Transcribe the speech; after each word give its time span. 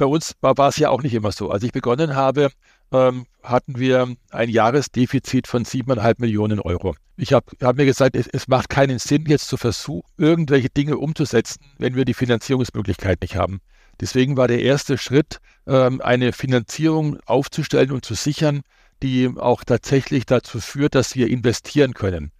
bei 0.00 0.06
uns 0.06 0.34
war, 0.40 0.56
war 0.56 0.70
es 0.70 0.78
ja 0.78 0.88
auch 0.88 1.02
nicht 1.02 1.14
immer 1.14 1.30
so. 1.30 1.50
Als 1.50 1.62
ich 1.62 1.72
begonnen 1.72 2.16
habe, 2.16 2.50
ähm, 2.90 3.26
hatten 3.42 3.78
wir 3.78 4.16
ein 4.30 4.48
Jahresdefizit 4.48 5.46
von 5.46 5.64
siebeneinhalb 5.64 6.18
Millionen 6.18 6.58
Euro. 6.58 6.96
Ich 7.16 7.32
habe 7.32 7.46
hab 7.62 7.76
mir 7.76 7.84
gesagt, 7.84 8.16
es, 8.16 8.26
es, 8.26 8.48
macht 8.48 8.70
keinen 8.70 8.98
Sinn, 8.98 9.26
jetzt 9.28 9.48
zu 9.48 9.56
versuchen, 9.56 10.08
irgendwelche 10.16 10.70
Dinge 10.70 10.96
umzusetzen, 10.96 11.60
wenn 11.78 11.94
wir 11.94 12.04
die 12.04 12.14
Finanzierungsmöglichkeit 12.14 13.20
nicht 13.20 13.36
haben. 13.36 13.60
Deswegen 14.00 14.38
war 14.38 14.48
der 14.48 14.62
erste 14.62 14.96
Schritt, 14.96 15.38
ähm, 15.66 16.00
eine 16.00 16.32
Finanzierung 16.32 17.18
aufzustellen 17.26 17.92
und 17.92 18.04
zu 18.04 18.14
sichern, 18.14 18.62
die 19.02 19.30
auch 19.36 19.64
tatsächlich 19.64 20.24
dazu 20.24 20.60
führt, 20.60 20.94
dass 20.94 21.14
wir 21.14 21.28
investieren 21.28 21.92
können. 21.92 22.32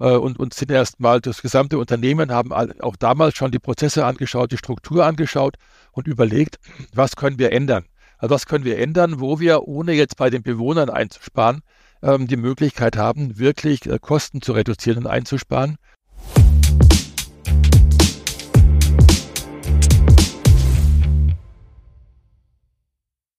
Äh, 0.00 0.16
und, 0.16 0.38
und 0.38 0.54
sind 0.54 0.70
erstmal 0.70 1.20
das 1.20 1.42
gesamte 1.42 1.78
Unternehmen, 1.78 2.30
haben 2.30 2.52
auch 2.52 2.96
damals 2.96 3.36
schon 3.36 3.50
die 3.50 3.58
Prozesse 3.58 4.04
angeschaut, 4.04 4.52
die 4.52 4.58
Struktur 4.58 5.04
angeschaut 5.04 5.56
und 5.92 6.06
überlegt, 6.06 6.58
was 6.94 7.16
können 7.16 7.38
wir 7.38 7.52
ändern. 7.52 7.84
Also 8.18 8.34
was 8.34 8.46
können 8.46 8.64
wir 8.64 8.78
ändern, 8.78 9.20
wo 9.20 9.40
wir, 9.40 9.66
ohne 9.66 9.92
jetzt 9.92 10.16
bei 10.16 10.30
den 10.30 10.42
Bewohnern 10.42 10.90
einzusparen, 10.90 11.62
ähm, 12.02 12.26
die 12.26 12.36
Möglichkeit 12.36 12.96
haben, 12.96 13.38
wirklich 13.38 13.86
äh, 13.86 13.98
Kosten 14.00 14.40
zu 14.40 14.52
reduzieren 14.52 14.98
und 14.98 15.06
einzusparen. 15.06 15.76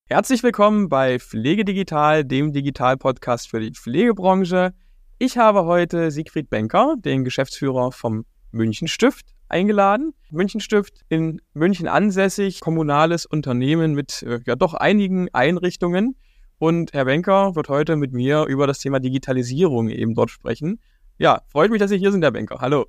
Herzlich 0.06 0.42
willkommen 0.42 0.88
bei 0.88 1.20
Pflegedigital, 1.20 2.24
dem 2.24 2.52
Digital-Podcast 2.52 3.48
für 3.48 3.60
die 3.60 3.70
Pflegebranche. 3.70 4.74
Ich 5.22 5.36
habe 5.36 5.66
heute 5.66 6.10
Siegfried 6.10 6.48
Benker, 6.48 6.94
den 6.96 7.24
Geschäftsführer 7.24 7.92
vom 7.92 8.24
Münchenstift, 8.52 9.26
eingeladen. 9.50 10.14
Münchenstift 10.30 11.02
in 11.10 11.42
München 11.52 11.88
ansässig, 11.88 12.60
kommunales 12.60 13.26
Unternehmen 13.26 13.92
mit 13.92 14.22
äh, 14.22 14.40
ja 14.46 14.56
doch 14.56 14.72
einigen 14.72 15.28
Einrichtungen. 15.34 16.16
Und 16.56 16.94
Herr 16.94 17.04
Benker 17.04 17.54
wird 17.54 17.68
heute 17.68 17.96
mit 17.96 18.14
mir 18.14 18.46
über 18.46 18.66
das 18.66 18.78
Thema 18.78 18.98
Digitalisierung 18.98 19.90
eben 19.90 20.14
dort 20.14 20.30
sprechen. 20.30 20.80
Ja, 21.18 21.42
freut 21.48 21.70
mich, 21.70 21.80
dass 21.80 21.90
Sie 21.90 21.98
hier 21.98 22.12
sind, 22.12 22.22
Herr 22.22 22.30
Benker. 22.30 22.62
Hallo. 22.62 22.86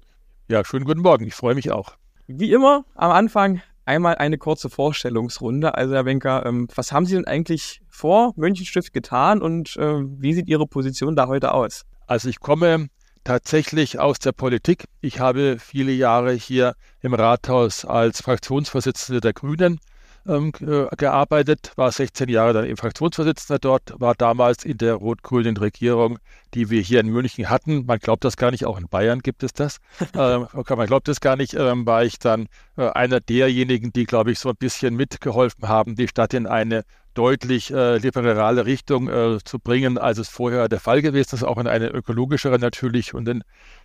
Ja, 0.47 0.63
schönen 0.63 0.85
guten 0.85 1.01
Morgen. 1.01 1.27
Ich 1.27 1.35
freue 1.35 1.55
mich 1.55 1.69
auch. 1.69 1.97
Wie 2.27 2.53
immer 2.53 2.85
am 2.95 3.11
Anfang 3.11 3.61
einmal 3.83 4.15
eine 4.15 4.37
kurze 4.37 4.69
Vorstellungsrunde. 4.69 5.75
Also, 5.75 5.95
Herr 5.95 6.05
Benker, 6.05 6.45
ähm, 6.45 6.69
was 6.75 6.93
haben 6.93 7.05
Sie 7.05 7.15
denn 7.15 7.27
eigentlich 7.27 7.81
vor 7.89 8.31
Münchenstift 8.37 8.93
getan 8.93 9.41
und 9.41 9.75
äh, 9.75 9.95
wie 9.99 10.33
sieht 10.33 10.47
Ihre 10.47 10.65
Position 10.65 11.17
da 11.17 11.27
heute 11.27 11.53
aus? 11.53 11.83
Also, 12.11 12.27
ich 12.27 12.41
komme 12.41 12.89
tatsächlich 13.23 13.97
aus 13.97 14.19
der 14.19 14.33
Politik. 14.33 14.83
Ich 14.99 15.21
habe 15.21 15.59
viele 15.59 15.93
Jahre 15.93 16.33
hier 16.33 16.75
im 16.99 17.13
Rathaus 17.13 17.85
als 17.85 18.21
Fraktionsvorsitzender 18.21 19.21
der 19.21 19.31
Grünen 19.31 19.79
ähm, 20.27 20.51
äh, 20.59 20.93
gearbeitet, 20.97 21.71
war 21.77 21.89
16 21.89 22.27
Jahre 22.27 22.51
dann 22.51 22.65
im 22.65 22.75
Fraktionsvorsitzender 22.75 23.59
dort, 23.59 23.93
war 23.97 24.13
damals 24.13 24.65
in 24.65 24.77
der 24.77 24.95
rot-grünen 24.95 25.55
Regierung, 25.55 26.19
die 26.53 26.69
wir 26.69 26.81
hier 26.81 26.99
in 26.99 27.07
München 27.07 27.49
hatten. 27.49 27.85
Man 27.85 27.99
glaubt 27.99 28.25
das 28.25 28.35
gar 28.35 28.51
nicht, 28.51 28.65
auch 28.65 28.77
in 28.77 28.89
Bayern 28.89 29.21
gibt 29.21 29.41
es 29.41 29.53
das. 29.53 29.77
ähm, 30.13 30.47
man 30.53 30.87
glaubt 30.87 31.07
das 31.07 31.21
gar 31.21 31.37
nicht, 31.37 31.53
ähm, 31.53 31.85
war 31.85 32.03
ich 32.03 32.19
dann 32.19 32.49
äh, 32.75 32.89
einer 32.89 33.21
derjenigen, 33.21 33.93
die, 33.93 34.03
glaube 34.03 34.33
ich, 34.33 34.39
so 34.39 34.49
ein 34.49 34.57
bisschen 34.57 34.97
mitgeholfen 34.97 35.69
haben, 35.69 35.95
die 35.95 36.09
Stadt 36.09 36.33
in 36.33 36.45
eine 36.45 36.83
deutlich 37.13 37.71
äh, 37.71 37.97
liberale 37.97 38.65
Richtung 38.65 39.09
äh, 39.09 39.37
zu 39.43 39.59
bringen, 39.59 39.97
als 39.97 40.17
es 40.17 40.29
vorher 40.29 40.69
der 40.69 40.79
Fall 40.79 41.01
gewesen 41.01 41.35
ist, 41.35 41.43
auch 41.43 41.57
in 41.57 41.67
eine 41.67 41.89
ökologischere 41.89 42.59
natürlich. 42.59 43.13
Und 43.13 43.25
dann 43.25 43.43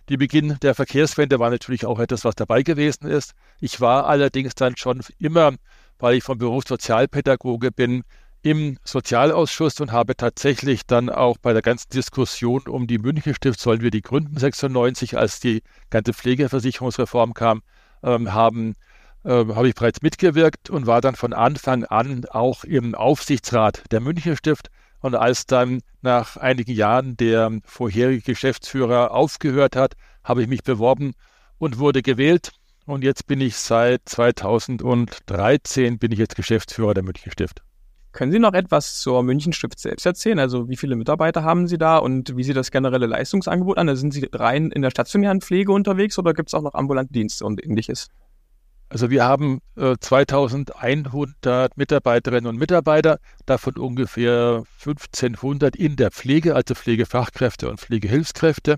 die 0.09 0.17
Beginn 0.17 0.57
der 0.61 0.75
Verkehrswende 0.75 1.39
war 1.39 1.49
natürlich 1.49 1.85
auch 1.85 1.99
etwas, 1.99 2.25
was 2.25 2.35
dabei 2.35 2.63
gewesen 2.63 3.07
ist. 3.07 3.33
Ich 3.59 3.81
war 3.81 4.07
allerdings 4.07 4.55
dann 4.55 4.77
schon 4.77 5.01
immer, 5.19 5.53
weil 5.99 6.15
ich 6.15 6.23
vom 6.23 6.37
Beruf 6.37 6.63
Sozialpädagoge 6.67 7.71
bin, 7.71 8.03
im 8.43 8.77
Sozialausschuss 8.83 9.81
und 9.81 9.91
habe 9.91 10.15
tatsächlich 10.15 10.85
dann 10.85 11.09
auch 11.09 11.37
bei 11.37 11.53
der 11.53 11.61
ganzen 11.61 11.89
Diskussion 11.89 12.61
um 12.67 12.87
die 12.87 12.99
München 12.99 13.33
Stift, 13.33 13.59
sollen 13.59 13.81
wir 13.81 13.91
die 13.91 14.01
gründen 14.01 14.37
96, 14.37 15.17
als 15.17 15.39
die 15.39 15.63
ganze 15.89 16.13
Pflegeversicherungsreform 16.13 17.33
kam, 17.33 17.61
ähm, 18.03 18.33
haben 18.33 18.75
habe 19.23 19.67
ich 19.67 19.75
bereits 19.75 20.01
mitgewirkt 20.01 20.69
und 20.69 20.87
war 20.87 21.01
dann 21.01 21.15
von 21.15 21.33
Anfang 21.33 21.83
an 21.85 22.25
auch 22.25 22.63
im 22.63 22.95
Aufsichtsrat 22.95 23.83
der 23.91 23.99
Münchner 23.99 24.35
Stift. 24.35 24.69
Und 24.99 25.15
als 25.15 25.45
dann 25.45 25.81
nach 26.01 26.37
einigen 26.37 26.73
Jahren 26.73 27.17
der 27.17 27.59
vorherige 27.65 28.21
Geschäftsführer 28.21 29.11
aufgehört 29.11 29.75
hat, 29.75 29.93
habe 30.23 30.41
ich 30.41 30.47
mich 30.47 30.63
beworben 30.63 31.13
und 31.57 31.77
wurde 31.77 32.01
gewählt. 32.01 32.51
Und 32.85 33.03
jetzt 33.03 33.27
bin 33.27 33.41
ich 33.41 33.57
seit 33.57 34.01
2013 34.05 35.99
bin 35.99 36.11
ich 36.11 36.19
jetzt 36.19 36.35
Geschäftsführer 36.35 36.93
der 36.93 37.03
Münchner 37.03 37.31
Stift. 37.31 37.61
Können 38.13 38.31
Sie 38.31 38.39
noch 38.39 38.53
etwas 38.53 38.99
zur 38.99 39.21
Münchenstift 39.21 39.77
selbst 39.77 40.05
erzählen? 40.05 40.39
Also 40.39 40.69
wie 40.69 40.77
viele 40.77 40.95
Mitarbeiter 40.95 41.43
haben 41.43 41.67
Sie 41.67 41.77
da 41.77 41.97
und 41.97 42.35
wie 42.35 42.43
sieht 42.43 42.55
das 42.55 42.71
generelle 42.71 43.05
Leistungsangebot 43.05 43.77
an? 43.77 43.89
Also 43.89 44.01
sind 44.01 44.13
Sie 44.13 44.27
rein 44.31 44.71
in 44.71 44.81
der 44.81 44.89
stationären 44.89 45.41
Pflege 45.41 45.71
unterwegs 45.71 46.17
oder 46.17 46.33
gibt 46.33 46.49
es 46.49 46.53
auch 46.53 46.61
noch 46.61 46.73
ambulante 46.73 47.13
Dienste 47.13 47.45
und 47.45 47.63
ähnliches? 47.63 48.07
Also 48.89 49.09
wir 49.09 49.25
haben 49.25 49.59
äh, 49.75 49.95
2100 49.99 51.75
Mitarbeiterinnen 51.77 52.47
und 52.47 52.57
Mitarbeiter, 52.57 53.19
davon 53.45 53.77
ungefähr 53.77 54.63
1500 54.79 55.75
in 55.75 55.97
der 55.97 56.11
Pflege, 56.11 56.55
also 56.55 56.73
Pflegefachkräfte 56.73 57.69
und 57.69 57.81
Pflegehilfskräfte. 57.81 58.77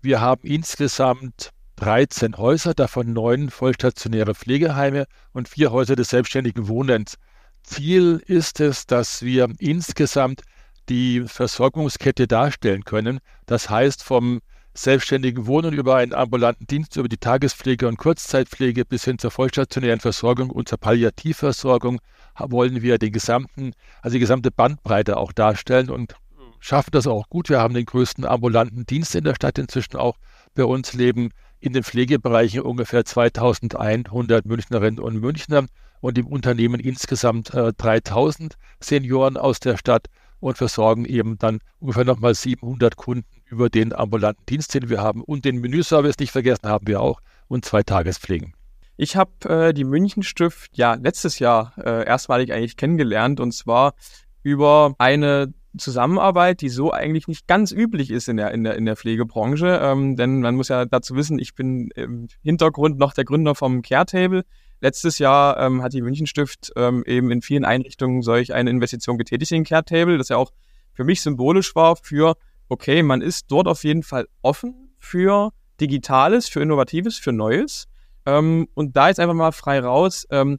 Wir 0.00 0.20
haben 0.20 0.46
insgesamt 0.46 1.50
13 1.76 2.36
Häuser, 2.38 2.72
davon 2.72 3.12
neun 3.12 3.50
vollstationäre 3.50 4.34
Pflegeheime 4.34 5.06
und 5.32 5.48
vier 5.48 5.70
Häuser 5.70 5.96
des 5.96 6.08
selbstständigen 6.08 6.68
Wohnens. 6.68 7.16
Ziel 7.62 8.22
ist 8.26 8.60
es, 8.60 8.86
dass 8.86 9.22
wir 9.22 9.48
insgesamt 9.58 10.42
die 10.88 11.24
Versorgungskette 11.26 12.26
darstellen 12.26 12.84
können. 12.84 13.20
Das 13.46 13.70
heißt, 13.70 14.02
vom 14.02 14.40
selbstständigen 14.76 15.46
Wohnen 15.46 15.72
über 15.72 15.96
einen 15.96 16.12
ambulanten 16.12 16.66
Dienst, 16.66 16.96
über 16.96 17.08
die 17.08 17.16
Tagespflege 17.16 17.86
und 17.86 17.96
Kurzzeitpflege 17.96 18.84
bis 18.84 19.04
hin 19.04 19.18
zur 19.18 19.30
vollstationären 19.30 20.00
Versorgung 20.00 20.50
und 20.50 20.68
zur 20.68 20.78
Palliativversorgung 20.78 22.00
wollen 22.38 22.82
wir 22.82 22.98
den 22.98 23.12
gesamten, 23.12 23.72
also 24.02 24.14
die 24.14 24.20
gesamte 24.20 24.50
Bandbreite 24.50 25.16
auch 25.16 25.32
darstellen 25.32 25.90
und 25.90 26.16
schaffen 26.58 26.90
das 26.90 27.06
auch 27.06 27.28
gut. 27.28 27.48
Wir 27.50 27.60
haben 27.60 27.74
den 27.74 27.86
größten 27.86 28.24
ambulanten 28.24 28.84
Dienst 28.84 29.14
in 29.14 29.24
der 29.24 29.36
Stadt 29.36 29.58
inzwischen 29.58 29.96
auch. 29.96 30.16
Bei 30.54 30.64
uns 30.64 30.92
leben 30.92 31.30
in 31.60 31.72
den 31.72 31.84
Pflegebereichen 31.84 32.60
ungefähr 32.60 33.04
2100 33.04 34.44
Münchnerinnen 34.44 34.98
und 34.98 35.20
Münchner 35.20 35.66
und 36.00 36.18
im 36.18 36.26
Unternehmen 36.26 36.80
insgesamt 36.80 37.54
äh, 37.54 37.72
3000 37.72 38.56
Senioren 38.80 39.36
aus 39.36 39.60
der 39.60 39.76
Stadt 39.76 40.08
und 40.40 40.58
versorgen 40.58 41.04
eben 41.04 41.38
dann 41.38 41.60
ungefähr 41.78 42.04
nochmal 42.04 42.34
700 42.34 42.96
Kunden 42.96 43.33
über 43.46 43.68
den 43.70 43.92
ambulanten 43.92 44.44
Dienst, 44.46 44.74
den 44.74 44.88
wir 44.88 45.00
haben. 45.00 45.22
Und 45.22 45.44
den 45.44 45.60
Menüservice 45.60 46.18
nicht 46.18 46.32
vergessen 46.32 46.68
haben 46.68 46.86
wir 46.86 47.00
auch 47.00 47.20
und 47.48 47.64
zwei 47.64 47.82
Tagespflegen. 47.82 48.54
Ich 48.96 49.16
habe 49.16 49.48
äh, 49.48 49.74
die 49.74 49.84
Münchenstift 49.84 50.76
ja 50.76 50.94
letztes 50.94 51.38
Jahr 51.38 51.72
äh, 51.78 52.06
erstmalig 52.06 52.52
eigentlich 52.52 52.76
kennengelernt 52.76 53.40
und 53.40 53.52
zwar 53.52 53.94
über 54.42 54.94
eine 54.98 55.52
Zusammenarbeit, 55.76 56.60
die 56.60 56.68
so 56.68 56.92
eigentlich 56.92 57.26
nicht 57.26 57.48
ganz 57.48 57.72
üblich 57.72 58.10
ist 58.10 58.28
in 58.28 58.36
der, 58.36 58.52
in 58.52 58.62
der, 58.62 58.76
in 58.76 58.84
der 58.84 58.96
Pflegebranche. 58.96 59.80
Ähm, 59.82 60.16
denn 60.16 60.40
man 60.40 60.54
muss 60.54 60.68
ja 60.68 60.84
dazu 60.84 61.16
wissen, 61.16 61.38
ich 61.38 61.54
bin 61.54 61.90
im 61.96 62.28
Hintergrund 62.42 62.98
noch 62.98 63.12
der 63.12 63.24
Gründer 63.24 63.54
vom 63.54 63.82
Caretable. 63.82 64.44
Letztes 64.80 65.18
Jahr 65.18 65.58
ähm, 65.58 65.82
hat 65.82 65.92
die 65.92 66.02
Münchenstift 66.02 66.72
ähm, 66.76 67.02
eben 67.06 67.30
in 67.30 67.42
vielen 67.42 67.64
Einrichtungen 67.64 68.22
solch 68.22 68.54
eine 68.54 68.70
Investition 68.70 69.18
getätigt 69.18 69.50
in 69.52 69.64
Caretable, 69.64 70.18
das 70.18 70.28
ja 70.28 70.36
auch 70.36 70.52
für 70.92 71.04
mich 71.04 71.22
symbolisch 71.22 71.74
war 71.74 71.96
für 71.96 72.36
okay, 72.68 73.02
man 73.02 73.22
ist 73.22 73.46
dort 73.48 73.68
auf 73.68 73.84
jeden 73.84 74.02
Fall 74.02 74.26
offen 74.42 74.90
für 74.98 75.50
Digitales, 75.80 76.48
für 76.48 76.60
Innovatives, 76.60 77.18
für 77.18 77.32
Neues. 77.32 77.86
Ähm, 78.26 78.68
und 78.74 78.96
da 78.96 79.08
jetzt 79.08 79.20
einfach 79.20 79.34
mal 79.34 79.52
frei 79.52 79.80
raus, 79.80 80.26
ähm, 80.30 80.58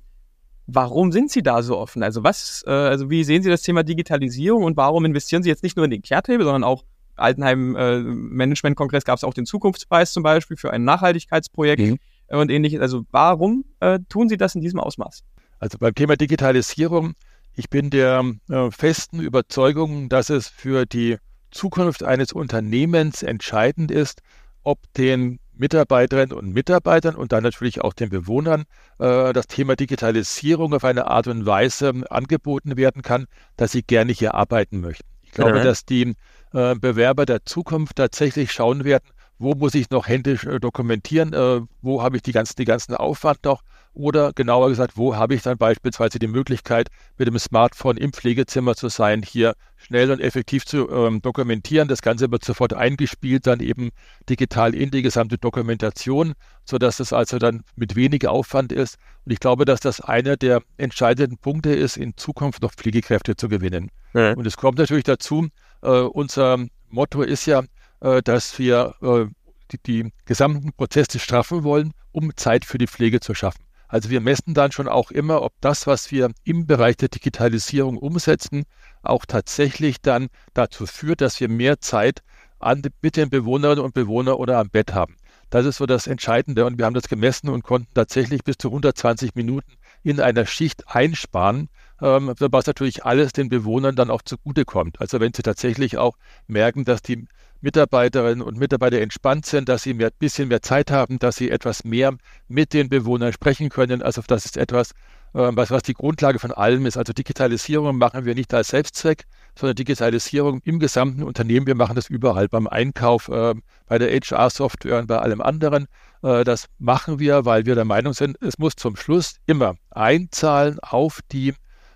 warum 0.67 1.11
sind 1.11 1.31
Sie 1.31 1.41
da 1.41 1.63
so 1.63 1.77
offen? 1.77 2.03
Also 2.03 2.23
was, 2.23 2.63
äh, 2.67 2.71
also 2.71 3.09
wie 3.09 3.23
sehen 3.23 3.43
Sie 3.43 3.49
das 3.49 3.61
Thema 3.61 3.83
Digitalisierung 3.83 4.63
und 4.63 4.77
warum 4.77 5.05
investieren 5.05 5.43
Sie 5.43 5.49
jetzt 5.49 5.63
nicht 5.63 5.75
nur 5.75 5.85
in 5.85 5.91
den 5.91 6.01
Kehrtable, 6.01 6.43
sondern 6.43 6.63
auch 6.63 6.83
Altenheim 7.15 7.75
äh, 7.75 7.99
Management 7.99 8.75
Kongress 8.75 9.05
gab 9.05 9.17
es 9.17 9.23
auch 9.23 9.33
den 9.33 9.45
Zukunftspreis 9.45 10.11
zum 10.11 10.23
Beispiel 10.23 10.57
für 10.57 10.71
ein 10.71 10.83
Nachhaltigkeitsprojekt 10.83 11.81
mhm. 11.81 11.99
und 12.27 12.51
ähnliches. 12.51 12.81
Also 12.81 13.05
warum 13.11 13.65
äh, 13.79 13.99
tun 14.09 14.29
Sie 14.29 14.37
das 14.37 14.55
in 14.55 14.61
diesem 14.61 14.79
Ausmaß? 14.79 15.23
Also 15.59 15.77
beim 15.77 15.95
Thema 15.95 16.17
Digitalisierung, 16.17 17.13
ich 17.55 17.69
bin 17.69 17.89
der 17.89 18.23
äh, 18.49 18.69
festen 18.71 19.21
Überzeugung, 19.21 20.09
dass 20.09 20.29
es 20.29 20.49
für 20.49 20.85
die 20.85 21.17
Zukunft 21.55 22.03
eines 22.03 22.33
Unternehmens 22.33 23.23
entscheidend 23.23 23.89
ist, 23.89 24.21
ob 24.63 24.79
den 24.93 25.39
Mitarbeiterinnen 25.57 26.37
und 26.37 26.53
Mitarbeitern 26.53 27.15
und 27.15 27.31
dann 27.31 27.43
natürlich 27.43 27.81
auch 27.81 27.93
den 27.93 28.09
Bewohnern 28.09 28.65
äh, 28.99 29.31
das 29.31 29.47
Thema 29.47 29.75
Digitalisierung 29.75 30.73
auf 30.73 30.83
eine 30.83 31.07
Art 31.07 31.27
und 31.27 31.45
Weise 31.45 31.93
angeboten 32.09 32.75
werden 32.75 33.01
kann, 33.01 33.25
dass 33.55 33.71
sie 33.71 33.83
gerne 33.83 34.11
hier 34.11 34.35
arbeiten 34.35 34.81
möchten. 34.81 35.07
Ich 35.23 35.31
glaube, 35.31 35.57
ja. 35.59 35.63
dass 35.63 35.85
die 35.85 36.15
äh, 36.53 36.75
Bewerber 36.75 37.25
der 37.25 37.45
Zukunft 37.45 37.95
tatsächlich 37.95 38.51
schauen 38.51 38.83
werden, 38.83 39.05
wo 39.37 39.53
muss 39.53 39.75
ich 39.75 39.89
noch 39.89 40.07
händisch 40.07 40.45
äh, 40.45 40.59
dokumentieren, 40.59 41.33
äh, 41.33 41.61
wo 41.81 42.03
habe 42.03 42.17
ich 42.17 42.23
die 42.23 42.33
ganzen, 42.33 42.55
die 42.57 42.65
ganzen 42.65 42.95
Aufwand 42.95 43.45
noch 43.45 43.61
oder 43.95 44.33
genauer 44.33 44.69
gesagt, 44.69 44.97
wo 44.97 45.15
habe 45.15 45.33
ich 45.33 45.41
dann 45.41 45.57
beispielsweise 45.57 46.19
die 46.19 46.27
Möglichkeit, 46.27 46.89
mit 47.17 47.27
dem 47.27 47.39
Smartphone 47.39 47.97
im 47.97 48.13
Pflegezimmer 48.13 48.75
zu 48.75 48.89
sein, 48.89 49.23
hier 49.23 49.55
schnell 49.77 50.11
und 50.11 50.19
effektiv 50.19 50.65
zu 50.65 50.89
ähm, 50.89 51.21
dokumentieren. 51.21 51.87
Das 51.87 52.01
Ganze 52.01 52.29
wird 52.29 52.43
sofort 52.43 52.73
eingespielt, 52.73 53.47
dann 53.47 53.61
eben 53.61 53.91
digital 54.29 54.75
in 54.75 54.91
die 54.91 55.01
gesamte 55.01 55.37
Dokumentation, 55.37 56.33
sodass 56.65 56.99
es 56.99 57.13
also 57.13 57.39
dann 57.39 57.63
mit 57.75 57.95
wenig 57.95 58.27
Aufwand 58.27 58.71
ist. 58.71 58.97
Und 59.25 59.31
ich 59.31 59.39
glaube, 59.39 59.65
dass 59.65 59.79
das 59.79 60.01
einer 60.01 60.35
der 60.37 60.61
entscheidenden 60.77 61.37
Punkte 61.37 61.73
ist, 61.73 61.97
in 61.97 62.17
Zukunft 62.17 62.61
noch 62.61 62.73
Pflegekräfte 62.73 63.35
zu 63.35 63.47
gewinnen. 63.47 63.91
Ja. 64.13 64.33
Und 64.33 64.45
es 64.45 64.57
kommt 64.57 64.77
natürlich 64.77 65.05
dazu, 65.05 65.47
äh, 65.81 65.89
unser 65.89 66.65
Motto 66.89 67.21
ist 67.21 67.45
ja, 67.45 67.63
äh, 68.01 68.21
dass 68.21 68.59
wir 68.59 68.95
äh, 69.01 69.25
die, 69.71 69.79
die 69.85 70.11
gesamten 70.25 70.73
Prozesse 70.73 71.19
straffen 71.19 71.63
wollen, 71.63 71.93
um 72.11 72.35
Zeit 72.35 72.65
für 72.65 72.77
die 72.77 72.87
Pflege 72.87 73.19
zu 73.19 73.33
schaffen. 73.33 73.63
Also 73.95 74.09
wir 74.09 74.19
messen 74.19 74.53
dann 74.53 74.73
schon 74.73 74.89
auch 74.89 75.09
immer, 75.09 75.41
ob 75.41 75.53
das, 75.61 75.87
was 75.87 76.11
wir 76.11 76.29
im 76.43 76.67
Bereich 76.67 76.97
der 76.97 77.07
Digitalisierung 77.07 77.95
umsetzen, 77.97 78.65
auch 79.03 79.25
tatsächlich 79.25 80.01
dann 80.01 80.27
dazu 80.53 80.85
führt, 80.85 81.21
dass 81.21 81.39
wir 81.39 81.47
mehr 81.47 81.79
Zeit 81.79 82.21
an, 82.59 82.81
mit 83.01 83.15
den 83.15 83.29
Bewohnerinnen 83.29 83.81
und 83.81 83.93
Bewohnern 83.93 84.33
oder 84.33 84.59
am 84.59 84.69
Bett 84.69 84.93
haben. 84.93 85.15
Das 85.49 85.65
ist 85.65 85.77
so 85.77 85.85
das 85.85 86.07
Entscheidende 86.07 86.65
und 86.65 86.77
wir 86.77 86.83
haben 86.83 86.93
das 86.93 87.07
gemessen 87.07 87.47
und 87.47 87.63
konnten 87.63 87.93
tatsächlich 87.93 88.43
bis 88.43 88.57
zu 88.57 88.67
120 88.67 89.33
Minuten 89.33 89.71
in 90.03 90.19
einer 90.19 90.45
Schicht 90.45 90.93
einsparen, 90.93 91.69
ähm, 92.01 92.33
was 92.37 92.65
natürlich 92.65 93.05
alles 93.05 93.33
den 93.33 93.49
Bewohnern 93.49 93.95
dann 93.95 94.09
auch 94.09 94.21
zugutekommt. 94.21 94.99
Also 94.99 95.19
wenn 95.19 95.33
sie 95.33 95.43
tatsächlich 95.43 95.97
auch 95.97 96.17
merken, 96.47 96.85
dass 96.85 97.01
die 97.01 97.27
Mitarbeiterinnen 97.61 98.41
und 98.41 98.57
Mitarbeiter 98.57 99.01
entspannt 99.01 99.45
sind, 99.45 99.69
dass 99.69 99.83
sie 99.83 99.91
ein 99.91 100.09
bisschen 100.19 100.49
mehr 100.49 100.61
Zeit 100.61 100.91
haben, 100.91 101.19
dass 101.19 101.37
sie 101.37 101.49
etwas 101.49 101.83
mehr 101.83 102.15
mit 102.47 102.73
den 102.73 102.89
Bewohnern 102.89 103.33
sprechen 103.33 103.69
können. 103.69 104.01
Also 104.01 104.21
das 104.27 104.45
ist 104.45 104.57
etwas, 104.57 104.91
ähm, 105.33 105.57
was, 105.57 105.71
was 105.71 105.83
die 105.83 105.93
Grundlage 105.93 106.39
von 106.39 106.51
allem 106.51 106.85
ist. 106.85 106.95
Also 106.95 107.11
Digitalisierung 107.11 107.97
machen 107.97 108.23
wir 108.23 108.35
nicht 108.35 108.53
als 108.53 108.69
Selbstzweck, 108.69 109.25
sondern 109.57 109.75
Digitalisierung 109.75 110.61
im 110.63 110.79
gesamten 110.79 111.23
Unternehmen. 111.23 111.65
Wir 111.65 111.75
machen 111.75 111.95
das 111.95 112.09
überall 112.09 112.47
beim 112.47 112.67
Einkauf, 112.67 113.29
äh, 113.29 113.55
bei 113.87 113.97
der 113.97 114.11
HR-Software 114.11 114.99
und 114.99 115.07
bei 115.07 115.17
allem 115.17 115.41
anderen. 115.41 115.87
Äh, 116.23 116.43
das 116.43 116.67
machen 116.77 117.19
wir, 117.19 117.45
weil 117.45 117.65
wir 117.65 117.75
der 117.75 117.85
Meinung 117.85 118.13
sind, 118.13 118.37
es 118.41 118.57
muss 118.59 118.75
zum 118.75 118.95
Schluss 118.95 119.37
immer 119.45 119.75
einzahlen 119.91 120.79
auf 120.81 121.21
die 121.31 121.53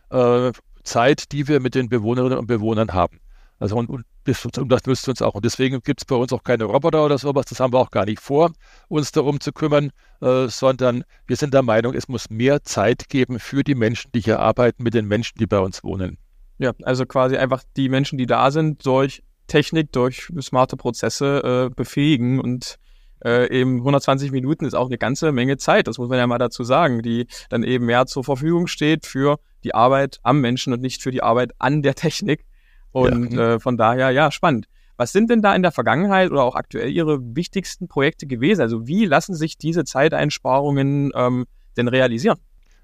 äh, 0.10 0.52
Zeit, 0.84 1.32
die 1.32 1.48
wir 1.48 1.60
mit 1.60 1.76
den 1.76 1.90
Bewohnerinnen 1.90 2.38
und 2.38 2.48
Bewohnern 2.48 2.94
haben. 2.94 3.20
Also 3.60 3.76
und, 3.76 3.90
und 3.90 4.06
das 4.26 4.86
nützt 4.86 5.10
uns 5.10 5.22
auch. 5.22 5.36
Und 5.36 5.44
deswegen 5.46 5.82
gibt 5.82 6.02
es 6.02 6.06
bei 6.06 6.16
uns 6.16 6.32
auch 6.32 6.44
keine 6.44 6.66
Roboter 6.66 7.04
oder 7.04 7.18
sowas. 7.18 7.46
Das 7.48 7.60
haben 7.60 7.74
wir 7.74 7.80
auch 7.80 7.92
gar 7.92 8.06
nicht 8.06 8.20
vor, 8.20 8.52
uns 8.88 9.12
darum 9.12 9.40
zu 9.40 9.52
kümmern, 9.52 9.92
äh, 10.22 10.48
sondern 10.48 11.04
wir 11.28 11.36
sind 11.36 11.54
der 11.54 11.64
Meinung, 11.64 11.94
es 11.94 12.08
muss 12.08 12.30
mehr 12.30 12.64
Zeit 12.64 13.10
geben 13.10 13.40
für 13.40 13.64
die 13.64 13.76
Menschen, 13.76 14.12
die 14.14 14.22
hier 14.22 14.40
arbeiten, 14.40 14.84
mit 14.84 14.94
den 14.94 15.08
Menschen, 15.08 15.38
die 15.40 15.48
bei 15.48 15.60
uns 15.60 15.84
wohnen. 15.84 16.18
Ja, 16.58 16.74
also 16.84 17.06
quasi 17.06 17.38
einfach 17.38 17.64
die 17.76 17.90
Menschen, 17.90 18.18
die 18.18 18.26
da 18.26 18.52
sind, 18.52 18.86
durch 18.86 19.24
Technik, 19.48 19.92
durch 19.92 20.32
smarte 20.42 20.78
Prozesse 20.78 21.70
äh, 21.72 21.74
befähigen 21.74 22.40
und 22.40 22.78
äh, 23.24 23.50
eben 23.52 23.78
120 23.78 24.32
Minuten 24.32 24.66
ist 24.66 24.74
auch 24.74 24.88
eine 24.88 24.98
ganze 24.98 25.32
Menge 25.32 25.58
Zeit, 25.58 25.88
das 25.88 25.98
muss 25.98 26.10
man 26.10 26.18
ja 26.18 26.28
mal 26.28 26.38
dazu 26.38 26.64
sagen, 26.64 27.02
die 27.02 27.28
dann 27.50 27.64
eben 27.64 27.86
mehr 27.86 28.06
zur 28.06 28.24
Verfügung 28.24 28.68
steht 28.68 29.06
für 29.06 29.40
die 29.64 29.76
Arbeit 29.76 30.20
am 30.24 30.42
Menschen 30.42 30.74
und 30.74 30.82
nicht 30.82 31.02
für 31.02 31.12
die 31.12 31.24
Arbeit 31.24 31.52
an 31.60 31.82
der 31.82 31.96
Technik. 31.96 32.46
Und 32.92 33.34
ja. 33.34 33.56
äh, 33.56 33.60
von 33.60 33.78
daher, 33.78 34.12
ja, 34.12 34.32
spannend. 34.32 34.68
Was 34.98 35.14
sind 35.14 35.30
denn 35.30 35.42
da 35.42 35.56
in 35.56 35.62
der 35.62 35.72
Vergangenheit 35.72 36.30
oder 36.30 36.44
auch 36.44 36.56
aktuell 36.56 36.90
Ihre 36.90 37.20
wichtigsten 37.36 37.88
Projekte 37.88 38.28
gewesen? 38.28 38.62
Also 38.62 38.88
wie 38.88 39.06
lassen 39.06 39.34
sich 39.34 39.58
diese 39.58 39.86
Zeiteinsparungen 39.86 41.12
ähm, 41.16 41.46
denn 41.78 41.88
realisieren? 41.88 42.38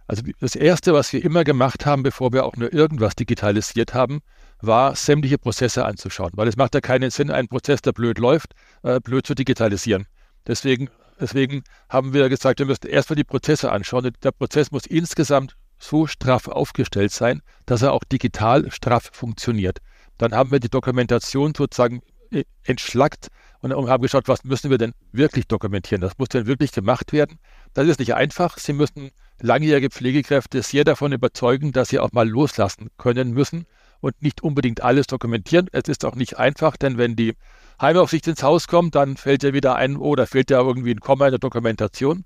Also 0.08 0.24
das 0.40 0.56
Erste, 0.56 0.94
was 0.94 1.12
wir 1.12 1.24
immer 1.26 1.44
gemacht 1.44 1.86
haben, 1.86 2.04
bevor 2.04 2.31
wir 2.31 2.46
auch 2.46 2.56
nur 2.56 2.72
irgendwas 2.72 3.16
digitalisiert 3.16 3.94
haben, 3.94 4.22
war, 4.62 4.96
sämtliche 4.96 5.38
Prozesse 5.38 5.84
anzuschauen. 5.84 6.31
Weil 6.36 6.48
es 6.48 6.58
macht 6.58 6.76
ja 6.76 6.81
keinen 6.81 7.10
Sinn, 7.10 7.31
einen 7.31 7.48
Prozess, 7.48 7.81
der 7.81 7.92
blöd 7.92 8.20
läuft, 8.20 8.54
äh, 8.84 9.00
blöd 9.00 9.26
zu 9.26 9.34
digitalisieren. 9.34 10.06
Deswegen, 10.47 10.89
deswegen 11.19 11.63
haben 11.89 12.13
wir 12.13 12.30
gesagt, 12.30 12.59
wir 12.59 12.65
müssen 12.65 12.88
erstmal 12.88 13.15
die 13.15 13.24
Prozesse 13.24 13.71
anschauen. 13.71 14.12
Der 14.24 14.31
Prozess 14.31 14.71
muss 14.71 14.86
insgesamt 14.86 15.56
so 15.77 16.07
straff 16.07 16.47
aufgestellt 16.47 17.12
sein, 17.12 17.42
dass 17.65 17.81
er 17.81 17.94
auch 17.94 18.03
digital 18.03 18.71
straff 18.71 19.09
funktioniert. 19.12 19.80
Dann 20.18 20.33
haben 20.33 20.51
wir 20.51 20.59
die 20.59 20.69
Dokumentation 20.69 21.53
sozusagen 21.56 22.01
äh, 22.31 22.44
entschlackt 22.63 23.27
und 23.59 23.74
haben 23.89 24.01
geschaut, 24.01 24.27
was 24.27 24.44
müssen 24.44 24.69
wir 24.69 24.77
denn 24.77 24.94
wirklich 25.12 25.47
dokumentieren? 25.47 26.01
Das 26.01 26.18
muss 26.18 26.30
denn 26.30 26.45
wirklich 26.45 26.71
gemacht 26.71 27.13
werden. 27.13 27.39
Das 27.74 27.88
ist 27.88 28.00
nicht 28.00 28.13
einfach. 28.13 28.57
Sie 28.57 28.74
müssen 28.74 29.12
langjährige 29.42 29.89
Pflegekräfte 29.89 30.62
sehr 30.62 30.83
davon 30.83 31.12
überzeugen, 31.12 31.71
dass 31.71 31.89
sie 31.89 32.00
auch 32.00 32.12
mal 32.12 32.27
loslassen 32.30 32.89
können 32.97 33.31
müssen 33.31 33.65
und 34.00 34.21
nicht 34.21 34.44
unbedingt 34.44 34.81
alles 34.81 35.07
dokumentieren. 35.07 35.68
Es 35.71 35.88
ist 35.88 36.06
auch 36.06 36.15
nicht 36.15 36.38
einfach, 36.38 36.77
denn 36.77 36.97
wenn 36.97 37.15
die 37.15 37.33
Heimaufsicht 37.81 38.27
ins 38.27 38.44
Haus 38.44 38.68
kommt, 38.68 38.95
dann 38.95 39.18
fällt 39.18 39.44
ja 39.44 39.54
wieder 39.54 39.75
ein, 39.75 39.98
oh, 39.98 40.16
da 40.16 40.25
fehlt 40.25 40.50
ja 40.50 40.60
irgendwie 40.62 40.92
ein 40.92 41.00
Komma 41.00 41.25
in 41.27 41.31
der 41.31 41.39
Dokumentation. 41.39 42.24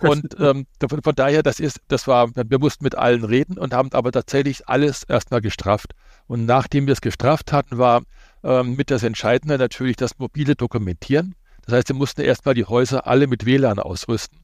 und 0.02 0.36
ähm, 0.38 0.66
von 0.80 1.14
daher, 1.14 1.42
das 1.42 1.60
ist, 1.60 1.80
das 1.88 2.06
war, 2.06 2.30
wir 2.34 2.58
mussten 2.58 2.84
mit 2.84 2.96
allen 2.96 3.24
reden 3.24 3.58
und 3.58 3.74
haben 3.74 3.92
aber 3.92 4.12
tatsächlich 4.12 4.68
alles 4.68 5.04
erstmal 5.04 5.40
gestrafft. 5.40 5.92
Und 6.26 6.46
nachdem 6.46 6.86
wir 6.86 6.92
es 6.92 7.00
gestrafft 7.00 7.52
hatten, 7.52 7.78
war 7.78 8.02
ähm, 8.42 8.76
mit 8.76 8.90
das 8.90 9.02
Entscheidende 9.02 9.58
natürlich 9.58 9.96
das 9.96 10.18
mobile 10.18 10.56
Dokumentieren. 10.56 11.34
Das 11.66 11.74
heißt, 11.74 11.88
wir 11.88 11.96
mussten 11.96 12.22
erstmal 12.22 12.54
die 12.54 12.64
Häuser 12.64 13.06
alle 13.06 13.26
mit 13.26 13.46
WLAN 13.46 13.78
ausrüsten. 13.78 14.39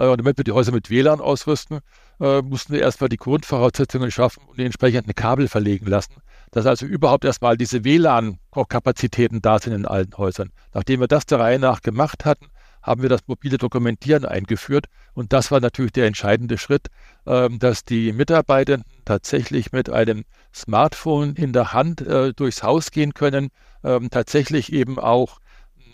Äh, 0.00 0.06
und 0.08 0.18
damit 0.18 0.38
wir 0.38 0.44
die 0.44 0.52
Häuser 0.52 0.72
mit 0.72 0.90
WLAN 0.90 1.20
ausrüsten, 1.20 1.80
äh, 2.20 2.42
mussten 2.42 2.72
wir 2.72 2.80
erstmal 2.80 3.08
die 3.08 3.16
Grundvoraussetzungen 3.16 4.10
schaffen 4.10 4.42
und 4.48 4.58
die 4.58 4.64
entsprechenden 4.64 5.14
Kabel 5.14 5.46
verlegen 5.46 5.86
lassen 5.86 6.22
dass 6.50 6.66
also 6.66 6.86
überhaupt 6.86 7.24
erstmal 7.24 7.56
diese 7.56 7.84
WLAN-Kapazitäten 7.84 9.40
da 9.40 9.58
sind 9.58 9.72
in 9.72 9.86
allen 9.86 10.10
Häusern. 10.16 10.50
Nachdem 10.74 11.00
wir 11.00 11.08
das 11.08 11.26
der 11.26 11.38
Reihe 11.38 11.58
nach 11.58 11.80
gemacht 11.80 12.24
hatten, 12.24 12.46
haben 12.82 13.02
wir 13.02 13.08
das 13.08 13.20
mobile 13.26 13.58
Dokumentieren 13.58 14.24
eingeführt. 14.24 14.86
Und 15.12 15.32
das 15.32 15.50
war 15.50 15.60
natürlich 15.60 15.92
der 15.92 16.06
entscheidende 16.06 16.56
Schritt, 16.56 16.88
ähm, 17.26 17.58
dass 17.58 17.84
die 17.84 18.12
Mitarbeiter 18.12 18.80
tatsächlich 19.04 19.70
mit 19.72 19.90
einem 19.90 20.24
Smartphone 20.54 21.34
in 21.34 21.52
der 21.52 21.72
Hand 21.72 22.00
äh, 22.00 22.32
durchs 22.32 22.62
Haus 22.62 22.90
gehen 22.90 23.12
können, 23.12 23.50
ähm, 23.84 24.08
tatsächlich 24.10 24.72
eben 24.72 24.98
auch 24.98 25.40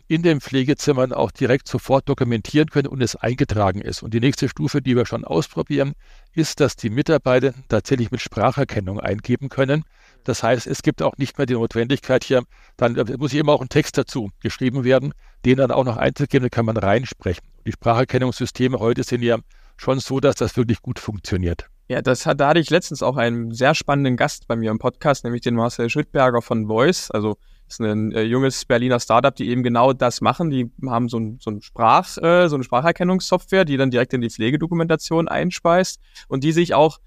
in 0.09 0.23
den 0.23 0.41
Pflegezimmern 0.41 1.13
auch 1.13 1.31
direkt 1.31 1.69
sofort 1.69 2.09
dokumentieren 2.09 2.69
können 2.69 2.89
und 2.89 3.03
es 3.03 3.17
eingetragen 3.17 3.81
ist. 3.81 4.03
Und 4.03 4.15
die 4.15 4.21
nächste 4.21 4.49
Stufe, 4.49 4.81
die 4.81 4.97
wir 4.97 5.07
schon 5.07 5.25
ausprobieren, 5.25 5.95
ist, 6.33 6.61
dass 6.61 6.77
die 6.77 6.91
Mitarbeiter 6.91 7.55
tatsächlich 7.69 8.11
mit 8.11 8.21
Spracherkennung 8.21 9.01
eingeben 9.01 9.49
können. 9.49 9.85
Das 10.25 10.43
heißt, 10.43 10.67
es 10.67 10.83
gibt 10.83 11.03
auch 11.03 11.17
nicht 11.17 11.39
mehr 11.39 11.47
die 11.47 11.55
Notwendigkeit 11.55 12.25
hier, 12.25 12.45
dann 12.77 12.95
muss 13.19 13.33
hier 13.33 13.41
immer 13.41 13.53
auch 13.53 13.63
ein 13.63 13.69
Text 13.69 13.99
dazu 13.99 14.31
geschrieben 14.41 14.85
werden, 14.85 15.13
den 15.45 15.59
dann 15.59 15.71
auch 15.71 15.85
noch 15.85 15.97
einzugeben, 15.97 16.45
dann 16.45 16.51
kann 16.51 16.67
man 16.67 16.77
reinsprechen. 16.77 17.47
Die 17.67 17.73
Spracherkennungssysteme 17.73 18.79
heute 18.79 19.03
sind 19.03 19.23
ja 19.23 19.39
schon 19.77 20.01
so, 20.01 20.21
dass 20.21 20.37
das 20.37 20.57
wirklich 20.57 20.83
gut 20.83 20.99
funktioniert. 20.99 21.67
Ja, 21.89 22.03
das 22.03 22.27
hat, 22.27 22.41
da 22.41 22.49
hatte 22.49 22.61
ich 22.61 22.71
letztens 22.71 23.03
auch 23.03 23.17
einen 23.17 23.53
sehr 23.53 23.75
spannenden 23.75 24.17
Gast 24.17 24.49
bei 24.49 24.57
mir 24.57 24.73
im 24.73 24.79
Podcast, 24.79 25.23
nämlich 25.23 25.43
den 25.43 25.55
Marcel 25.55 25.89
Schüttberger 25.89 26.43
von 26.43 26.67
Voice. 26.67 27.13
Also 27.13 27.37
ist 27.69 27.81
ein 27.81 28.13
äh, 28.13 28.23
junges 28.23 28.65
Berliner 28.65 29.01
Startup, 29.01 29.35
die 29.35 29.49
eben 29.49 29.63
genau 29.63 29.93
das 29.93 30.21
machen. 30.21 30.51
Die 30.51 30.71
haben 30.87 31.09
so, 31.09 31.19
ein, 31.19 31.39
so, 31.41 31.51
ein 31.51 31.63
Sprach, 31.63 32.17
äh, 32.19 32.49
so 32.49 32.55
eine 32.55 32.65
Spracherkennungssoftware, 32.65 33.65
die 33.65 33.77
dann 33.77 33.91
direkt 33.91 34.13
in 34.15 34.21
die 34.21 34.31
Pflegedokumentation 34.31 35.29
einspeist 35.29 36.01
und 36.29 36.45
die 36.45 36.53
sich 36.53 36.75
auch 36.75 36.99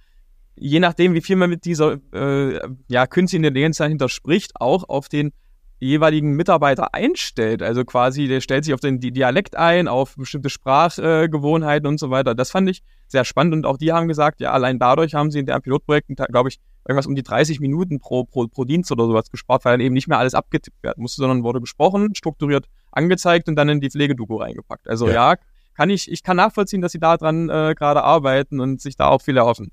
je 0.60 0.80
nachdem, 0.80 1.14
wie 1.14 1.22
viel 1.22 1.38
man 1.38 1.50
mit 1.50 1.66
dieser 1.66 1.98
äh, 2.14 2.60
ja, 2.90 3.08
künstlichen 3.08 3.46
Intelligenz 3.46 3.78
dahinter 3.78 4.10
spricht, 4.10 4.60
auch 4.60 4.88
auf 4.90 5.08
den 5.08 5.32
jeweiligen 5.80 6.34
Mitarbeiter 6.34 6.94
einstellt. 6.94 7.64
Also 7.64 7.86
quasi, 7.86 8.28
der 8.28 8.42
stellt 8.42 8.66
sich 8.66 8.74
auf 8.74 8.80
den 8.80 9.00
Dialekt 9.00 9.56
ein, 9.56 9.88
auf 9.88 10.16
bestimmte 10.16 10.50
Sprachgewohnheiten 10.50 11.88
und 11.88 12.00
so 12.00 12.10
weiter. 12.10 12.36
Das 12.36 12.52
fand 12.52 12.70
ich 12.70 12.84
sehr 13.08 13.26
spannend 13.26 13.54
und 13.54 13.66
auch 13.66 13.78
die 13.78 13.92
haben 13.92 14.08
gesagt, 14.08 14.42
ja, 14.42 14.52
allein 14.52 14.78
dadurch 14.78 15.16
haben 15.16 15.32
sie 15.32 15.40
in 15.40 15.46
deren 15.46 15.62
Pilotprojekten, 15.62 16.16
glaube 16.16 16.50
ich, 16.50 16.60
irgendwas 16.88 17.08
um 17.08 17.16
die 17.16 17.24
30 17.24 17.60
Minuten 17.60 18.00
pro, 18.00 18.24
pro, 18.26 18.48
pro 18.48 18.66
Dienst 18.66 18.92
oder 18.92 19.06
sowas 19.06 19.32
gespart, 19.32 19.66
weil 19.66 19.74
dann 19.74 19.82
eben 19.82 19.94
nicht 19.94 20.08
mehr 20.08 20.20
alles 20.20 20.34
abgetippt 20.34 20.84
werden 20.84 21.02
musste, 21.02 21.22
sondern 21.22 21.44
wurde 21.44 21.62
gesprochen, 21.62 22.14
strukturiert 22.16 22.68
angezeigt 22.92 23.48
und 23.48 23.56
dann 23.56 23.70
in 23.70 23.80
die 23.80 23.90
Pflegedoku 23.90 24.38
reingepackt. 24.38 24.88
Also 24.88 25.08
ja, 25.08 25.34
ja 25.34 25.36
kann 25.76 25.90
ich, 25.90 26.12
ich 26.12 26.24
kann 26.24 26.36
nachvollziehen, 26.36 26.82
dass 26.82 26.92
sie 26.92 27.00
daran 27.00 27.50
äh, 27.50 27.74
gerade 27.74 28.04
arbeiten 28.04 28.60
und 28.60 28.82
sich 28.82 28.98
da 28.98 29.08
auch 29.08 29.22
viel 29.22 29.38
erhoffen. 29.38 29.72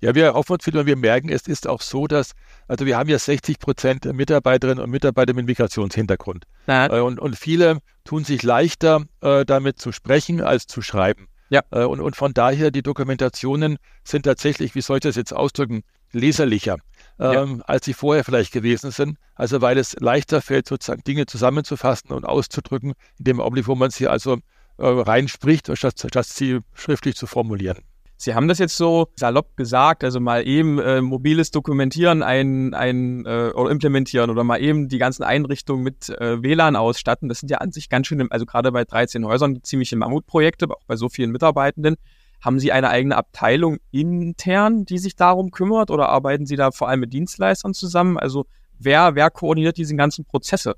Ja, 0.00 0.14
wir 0.14 0.34
hoffen 0.34 0.52
uns 0.52 0.64
viel 0.64 0.76
und 0.76 0.86
wir 0.86 0.96
merken, 0.96 1.28
es 1.28 1.46
ist 1.46 1.66
auch 1.66 1.82
so, 1.82 2.06
dass, 2.06 2.32
also 2.68 2.86
wir 2.86 2.96
haben 2.96 3.08
ja 3.08 3.18
60 3.18 3.58
Prozent 3.58 4.04
Mitarbeiterinnen 4.04 4.82
und 4.82 4.90
Mitarbeiter 4.90 5.34
mit 5.34 5.46
Migrationshintergrund. 5.46 6.44
Äh, 6.86 7.00
und, 7.00 7.18
und 7.18 7.36
viele 7.36 7.78
tun 8.04 8.24
sich 8.24 8.42
leichter, 8.42 9.04
äh, 9.20 9.44
damit 9.44 9.80
zu 9.80 9.90
sprechen, 9.90 10.40
als 10.40 10.66
zu 10.66 10.82
schreiben. 10.82 11.26
Ja. 11.50 11.62
Äh, 11.70 11.84
und, 11.84 12.00
und 12.00 12.14
von 12.14 12.32
daher, 12.32 12.70
die 12.70 12.82
Dokumentationen 12.82 13.78
sind 14.04 14.22
tatsächlich, 14.22 14.74
wie 14.74 14.82
soll 14.82 14.98
ich 14.98 15.02
das 15.02 15.16
jetzt 15.16 15.34
ausdrücken, 15.34 15.82
leserlicher. 16.12 16.76
ähm, 17.18 17.58
ja. 17.58 17.64
als 17.66 17.84
sie 17.84 17.94
vorher 17.94 18.24
vielleicht 18.24 18.52
gewesen 18.52 18.90
sind. 18.90 19.18
Also 19.34 19.60
weil 19.60 19.78
es 19.78 19.96
leichter 19.98 20.40
fällt, 20.40 20.68
sozusagen 20.68 21.02
Dinge 21.04 21.26
zusammenzufassen 21.26 22.12
und 22.12 22.24
auszudrücken, 22.24 22.94
in 23.18 23.24
dem 23.24 23.40
Augenblick, 23.40 23.66
wo 23.66 23.74
man 23.74 23.90
sie 23.90 24.06
also 24.06 24.38
äh, 24.78 24.86
reinspricht, 24.86 25.76
statt, 25.76 25.98
statt 25.98 26.26
sie 26.26 26.60
schriftlich 26.74 27.16
zu 27.16 27.26
formulieren. 27.26 27.78
Sie 28.20 28.34
haben 28.34 28.48
das 28.48 28.58
jetzt 28.58 28.76
so 28.76 29.06
salopp 29.14 29.56
gesagt, 29.56 30.02
also 30.02 30.18
mal 30.18 30.44
eben 30.44 30.80
äh, 30.80 31.00
mobiles 31.00 31.52
Dokumentieren 31.52 32.24
ein, 32.24 32.74
ein 32.74 33.24
äh, 33.26 33.52
oder 33.54 33.70
implementieren 33.70 34.28
oder 34.28 34.42
mal 34.42 34.60
eben 34.60 34.88
die 34.88 34.98
ganzen 34.98 35.22
Einrichtungen 35.22 35.84
mit 35.84 36.08
äh, 36.08 36.42
WLAN 36.42 36.74
ausstatten. 36.74 37.28
Das 37.28 37.38
sind 37.38 37.48
ja 37.48 37.58
an 37.58 37.70
sich 37.70 37.88
ganz 37.88 38.08
schön, 38.08 38.28
also 38.32 38.44
gerade 38.44 38.72
bei 38.72 38.84
13 38.84 39.24
Häusern 39.24 39.62
ziemliche 39.62 39.94
Mammutprojekte, 39.94 40.68
auch 40.68 40.82
bei 40.88 40.96
so 40.96 41.08
vielen 41.08 41.30
Mitarbeitenden. 41.30 41.94
Haben 42.40 42.58
Sie 42.58 42.72
eine 42.72 42.90
eigene 42.90 43.16
Abteilung 43.16 43.78
intern, 43.92 44.84
die 44.84 44.98
sich 44.98 45.14
darum 45.14 45.52
kümmert 45.52 45.92
oder 45.92 46.08
arbeiten 46.08 46.44
Sie 46.44 46.56
da 46.56 46.72
vor 46.72 46.88
allem 46.88 47.00
mit 47.00 47.12
Dienstleistern 47.12 47.72
zusammen? 47.72 48.18
Also 48.18 48.46
wer, 48.80 49.14
wer 49.14 49.30
koordiniert 49.30 49.76
diese 49.76 49.94
ganzen 49.94 50.24
Prozesse? 50.24 50.74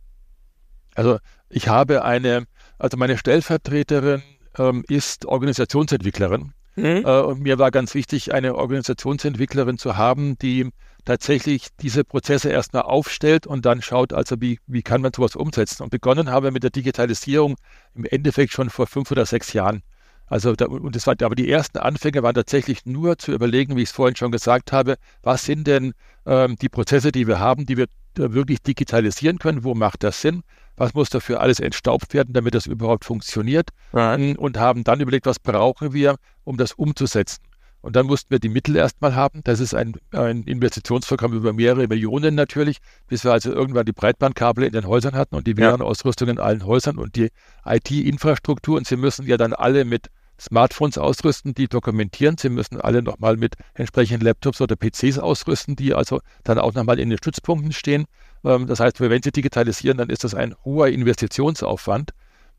Also 0.95 1.19
ich 1.49 1.69
habe 1.69 2.05
eine, 2.05 2.45
also 2.79 2.99
meine 2.99 3.17
Stellvertreterin 3.17 4.23
ähm, 4.59 4.85
ist 4.89 5.25
Organisationsentwicklerin. 5.25 6.53
Mhm. 6.81 7.05
Äh, 7.05 7.21
und 7.21 7.41
mir 7.41 7.59
war 7.59 7.71
ganz 7.71 7.95
wichtig, 7.95 8.33
eine 8.33 8.55
Organisationsentwicklerin 8.55 9.79
zu 9.79 9.97
haben, 9.97 10.39
die 10.39 10.71
tatsächlich 11.05 11.69
diese 11.81 12.05
Prozesse 12.05 12.51
erstmal 12.51 12.83
aufstellt 12.83 13.47
und 13.47 13.65
dann 13.65 13.83
schaut, 13.83 14.13
also 14.13 14.37
wie, 14.41 14.59
wie 14.67 14.83
kann 14.83 15.01
man 15.01 15.13
sowas 15.15 15.37
umsetzen. 15.37 15.83
Und 15.83 15.91
begonnen 15.91 16.31
habe 16.31 16.51
mit 16.51 16.63
der 16.63 16.71
Digitalisierung 16.71 17.57
im 17.95 18.05
Endeffekt 18.05 18.53
schon 18.53 18.71
vor 18.71 18.87
fünf 18.87 19.11
oder 19.11 19.27
sechs 19.27 19.53
Jahren. 19.53 19.83
Also, 20.27 20.55
da, 20.55 20.67
und 20.67 20.95
das 20.95 21.07
war, 21.09 21.17
aber 21.23 21.35
die 21.35 21.51
ersten 21.51 21.79
Anfänge 21.79 22.23
waren 22.23 22.35
tatsächlich 22.35 22.87
nur 22.87 23.19
zu 23.19 23.33
überlegen, 23.33 23.77
wie 23.77 23.83
ich 23.83 23.89
es 23.89 23.95
vorhin 23.95 24.15
schon 24.15 24.31
gesagt 24.31 24.71
habe, 24.71 24.97
was 25.23 25.45
sind 25.45 25.67
denn 25.67 25.93
ähm, 26.25 26.55
die 26.57 26.69
Prozesse, 26.69 27.11
die 27.11 27.27
wir 27.27 27.41
haben, 27.41 27.67
die 27.67 27.77
wir 27.77 27.87
wirklich 28.15 28.63
digitalisieren 28.63 29.39
können, 29.39 29.65
wo 29.65 29.75
macht 29.75 30.05
das 30.05 30.21
Sinn? 30.21 30.43
Was 30.81 30.95
muss 30.95 31.11
dafür 31.11 31.41
alles 31.41 31.61
entstaubt 31.61 32.15
werden, 32.15 32.33
damit 32.33 32.55
das 32.55 32.65
überhaupt 32.65 33.05
funktioniert 33.05 33.69
ja. 33.93 34.15
und 34.15 34.59
haben 34.59 34.83
dann 34.83 35.01
überlegt, 35.01 35.27
was 35.27 35.39
brauchen 35.39 35.93
wir, 35.93 36.17
um 36.45 36.57
das 36.57 36.73
umzusetzen. 36.73 37.43
Und 37.83 37.97
dann 37.97 38.07
mussten 38.07 38.31
wir 38.31 38.39
die 38.39 38.49
Mittel 38.49 38.77
erstmal 38.77 39.15
haben. 39.15 39.43
Das 39.45 39.61
ist 39.61 39.75
ein, 39.75 39.95
ein 40.13 40.43
Investitionsprogramm 40.45 41.35
über 41.35 41.53
mehrere 41.53 41.87
Millionen 41.87 42.35
natürlich, 42.35 42.79
bis 43.09 43.25
wir 43.25 43.33
also 43.33 43.53
irgendwann 43.53 43.87
die 43.87 43.93
Breitbandkabel 43.93 44.65
in 44.65 44.73
den 44.73 44.87
Häusern 44.87 45.15
hatten 45.15 45.35
und 45.35 45.47
die 45.47 45.57
WLAN-Ausrüstung 45.57 46.29
in 46.29 46.39
allen 46.39 46.65
Häusern 46.65 46.99
und 46.99 47.17
die 47.17 47.31
IT-Infrastruktur. 47.65 48.77
Und 48.77 48.87
sie 48.87 48.97
müssen 48.97 49.27
ja 49.27 49.37
dann 49.37 49.53
alle 49.53 49.85
mit 49.85 50.09
Smartphones 50.41 50.99
ausrüsten, 50.99 51.55
die 51.55 51.69
dokumentieren. 51.69 52.39
Sie 52.39 52.49
müssen 52.49 52.81
alle 52.81 53.03
nochmal 53.03 53.37
mit 53.37 53.55
entsprechenden 53.75 54.25
Laptops 54.25 54.61
oder 54.61 54.77
PCs 54.77 55.19
ausrüsten, 55.19 55.77
die 55.77 55.95
also 55.95 56.21
dann 56.45 56.59
auch 56.59 56.75
nochmal 56.75 56.99
in 56.99 57.11
den 57.11 57.19
Stützpunkten 57.19 57.73
stehen. 57.73 58.07
Ähm, 58.45 58.67
das 58.67 58.81
heißt, 58.81 59.01
wenn 59.01 59.23
Sie 59.23 59.33
digitalisieren, 59.33 59.99
dann 59.99 60.11
ist 60.11 60.25
das 60.25 60.35
ein 60.35 60.55
hoher 60.65 60.89
Investitionsaufwand. 60.89 62.13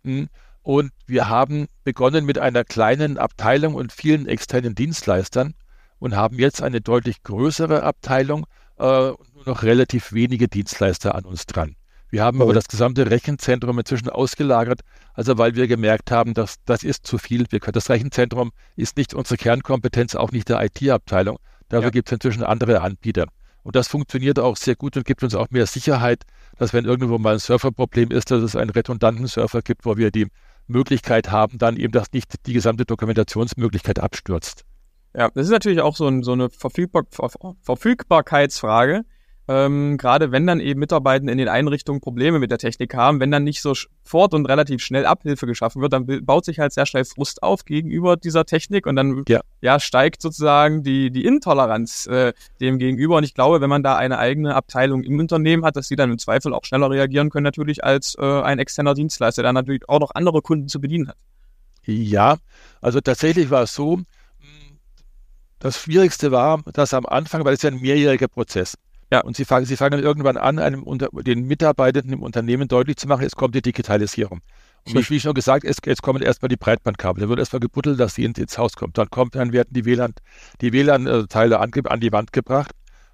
Hm. 0.04 0.30
Und 0.64 0.92
wir 1.08 1.28
haben 1.28 1.68
begonnen 1.84 2.24
mit 2.26 2.38
einer 2.38 2.64
kleinen 2.64 3.18
Abteilung 3.18 3.74
und 3.74 3.92
vielen 3.92 4.28
externen 4.28 4.76
Dienstleistern 4.76 5.56
und 5.98 6.16
haben 6.16 6.38
jetzt 6.38 6.62
eine 6.62 6.82
deutlich 6.82 7.24
größere 7.24 7.82
Abteilung 7.82 8.46
äh, 8.78 8.84
und 8.84 9.36
nur 9.36 9.46
noch 9.46 9.64
relativ 9.64 10.14
wenige 10.14 10.48
Dienstleister 10.48 11.16
an 11.16 11.26
uns 11.26 11.48
dran. 11.48 11.76
Wir 12.12 12.24
haben 12.24 12.42
aber 12.42 12.54
das 12.54 12.68
gesamte 12.68 13.10
Rechenzentrum 13.10 13.80
inzwischen 13.80 14.10
ausgelagert, 14.10 14.82
also 15.14 15.38
weil 15.38 15.56
wir 15.56 15.68
gemerkt 15.68 16.12
haben, 16.12 16.34
dass 16.34 16.58
das 16.66 16.84
ist 16.84 17.08
zu 17.08 17.18
viel. 17.18 17.46
Wir 17.50 17.62
können, 17.62 17.72
das 17.74 17.90
Rechenzentrum 17.90 18.52
ist 18.76 18.98
nicht 18.98 19.14
unsere 19.14 19.38
Kernkompetenz, 19.38 20.16
auch 20.16 20.32
nicht 20.32 20.50
der 20.50 20.62
IT-Abteilung. 20.62 21.40
Dafür 21.70 21.86
ja. 21.86 21.92
gibt 21.92 22.10
es 22.10 22.12
inzwischen 22.12 22.44
andere 22.44 22.82
Anbieter. 22.82 23.28
Und 23.64 23.78
das 23.78 23.88
funktioniert 23.88 24.40
auch 24.40 24.58
sehr 24.58 24.76
gut 24.76 24.98
und 24.98 25.06
gibt 25.06 25.24
uns 25.24 25.36
auch 25.36 25.52
mehr 25.52 25.66
Sicherheit, 25.66 26.24
dass 26.58 26.74
wenn 26.74 26.84
irgendwo 26.84 27.18
mal 27.18 27.36
ein 27.36 27.40
Serverproblem 27.40 28.12
ist, 28.12 28.30
dass 28.30 28.44
es 28.44 28.58
einen 28.58 28.72
redundanten 28.72 29.28
Server 29.28 29.62
gibt, 29.62 29.86
wo 29.86 29.96
wir 29.96 30.12
die 30.12 30.28
Möglichkeit 30.68 31.32
haben, 31.32 31.60
dann 31.60 31.78
eben, 31.78 31.94
dass 31.94 32.12
nicht 32.12 32.46
die 32.46 32.54
gesamte 32.54 32.84
Dokumentationsmöglichkeit 32.84 34.00
abstürzt. 34.00 34.66
Ja, 35.16 35.30
das 35.34 35.46
ist 35.46 35.52
natürlich 35.52 35.80
auch 35.80 35.96
so, 35.96 36.08
ein, 36.08 36.24
so 36.24 36.34
eine 36.34 36.50
Verfügbar 36.50 37.04
Verfügbarkeitsfrage 37.62 39.04
ähm, 39.52 39.98
gerade 39.98 40.32
wenn 40.32 40.48
dann 40.48 40.62
eben 40.62 40.80
Mitarbeitende 40.80 41.32
in 41.34 41.38
den 41.38 41.50
Einrichtungen 41.50 42.00
Probleme 42.00 42.40
mit 42.40 42.52
der 42.52 42.58
Technik 42.58 42.94
haben, 42.94 43.20
wenn 43.20 43.32
dann 43.32 43.44
nicht 43.44 43.62
sofort 43.62 44.34
und 44.34 44.46
relativ 44.46 44.82
schnell 44.82 45.06
Abhilfe 45.06 45.46
geschaffen 45.46 45.82
wird, 45.82 45.92
dann 45.92 46.06
baut 46.26 46.46
sich 46.46 46.60
halt 46.60 46.72
sehr 46.72 46.86
schnell 46.86 47.04
Frust 47.04 47.44
auf 47.44 47.66
gegenüber 47.66 48.16
dieser 48.16 48.46
Technik 48.46 48.88
und 48.88 48.96
dann 48.96 49.24
ja. 49.28 49.42
ja 49.60 49.80
steigt 49.82 50.22
sozusagen 50.22 50.84
die, 50.84 51.12
die 51.12 51.26
Intoleranz 51.26 52.08
äh, 52.08 52.32
dem 52.62 52.80
gegenüber. 52.80 53.18
Und 53.18 53.26
ich 53.26 53.34
glaube, 53.34 53.60
wenn 53.60 53.70
man 53.70 53.84
da 53.84 53.98
eine 53.98 54.20
eigene 54.20 54.56
Abteilung 54.56 55.04
im 55.04 55.20
Unternehmen 55.20 55.66
hat, 55.66 55.76
dass 55.76 55.90
sie 55.90 55.98
dann 55.98 56.12
im 56.12 56.18
Zweifel 56.18 56.54
auch 56.54 56.64
schneller 56.64 56.90
reagieren 56.90 57.30
können, 57.30 57.44
natürlich 57.44 57.84
als 57.84 58.16
äh, 58.18 58.24
ein 58.24 58.58
externer 58.58 58.94
Dienstleister, 58.94 59.44
der 59.44 59.52
natürlich 59.52 59.90
auch 59.90 60.00
noch 60.00 60.12
andere 60.16 60.42
Kunden 60.42 60.70
zu 60.70 60.80
bedienen 60.80 61.10
hat. 61.10 61.18
Ja, 61.84 62.38
also 62.80 63.02
tatsächlich 63.02 63.50
war 63.50 63.64
es 63.64 63.74
so, 63.74 64.00
das 65.60 65.78
Schwierigste 65.78 66.32
war, 66.32 66.62
dass 66.72 66.94
am 66.94 67.06
Anfang, 67.06 67.44
weil 67.44 67.56
es 67.56 67.64
ja 67.64 67.70
ein 67.70 67.82
mehrjähriger 67.82 68.30
Prozess. 68.30 68.78
Ja, 69.12 69.22
und 69.22 69.36
sie 69.36 69.44
fangen, 69.44 69.66
sie 69.66 69.76
fangen 69.76 70.02
irgendwann 70.02 70.38
an, 70.38 70.58
einem 70.58 70.84
unter, 70.84 71.10
den 71.12 71.46
Mitarbeitenden 71.46 72.14
im 72.14 72.24
Unternehmen 72.24 72.70
deutlich 72.70 72.96
zu 72.96 73.08
machen, 73.08 73.26
es 73.26 73.36
kommt 73.36 73.54
die 73.56 73.62
Digitalisierung. 73.62 74.40
Und 74.88 74.94
hm. 74.94 75.10
wie 75.10 75.20
schon 75.20 75.34
gesagt, 75.34 75.66
es, 75.66 75.78
jetzt 75.86 76.02
kommen 76.02 76.24
erstmal 76.24 76.48
die 76.48 76.56
Breitbandkabel. 76.56 77.22
Da 77.22 77.30
wird 77.30 77.40
erstmal 77.40 77.60
gebuddelt, 77.60 78.00
dass 78.00 78.16
sie 78.16 78.24
ins 78.24 78.58
Haus 78.58 78.74
kommt. 78.74 78.98
Dann 78.98 79.10
kommt, 79.10 79.36
dann 79.36 79.52
werden 79.52 79.70
die 79.72 79.86
WLAN, 79.86 80.14
die 80.62 80.72
WLAN-Teile 80.72 81.60
an, 81.60 81.72
an 81.86 82.00
die 82.00 82.12
Wand 82.14 82.32
gebracht. 82.32 82.72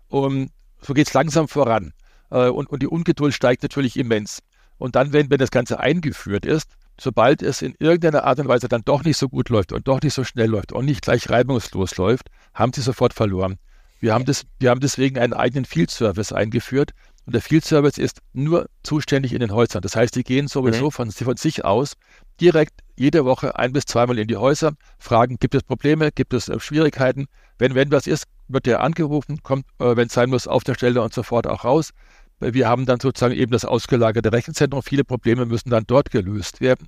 Und 0.07 0.51
so 0.81 0.93
geht 0.93 1.07
es 1.07 1.13
langsam 1.13 1.47
voran. 1.47 1.93
Äh, 2.29 2.49
und, 2.49 2.69
und 2.69 2.83
die 2.83 2.87
Ungeduld 2.87 3.33
steigt 3.33 3.63
natürlich 3.63 3.97
immens. 3.97 4.39
Und 4.77 4.95
dann, 4.95 5.13
wenn, 5.13 5.31
wenn 5.31 5.39
das 5.39 5.49
Ganze 5.49 5.79
eingeführt 5.79 6.45
ist, 6.45 6.69
sobald 6.99 7.41
es 7.41 7.63
in 7.63 7.75
irgendeiner 7.79 8.23
Art 8.23 8.39
und 8.39 8.47
Weise 8.47 8.67
dann 8.67 8.83
doch 8.85 9.03
nicht 9.03 9.17
so 9.17 9.29
gut 9.29 9.49
läuft 9.49 9.71
und 9.71 9.87
doch 9.87 10.01
nicht 10.01 10.13
so 10.13 10.23
schnell 10.23 10.49
läuft 10.49 10.71
und 10.71 10.85
nicht 10.85 11.01
gleich 11.01 11.29
reibungslos 11.29 11.97
läuft, 11.97 12.29
haben 12.53 12.71
sie 12.71 12.81
sofort 12.81 13.13
verloren. 13.13 13.57
Wir 13.99 14.13
haben, 14.13 14.25
das, 14.25 14.45
wir 14.59 14.69
haben 14.69 14.79
deswegen 14.79 15.17
einen 15.17 15.33
eigenen 15.33 15.65
Field 15.65 15.91
Service 15.91 16.31
eingeführt. 16.31 16.91
Und 17.25 17.33
der 17.33 17.41
Field 17.41 17.65
Service 17.65 17.97
ist 17.97 18.19
nur 18.33 18.69
zuständig 18.83 19.33
in 19.33 19.39
den 19.39 19.51
Häusern. 19.51 19.81
Das 19.81 19.95
heißt, 19.95 20.15
die 20.15 20.23
gehen 20.23 20.47
sowieso 20.47 20.85
mhm. 20.85 20.91
von, 20.91 21.11
von 21.11 21.35
sich 21.35 21.65
aus 21.65 21.93
direkt 22.39 22.81
jede 22.95 23.25
Woche 23.25 23.57
ein 23.57 23.73
bis 23.73 23.85
zweimal 23.85 24.17
in 24.17 24.27
die 24.27 24.37
Häuser, 24.37 24.73
fragen, 24.97 25.37
gibt 25.39 25.55
es 25.55 25.63
Probleme, 25.63 26.11
gibt 26.11 26.33
es 26.33 26.49
äh, 26.49 26.59
Schwierigkeiten. 26.59 27.27
Wenn, 27.57 27.75
wenn 27.75 27.91
was 27.91 28.07
ist, 28.07 28.25
wird 28.47 28.65
der 28.65 28.81
angerufen, 28.81 29.43
kommt, 29.43 29.65
äh, 29.79 29.95
wenn 29.95 30.07
es 30.07 30.13
sein 30.13 30.29
muss, 30.29 30.47
auf 30.47 30.63
der 30.63 30.75
Stelle 30.75 31.01
und 31.01 31.13
sofort 31.13 31.47
auch 31.47 31.65
raus. 31.65 31.91
Wir 32.39 32.69
haben 32.69 32.85
dann 32.85 32.99
sozusagen 32.99 33.33
eben 33.33 33.51
das 33.51 33.65
ausgelagerte 33.65 34.31
Rechenzentrum. 34.31 34.83
Viele 34.83 35.03
Probleme 35.03 35.45
müssen 35.45 35.71
dann 35.71 35.85
dort 35.87 36.11
gelöst 36.11 36.61
werden. 36.61 36.87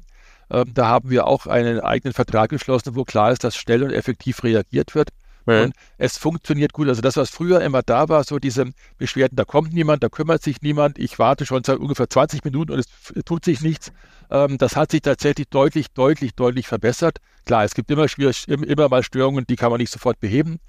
Ähm, 0.52 0.74
da 0.74 0.88
haben 0.88 1.10
wir 1.10 1.26
auch 1.26 1.48
einen 1.48 1.80
eigenen 1.80 2.14
Vertrag 2.14 2.50
geschlossen, 2.52 2.96
wo 2.96 3.04
klar 3.04 3.32
ist, 3.32 3.44
dass 3.44 3.56
schnell 3.56 3.84
und 3.84 3.92
effektiv 3.92 4.44
reagiert 4.44 4.94
wird. 4.94 5.10
Mhm. 5.50 5.64
Und 5.64 5.76
es 5.98 6.18
funktioniert 6.18 6.74
gut. 6.74 6.88
Also 6.88 7.02
das, 7.02 7.18
was 7.18 7.30
früher 7.30 7.62
immer 7.62 7.82
da 7.82 8.10
war, 8.10 8.24
so 8.24 8.40
diese 8.40 8.72
Beschwerden, 8.98 9.36
da 9.36 9.46
kommt 9.46 9.74
niemand, 9.74 10.04
da 10.04 10.10
kümmert 10.10 10.44
sich 10.44 10.62
niemand, 10.62 11.00
ich 11.00 11.20
warte 11.20 11.46
schon 11.46 11.64
seit 11.64 11.80
ungefähr 11.80 12.10
20 12.10 12.44
Minuten 12.44 12.72
und 12.72 12.80
es 12.80 12.88
tut 13.26 13.44
sich 13.46 13.62
nichts. 13.62 13.92
Ähm, 14.30 14.58
das 14.58 14.76
hat 14.76 14.92
sich 14.92 15.02
tatsächlich 15.02 15.50
deutlich, 15.50 15.88
deutlich, 15.92 16.36
deutlich 16.36 16.68
verbessert. 16.68 17.18
Klar, 17.46 17.64
es 17.64 17.74
gibt 17.74 17.90
immer, 17.92 18.06
immer 18.48 18.90
mal 18.90 19.04
Störungen, 19.04 19.46
die 19.48 19.56
kann 19.56 19.72
man 19.72 19.80
nicht 19.80 19.92
sofort 19.92 20.20
beheben. 20.20 20.60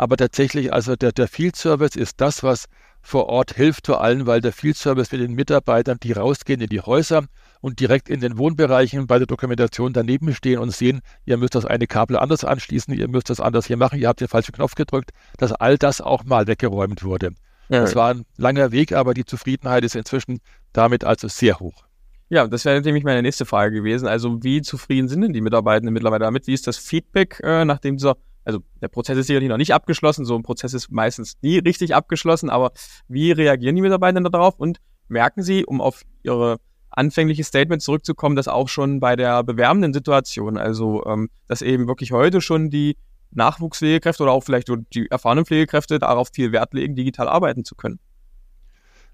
Aber 0.00 0.16
tatsächlich, 0.16 0.72
also 0.72 0.96
der, 0.96 1.12
der 1.12 1.28
Field 1.28 1.56
Service 1.56 1.94
ist 1.94 2.22
das, 2.22 2.42
was 2.42 2.68
vor 3.02 3.26
Ort 3.26 3.52
hilft 3.52 3.84
vor 3.84 4.00
allem, 4.00 4.26
weil 4.26 4.40
der 4.40 4.50
Field 4.50 4.78
Service 4.78 5.12
mit 5.12 5.20
den 5.20 5.34
Mitarbeitern, 5.34 5.98
die 6.02 6.12
rausgehen 6.12 6.62
in 6.62 6.70
die 6.70 6.80
Häuser 6.80 7.26
und 7.60 7.80
direkt 7.80 8.08
in 8.08 8.20
den 8.20 8.38
Wohnbereichen 8.38 9.06
bei 9.06 9.18
der 9.18 9.26
Dokumentation 9.26 9.92
daneben 9.92 10.32
stehen 10.32 10.58
und 10.58 10.70
sehen, 10.70 11.02
ihr 11.26 11.36
müsst 11.36 11.54
das 11.54 11.66
eine 11.66 11.86
Kabel 11.86 12.16
anders 12.16 12.44
anschließen, 12.46 12.94
ihr 12.94 13.08
müsst 13.08 13.28
das 13.28 13.40
anders 13.40 13.66
hier 13.66 13.76
machen, 13.76 13.98
ihr 13.98 14.08
habt 14.08 14.22
den 14.22 14.28
falschen 14.28 14.52
Knopf 14.52 14.74
gedrückt, 14.74 15.10
dass 15.36 15.52
all 15.52 15.76
das 15.76 16.00
auch 16.00 16.24
mal 16.24 16.46
weggeräumt 16.46 17.04
wurde. 17.04 17.32
Ja. 17.68 17.82
Das 17.82 17.94
war 17.94 18.14
ein 18.14 18.24
langer 18.38 18.72
Weg, 18.72 18.92
aber 18.92 19.12
die 19.12 19.26
Zufriedenheit 19.26 19.84
ist 19.84 19.96
inzwischen 19.96 20.40
damit 20.72 21.04
also 21.04 21.28
sehr 21.28 21.60
hoch. 21.60 21.84
Ja, 22.30 22.46
das 22.46 22.64
wäre 22.64 22.80
nämlich 22.80 23.04
meine 23.04 23.20
nächste 23.20 23.44
Frage 23.44 23.74
gewesen. 23.74 24.08
Also 24.08 24.42
wie 24.42 24.62
zufrieden 24.62 25.08
sind 25.08 25.20
denn 25.20 25.34
die 25.34 25.42
Mitarbeitenden 25.42 25.92
mittlerweile 25.92 26.24
damit? 26.24 26.46
Wie 26.46 26.54
ist 26.54 26.66
das 26.66 26.78
Feedback, 26.78 27.40
äh, 27.42 27.66
nachdem 27.66 27.96
dieser, 27.96 28.16
also 28.44 28.60
der 28.80 28.88
Prozess 28.88 29.18
ist 29.18 29.26
sicherlich 29.26 29.48
noch 29.48 29.56
nicht 29.56 29.74
abgeschlossen, 29.74 30.24
so 30.24 30.34
ein 30.34 30.42
Prozess 30.42 30.74
ist 30.74 30.90
meistens 30.90 31.36
nie 31.42 31.58
richtig 31.58 31.94
abgeschlossen, 31.94 32.50
aber 32.50 32.72
wie 33.08 33.32
reagieren 33.32 33.76
die 33.76 33.82
Mitarbeitenden 33.82 34.30
darauf 34.30 34.58
und 34.58 34.78
merken 35.08 35.42
sie, 35.42 35.64
um 35.64 35.80
auf 35.80 36.02
ihre 36.22 36.58
anfängliches 36.90 37.46
Statement 37.46 37.82
zurückzukommen, 37.82 38.36
dass 38.36 38.48
auch 38.48 38.68
schon 38.68 39.00
bei 39.00 39.16
der 39.16 39.44
bewerbenden 39.44 39.92
Situation, 39.92 40.56
also 40.58 41.04
ähm, 41.06 41.30
dass 41.46 41.62
eben 41.62 41.86
wirklich 41.86 42.12
heute 42.12 42.40
schon 42.40 42.70
die 42.70 42.96
Nachwuchspflegekräfte 43.32 44.24
oder 44.24 44.32
auch 44.32 44.42
vielleicht 44.42 44.68
die 44.92 45.08
erfahrenen 45.08 45.46
Pflegekräfte 45.46 45.98
darauf 46.00 46.30
viel 46.32 46.50
Wert 46.52 46.74
legen, 46.74 46.96
digital 46.96 47.28
arbeiten 47.28 47.64
zu 47.64 47.76
können. 47.76 48.00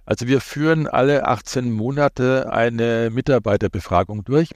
Also 0.06 0.26
wir 0.26 0.40
führen 0.40 0.86
alle 0.86 1.26
18 1.26 1.70
Monate 1.70 2.50
eine 2.50 3.10
Mitarbeiterbefragung 3.12 4.24
durch, 4.24 4.50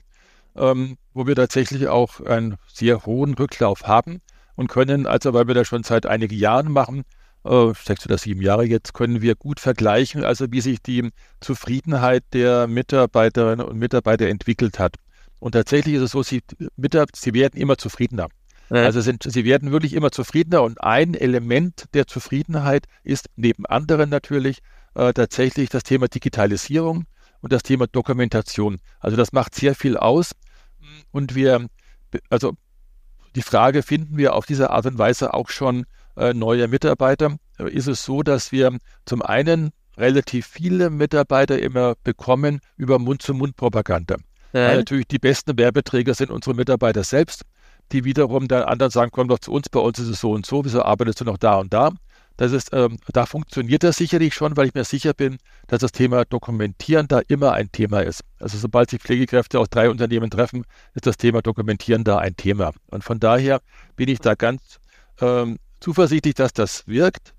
ähm, 0.55 0.97
wo 1.13 1.27
wir 1.27 1.35
tatsächlich 1.35 1.89
auch 1.89 2.21
einen 2.21 2.55
sehr 2.67 3.05
hohen 3.05 3.33
Rücklauf 3.33 3.83
haben 3.83 4.21
und 4.61 4.67
können, 4.67 5.07
also 5.07 5.33
weil 5.33 5.47
wir 5.47 5.55
das 5.55 5.67
schon 5.67 5.83
seit 5.83 6.05
einigen 6.05 6.35
Jahren 6.35 6.71
machen, 6.71 7.03
äh, 7.43 7.73
sechs 7.83 8.05
oder 8.05 8.19
sieben 8.19 8.41
Jahre 8.41 8.63
jetzt, 8.63 8.93
können 8.93 9.21
wir 9.21 9.33
gut 9.33 9.59
vergleichen, 9.59 10.23
also 10.23 10.45
wie 10.51 10.61
sich 10.61 10.81
die 10.83 11.09
Zufriedenheit 11.39 12.23
der 12.31 12.67
Mitarbeiterinnen 12.67 13.65
und 13.65 13.79
Mitarbeiter 13.79 14.27
entwickelt 14.27 14.77
hat. 14.77 14.97
Und 15.39 15.53
tatsächlich 15.53 15.95
ist 15.95 16.03
es 16.03 16.11
so, 16.11 16.21
sie, 16.21 16.43
sie 17.15 17.33
werden 17.33 17.59
immer 17.59 17.77
zufriedener. 17.79 18.27
Ja. 18.69 18.83
Also 18.83 19.01
sind, 19.01 19.23
sie 19.23 19.43
werden 19.43 19.71
wirklich 19.71 19.93
immer 19.93 20.11
zufriedener 20.11 20.61
und 20.61 20.79
ein 20.79 21.15
Element 21.15 21.85
der 21.95 22.05
Zufriedenheit 22.05 22.85
ist 23.03 23.29
neben 23.35 23.65
anderen 23.65 24.11
natürlich 24.11 24.59
äh, 24.93 25.11
tatsächlich 25.11 25.69
das 25.69 25.81
Thema 25.81 26.07
Digitalisierung 26.07 27.05
und 27.41 27.51
das 27.51 27.63
Thema 27.63 27.87
Dokumentation. 27.87 28.79
Also 28.99 29.17
das 29.17 29.33
macht 29.33 29.55
sehr 29.55 29.73
viel 29.73 29.97
aus 29.97 30.33
und 31.11 31.33
wir, 31.33 31.67
also 32.29 32.53
die 33.35 33.41
Frage, 33.41 33.83
finden 33.83 34.17
wir 34.17 34.33
auf 34.33 34.45
diese 34.45 34.69
Art 34.69 34.85
und 34.85 34.97
Weise 34.97 35.33
auch 35.33 35.49
schon 35.49 35.85
äh, 36.17 36.33
neue 36.33 36.67
Mitarbeiter? 36.67 37.37
Ist 37.57 37.87
es 37.87 38.03
so, 38.03 38.23
dass 38.23 38.51
wir 38.51 38.77
zum 39.05 39.21
einen 39.21 39.71
relativ 39.97 40.47
viele 40.47 40.89
Mitarbeiter 40.89 41.59
immer 41.59 41.95
bekommen 42.03 42.59
über 42.77 42.99
Mund-zu-Mund-Propaganda. 42.99 44.17
Ja. 44.53 44.67
Weil 44.67 44.77
natürlich 44.77 45.07
die 45.07 45.19
besten 45.19 45.57
Werbeträger 45.57 46.13
sind 46.13 46.31
unsere 46.31 46.55
Mitarbeiter 46.55 47.03
selbst, 47.03 47.43
die 47.91 48.03
wiederum 48.03 48.47
dann 48.47 48.63
anderen 48.63 48.91
sagen, 48.91 49.11
komm 49.13 49.27
doch 49.27 49.39
zu 49.39 49.51
uns, 49.51 49.69
bei 49.69 49.79
uns 49.79 49.99
ist 49.99 50.07
es 50.07 50.19
so 50.19 50.31
und 50.31 50.45
so, 50.45 50.65
wieso 50.65 50.83
arbeitest 50.83 51.21
du 51.21 51.25
noch 51.25 51.37
da 51.37 51.55
und 51.55 51.73
da? 51.73 51.91
Das 52.41 52.53
ist, 52.53 52.69
ähm, 52.73 52.97
da 53.13 53.27
funktioniert 53.27 53.83
das 53.83 53.97
sicherlich 53.97 54.33
schon, 54.33 54.57
weil 54.57 54.65
ich 54.65 54.73
mir 54.73 54.83
sicher 54.83 55.13
bin, 55.13 55.37
dass 55.67 55.81
das 55.81 55.91
Thema 55.91 56.25
Dokumentieren 56.25 57.07
da 57.07 57.19
immer 57.27 57.51
ein 57.51 57.71
Thema 57.71 57.99
ist. 57.99 58.23
Also 58.39 58.57
sobald 58.57 58.89
sich 58.89 58.99
Pflegekräfte 58.99 59.59
aus 59.59 59.69
drei 59.69 59.91
Unternehmen 59.91 60.31
treffen, 60.31 60.65
ist 60.95 61.05
das 61.05 61.17
Thema 61.17 61.43
Dokumentieren 61.43 62.03
da 62.03 62.17
ein 62.17 62.35
Thema. 62.35 62.71
Und 62.87 63.03
von 63.03 63.19
daher 63.19 63.61
bin 63.95 64.09
ich 64.09 64.17
da 64.21 64.33
ganz 64.33 64.79
ähm, 65.19 65.59
zuversichtlich, 65.81 66.33
dass 66.33 66.51
das 66.51 66.87
wirkt. 66.87 67.35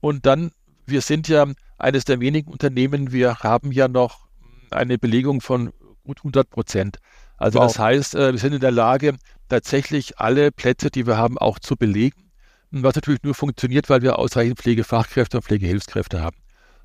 Und 0.00 0.26
dann, 0.26 0.50
wir 0.84 1.00
sind 1.00 1.26
ja 1.28 1.46
eines 1.78 2.04
der 2.04 2.20
wenigen 2.20 2.52
Unternehmen, 2.52 3.12
wir 3.12 3.38
haben 3.38 3.72
ja 3.72 3.88
noch 3.88 4.26
eine 4.68 4.98
Belegung 4.98 5.40
von 5.40 5.72
gut 6.04 6.18
100 6.18 6.50
Prozent. 6.50 6.98
Also 7.38 7.60
wow. 7.60 7.66
das 7.66 7.78
heißt, 7.78 8.14
äh, 8.14 8.32
wir 8.32 8.38
sind 8.38 8.52
in 8.52 8.60
der 8.60 8.72
Lage, 8.72 9.16
tatsächlich 9.48 10.18
alle 10.18 10.52
Plätze, 10.52 10.90
die 10.90 11.06
wir 11.06 11.16
haben, 11.16 11.38
auch 11.38 11.58
zu 11.58 11.76
belegen 11.76 12.25
was 12.82 12.94
natürlich 12.94 13.22
nur 13.22 13.34
funktioniert, 13.34 13.88
weil 13.88 14.02
wir 14.02 14.18
ausreichend 14.18 14.58
Pflegefachkräfte 14.58 15.38
und 15.38 15.42
Pflegehilfskräfte 15.42 16.20
haben. 16.20 16.36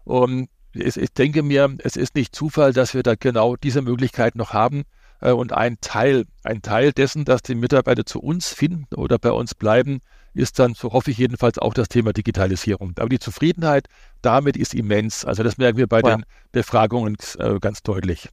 Und 0.03 0.49
ich 0.73 1.13
denke 1.13 1.43
mir, 1.43 1.75
es 1.79 1.95
ist 1.95 2.15
nicht 2.15 2.35
Zufall, 2.35 2.73
dass 2.73 2.93
wir 2.93 3.03
da 3.03 3.15
genau 3.15 3.55
diese 3.55 3.81
Möglichkeit 3.81 4.35
noch 4.35 4.53
haben. 4.53 4.83
Äh, 5.21 5.31
und 5.31 5.53
ein 5.53 5.77
Teil, 5.81 6.25
ein 6.43 6.61
Teil 6.61 6.91
dessen, 6.91 7.25
dass 7.25 7.41
die 7.41 7.55
Mitarbeiter 7.55 8.05
zu 8.05 8.19
uns 8.19 8.49
finden 8.49 8.93
oder 8.95 9.19
bei 9.19 9.31
uns 9.31 9.53
bleiben, 9.53 9.99
ist 10.33 10.59
dann, 10.59 10.73
so 10.73 10.93
hoffe 10.93 11.11
ich 11.11 11.17
jedenfalls, 11.17 11.57
auch 11.57 11.73
das 11.73 11.89
Thema 11.89 12.13
Digitalisierung. 12.13 12.93
Aber 12.97 13.09
die 13.09 13.19
Zufriedenheit 13.19 13.87
damit 14.21 14.55
ist 14.55 14.73
immens. 14.73 15.25
Also 15.25 15.43
das 15.43 15.57
merken 15.57 15.77
wir 15.77 15.87
bei 15.87 15.99
ja. 15.99 16.15
den 16.15 16.25
Befragungen 16.51 17.17
äh, 17.37 17.59
ganz 17.59 17.83
deutlich. 17.83 18.29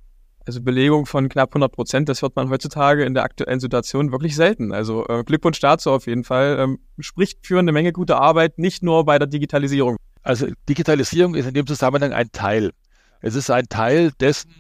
Also 0.49 0.63
Belegung 0.63 1.05
von 1.05 1.29
knapp 1.29 1.51
100 1.51 1.71
Prozent, 1.71 2.09
das 2.09 2.23
hört 2.23 2.35
man 2.35 2.49
heutzutage 2.49 3.05
in 3.05 3.13
der 3.13 3.23
aktuellen 3.23 3.61
Situation 3.61 4.13
wirklich 4.13 4.35
selten. 4.35 4.73
Also 4.73 5.07
äh, 5.07 5.23
Glückwunsch 5.23 5.61
dazu 5.61 5.91
auf 5.91 6.07
jeden 6.07 6.25
Fall. 6.25 6.57
Ähm, 6.59 6.79
spricht 6.99 7.47
für 7.47 7.59
eine 7.59 7.71
Menge 7.71 7.93
gute 7.93 8.17
Arbeit, 8.17 8.59
nicht 8.59 8.83
nur 8.83 9.05
bei 9.05 9.19
der 9.19 9.29
Digitalisierung. 9.29 9.99
Also 10.23 10.47
Digitalisierung 10.67 11.35
ist 11.35 11.47
in 11.47 11.53
dem 11.53 11.67
Zusammenhang 11.67 12.15
ein 12.15 12.33
Teil. 12.33 12.73
Es 13.21 13.35
ist 13.35 13.51
ein 13.51 13.69
Teil 13.69 14.11
dessen, 14.21 14.51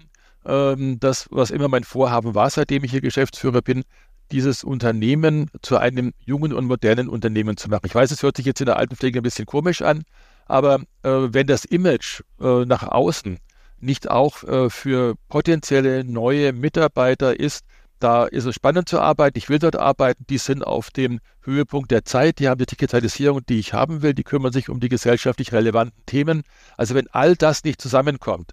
ähm, 0.44 1.00
das, 1.00 1.26
was 1.30 1.50
immer 1.50 1.68
mein 1.68 1.84
Vorhaben 1.84 2.34
war, 2.34 2.50
seitdem 2.50 2.84
ich 2.84 2.90
hier 2.90 3.00
Geschäftsführer 3.00 3.62
bin, 3.62 3.82
dieses 4.30 4.64
Unternehmen 4.64 5.50
zu 5.62 5.78
einem 5.78 6.12
jungen 6.26 6.52
und 6.52 6.66
modernen 6.66 7.08
Unternehmen 7.08 7.56
zu 7.56 7.70
machen. 7.70 7.86
Ich 7.86 7.94
weiß, 7.94 8.10
es 8.10 8.22
hört 8.22 8.36
sich 8.36 8.44
jetzt 8.44 8.60
in 8.60 8.66
der 8.66 8.76
Altenpflege 8.76 9.20
ein 9.20 9.22
bisschen 9.22 9.46
komisch 9.46 9.80
an, 9.80 10.02
aber 10.44 10.82
äh, 11.02 11.28
wenn 11.30 11.46
das 11.46 11.64
Image 11.64 12.20
äh, 12.42 12.66
nach 12.66 12.82
außen 12.82 13.38
nicht 13.80 14.10
auch 14.10 14.44
äh, 14.44 14.70
für 14.70 15.14
potenzielle 15.28 16.04
neue 16.04 16.52
Mitarbeiter 16.52 17.38
ist. 17.38 17.64
Da 17.98 18.26
ist 18.26 18.44
es 18.44 18.54
spannend 18.54 18.88
zu 18.88 19.00
arbeiten. 19.00 19.38
Ich 19.38 19.48
will 19.48 19.58
dort 19.58 19.76
arbeiten. 19.76 20.24
Die 20.30 20.38
sind 20.38 20.64
auf 20.64 20.90
dem 20.90 21.20
Höhepunkt 21.42 21.90
der 21.90 22.04
Zeit. 22.04 22.38
Die 22.38 22.48
haben 22.48 22.58
die 22.58 22.66
Digitalisierung, 22.66 23.44
die 23.46 23.58
ich 23.58 23.72
haben 23.72 24.02
will. 24.02 24.14
Die 24.14 24.22
kümmern 24.22 24.52
sich 24.52 24.68
um 24.68 24.78
die 24.78 24.88
gesellschaftlich 24.88 25.52
relevanten 25.52 26.00
Themen. 26.06 26.44
Also 26.76 26.94
wenn 26.94 27.08
all 27.08 27.34
das 27.34 27.64
nicht 27.64 27.80
zusammenkommt, 27.80 28.52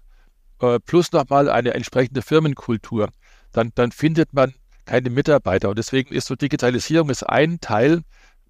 äh, 0.60 0.80
plus 0.80 1.12
nochmal 1.12 1.48
eine 1.48 1.74
entsprechende 1.74 2.22
Firmenkultur, 2.22 3.10
dann, 3.52 3.70
dann 3.74 3.92
findet 3.92 4.32
man 4.32 4.54
keine 4.84 5.10
Mitarbeiter. 5.10 5.68
Und 5.68 5.78
deswegen 5.78 6.14
ist 6.14 6.26
so 6.26 6.34
Digitalisierung 6.34 7.10
ist 7.10 7.22
ein 7.22 7.60
Teil, 7.60 8.02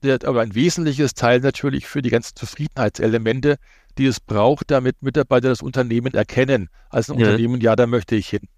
der, 0.03 0.19
aber 0.25 0.43
ein 0.43 0.55
wesentliches 0.55 1.15
Teil 1.15 1.41
natürlich 1.41 1.87
für 1.87 2.03
die 2.03 2.11
ganzen 2.11 2.37
Zufriedenheitselemente, 2.37 3.57
die 3.99 4.07
es 4.07 4.21
braucht, 4.21 4.71
damit 4.71 5.03
Mitarbeiter 5.03 5.49
das 5.49 5.63
Unternehmen 5.63 6.15
erkennen. 6.15 6.69
Als 6.91 7.11
ein 7.11 7.19
ja. 7.19 7.27
Unternehmen, 7.27 7.61
ja, 7.61 7.77
da 7.77 7.87
möchte 7.87 8.17
ich 8.17 8.29
hin. 8.29 8.49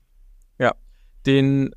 Ja, 0.59 0.73
den 1.27 1.71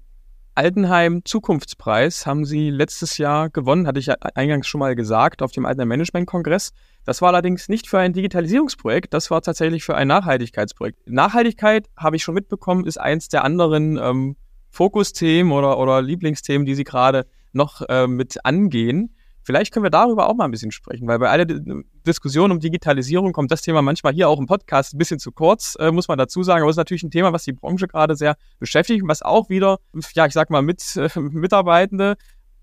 Altenheim 0.53 1.23
Zukunftspreis 1.23 2.25
haben 2.25 2.43
Sie 2.43 2.69
letztes 2.69 3.17
Jahr 3.17 3.49
gewonnen, 3.49 3.87
hatte 3.87 3.99
ich 3.99 4.11
eingangs 4.35 4.67
schon 4.67 4.79
mal 4.79 4.95
gesagt, 4.95 5.41
auf 5.41 5.53
dem 5.53 5.65
Altenheim 5.65 5.87
Management 5.87 6.27
Kongress. 6.27 6.73
Das 7.05 7.21
war 7.21 7.29
allerdings 7.29 7.69
nicht 7.69 7.87
für 7.87 7.99
ein 7.99 8.11
Digitalisierungsprojekt, 8.11 9.13
das 9.13 9.31
war 9.31 9.41
tatsächlich 9.41 9.83
für 9.83 9.95
ein 9.95 10.07
Nachhaltigkeitsprojekt. 10.09 11.09
Nachhaltigkeit, 11.09 11.89
habe 11.95 12.17
ich 12.17 12.23
schon 12.23 12.35
mitbekommen, 12.35 12.85
ist 12.85 12.99
eins 12.99 13.29
der 13.29 13.45
anderen 13.45 13.97
ähm, 13.97 14.35
Fokusthemen 14.71 15.53
oder, 15.53 15.77
oder 15.79 16.01
Lieblingsthemen, 16.01 16.65
die 16.65 16.75
Sie 16.75 16.83
gerade 16.83 17.25
noch 17.53 17.81
äh, 17.87 18.07
mit 18.07 18.45
angehen. 18.45 19.15
Vielleicht 19.43 19.73
können 19.73 19.83
wir 19.83 19.89
darüber 19.89 20.29
auch 20.29 20.35
mal 20.35 20.45
ein 20.45 20.51
bisschen 20.51 20.71
sprechen, 20.71 21.07
weil 21.07 21.19
bei 21.19 21.29
aller 21.29 21.45
Diskussion 21.45 22.51
um 22.51 22.59
Digitalisierung 22.59 23.33
kommt 23.33 23.51
das 23.51 23.61
Thema 23.61 23.81
manchmal 23.81 24.13
hier 24.13 24.29
auch 24.29 24.39
im 24.39 24.45
Podcast 24.45 24.93
ein 24.93 24.97
bisschen 24.97 25.19
zu 25.19 25.31
kurz, 25.31 25.75
äh, 25.79 25.91
muss 25.91 26.07
man 26.07 26.17
dazu 26.17 26.43
sagen. 26.43 26.61
Aber 26.61 26.69
es 26.69 26.75
ist 26.75 26.77
natürlich 26.77 27.03
ein 27.03 27.11
Thema, 27.11 27.33
was 27.33 27.43
die 27.43 27.53
Branche 27.53 27.87
gerade 27.87 28.15
sehr 28.15 28.35
beschäftigt 28.59 29.01
und 29.01 29.09
was 29.09 29.21
auch 29.21 29.49
wieder, 29.49 29.79
ja, 30.13 30.25
ich 30.25 30.33
sag 30.33 30.49
mal, 30.49 30.61
mit 30.61 30.95
äh, 30.95 31.09
Mitarbeitende, 31.19 32.17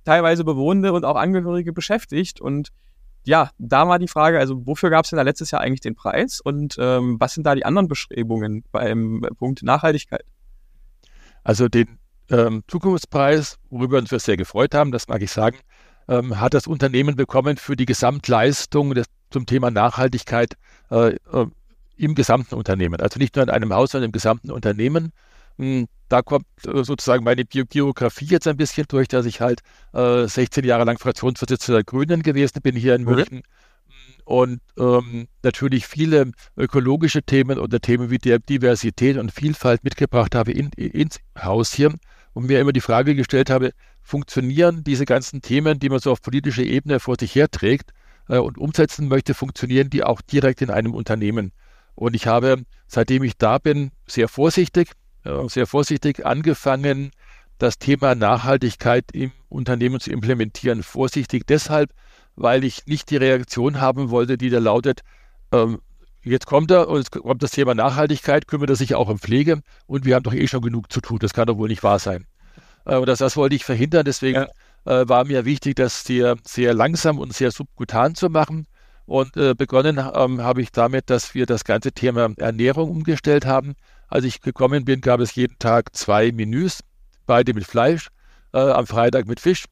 teilweise 0.05 0.45
Bewohnende 0.45 0.93
und 0.93 1.05
auch 1.05 1.17
Angehörige 1.17 1.73
beschäftigt. 1.73 2.41
Und 2.41 2.71
ja, 3.25 3.51
da 3.59 3.89
war 3.89 3.99
die 3.99 4.09
Frage, 4.09 4.39
also 4.39 4.67
wofür 4.67 4.91
gab 4.91 5.05
es 5.05 5.11
denn 5.11 5.17
da 5.17 5.23
letztes 5.23 5.51
Jahr 5.51 5.61
eigentlich 5.61 5.81
den 5.81 5.95
Preis 5.95 6.41
und 6.41 6.77
ähm, 6.79 7.17
was 7.19 7.35
sind 7.35 7.45
da 7.45 7.55
die 7.55 7.65
anderen 7.65 7.89
Bestrebungen 7.89 8.65
beim 8.71 9.27
Punkt 9.39 9.63
Nachhaltigkeit? 9.63 10.25
Also 11.45 11.69
den 11.69 11.99
ähm, 12.31 12.63
Zukunftspreis, 12.69 13.59
worüber 13.71 14.01
wir 14.01 14.01
uns 14.01 14.25
sehr 14.25 14.37
gefreut 14.37 14.75
haben, 14.75 14.93
das 14.93 15.09
mag 15.09 15.23
ich 15.23 15.31
sagen, 15.31 15.59
ähm, 16.09 16.41
hat 16.41 16.55
das 16.55 16.67
Unternehmen 16.67 17.17
bekommen 17.17 17.57
für 17.57 17.77
die 17.77 17.87
Gesamtleistung 17.87 18.95
des, 18.95 19.07
zum 19.31 19.47
Thema 19.47 19.71
Nachhaltigkeit 19.71 20.55
äh, 20.91 21.15
äh, 21.15 21.47
im 21.97 22.15
gesamten 22.15 22.55
Unternehmen. 22.55 23.01
Also 23.01 23.19
nicht 23.19 23.37
nur 23.37 23.43
in 23.43 23.51
einem 23.51 23.73
Haus, 23.73 23.93
sondern 23.93 24.09
im 24.09 24.13
gesamten 24.13 24.51
Unternehmen. 24.51 25.13
Hm, 25.59 25.89
da 26.09 26.23
kommt 26.23 26.47
äh, 26.67 26.85
sozusagen 26.85 27.25
meine 27.25 27.45
Bi 27.45 27.65
Biografie 27.65 28.27
jetzt 28.27 28.47
ein 28.47 28.57
bisschen 28.57 28.87
durch, 28.89 29.09
dass 29.09 29.27
ich 29.27 29.41
halt 29.41 29.61
äh, 29.93 30.27
16 30.27 30.65
Jahre 30.65 30.85
lang 30.85 30.99
Fraktionsvorsitzender 30.99 31.79
der 31.79 31.85
Grünen 31.85 32.23
gewesen 32.23 32.63
bin 32.63 32.77
hier 32.77 32.95
in. 32.95 33.05
München 33.05 33.43
und 34.29 34.61
ähm, 34.79 35.27
natürlich 35.43 35.87
viele 35.87 36.33
ökologische 36.55 37.23
Themen 37.23 37.59
oder 37.59 37.81
Themen 37.81 38.11
wie 38.11 38.19
Diversität 38.19 39.17
und 39.17 39.33
Vielfalt 39.33 39.85
mitgebracht 39.85 40.35
habe 40.35 40.53
in, 40.53 40.69
ins 40.77 41.19
Haus 41.41 41.73
hier 41.73 41.95
und 42.39 42.47
mir 42.47 42.61
immer 42.61 42.73
die 42.73 42.81
Frage 42.81 43.17
gestellt 43.17 43.51
habe, 43.51 43.73
funktionieren 44.01 44.85
diese 44.85 45.07
ganzen 45.07 45.43
Themen, 45.43 45.81
die 45.81 45.89
man 45.89 45.99
so 45.99 46.13
auf 46.13 46.23
politischer 46.23 46.63
Ebene 46.63 47.01
vor 47.01 47.17
sich 47.19 47.35
herträgt 47.35 47.91
äh, 48.29 48.39
und 48.39 48.59
umsetzen 48.59 49.09
möchte, 49.09 49.35
funktionieren 49.35 49.91
die 49.91 50.05
auch 50.05 50.21
direkt 50.21 50.63
in 50.63 50.71
einem 50.71 50.95
Unternehmen. 50.95 51.51
Und 51.97 52.15
ich 52.15 52.29
habe, 52.29 52.63
seitdem 52.87 53.25
ich 53.25 53.37
da 53.39 53.59
bin, 53.59 53.91
sehr 54.07 54.29
vorsichtig, 54.29 54.93
äh, 55.25 55.49
sehr 55.49 55.67
vorsichtig 55.67 56.25
angefangen, 56.25 57.11
das 57.59 57.81
Thema 57.81 58.15
Nachhaltigkeit 58.15 59.07
im 59.13 59.33
Unternehmen 59.49 59.99
zu 59.99 60.13
implementieren. 60.13 60.85
Vorsichtig 60.85 61.45
deshalb, 61.45 61.91
weil 62.37 62.63
ich 62.63 62.87
nicht 62.87 63.11
die 63.11 63.17
Reaktion 63.17 63.81
haben 63.81 64.11
wollte, 64.11 64.39
die 64.39 64.51
da 64.51 64.61
lautet, 64.61 65.01
ähm, 65.51 65.81
jetzt 66.31 66.47
kommt 66.47 66.71
er 66.71 66.89
und 66.89 66.99
jetzt 66.99 67.11
kommt 67.13 67.43
das 67.43 67.51
Thema 67.51 67.75
Nachhaltigkeit, 67.75 68.47
kümmert 68.47 68.71
er 68.71 68.77
sich 68.77 68.95
auch 68.95 69.09
um 69.09 69.19
Pflege 69.19 69.61
und 69.87 70.05
wir 70.05 70.15
haben 70.15 70.23
doch 70.23 70.35
eh 70.35 70.47
schon 70.49 70.63
genug 70.63 70.93
zu 70.93 71.01
tun. 71.01 71.19
Das 71.21 71.33
kann 71.33 71.47
doch 71.47 71.59
wohl 71.59 71.69
nicht 71.69 71.83
wahr 71.83 71.99
sein. 71.99 72.27
Äh, 72.85 72.97
und 72.97 73.07
das, 73.07 73.19
das 73.19 73.37
wollte 73.37 73.55
ich 73.55 73.65
verhindern. 73.65 74.05
Deswegen 74.05 74.47
ja. 74.87 75.03
äh, 75.03 75.09
war 75.09 75.25
mir 75.25 75.45
wichtig, 75.45 75.77
das 75.77 76.05
sehr, 76.05 76.37
sehr 76.45 76.75
langsam 76.75 77.19
und 77.19 77.33
sehr 77.33 77.51
subkutan 77.51 78.15
zu 78.15 78.29
machen. 78.31 78.67
Und 79.07 79.37
äh, 79.37 79.55
begonnen 79.55 79.99
ähm, 80.15 80.43
habe 80.43 80.61
ich 80.61 80.71
damit, 80.71 81.09
dass 81.09 81.35
wir 81.35 81.47
das 81.47 81.65
ganze 81.65 81.93
Thema 81.93 82.31
Ernährung 82.37 82.91
umgestellt 82.91 83.47
haben. 83.47 83.75
Als 84.09 84.25
ich 84.25 84.41
gekommen 84.41 84.85
bin, 84.85 85.01
gab 85.01 85.21
es 85.21 85.35
jeden 85.35 85.59
Tag 85.59 85.95
zwei 85.97 86.33
Menüs, 86.33 86.81
beide 87.27 87.55
mit 87.55 87.65
Fleisch, 87.65 88.09
äh, 88.53 88.59
am 88.59 88.87
Freitag 88.87 89.27
mit 89.27 89.41
Fisch. 89.41 89.65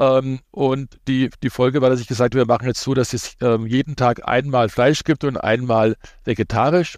Ähm, 0.00 0.40
und 0.50 0.98
die, 1.06 1.28
die 1.42 1.50
Folge 1.50 1.82
war, 1.82 1.90
dass 1.90 2.00
ich 2.00 2.08
gesagt 2.08 2.34
habe, 2.34 2.46
wir 2.46 2.52
machen 2.52 2.66
jetzt 2.66 2.80
so, 2.80 2.94
dass 2.94 3.12
es 3.12 3.36
ähm, 3.42 3.66
jeden 3.66 3.96
Tag 3.96 4.26
einmal 4.26 4.70
Fleisch 4.70 5.04
gibt 5.04 5.24
und 5.24 5.36
einmal 5.36 5.94
vegetarisch. 6.24 6.96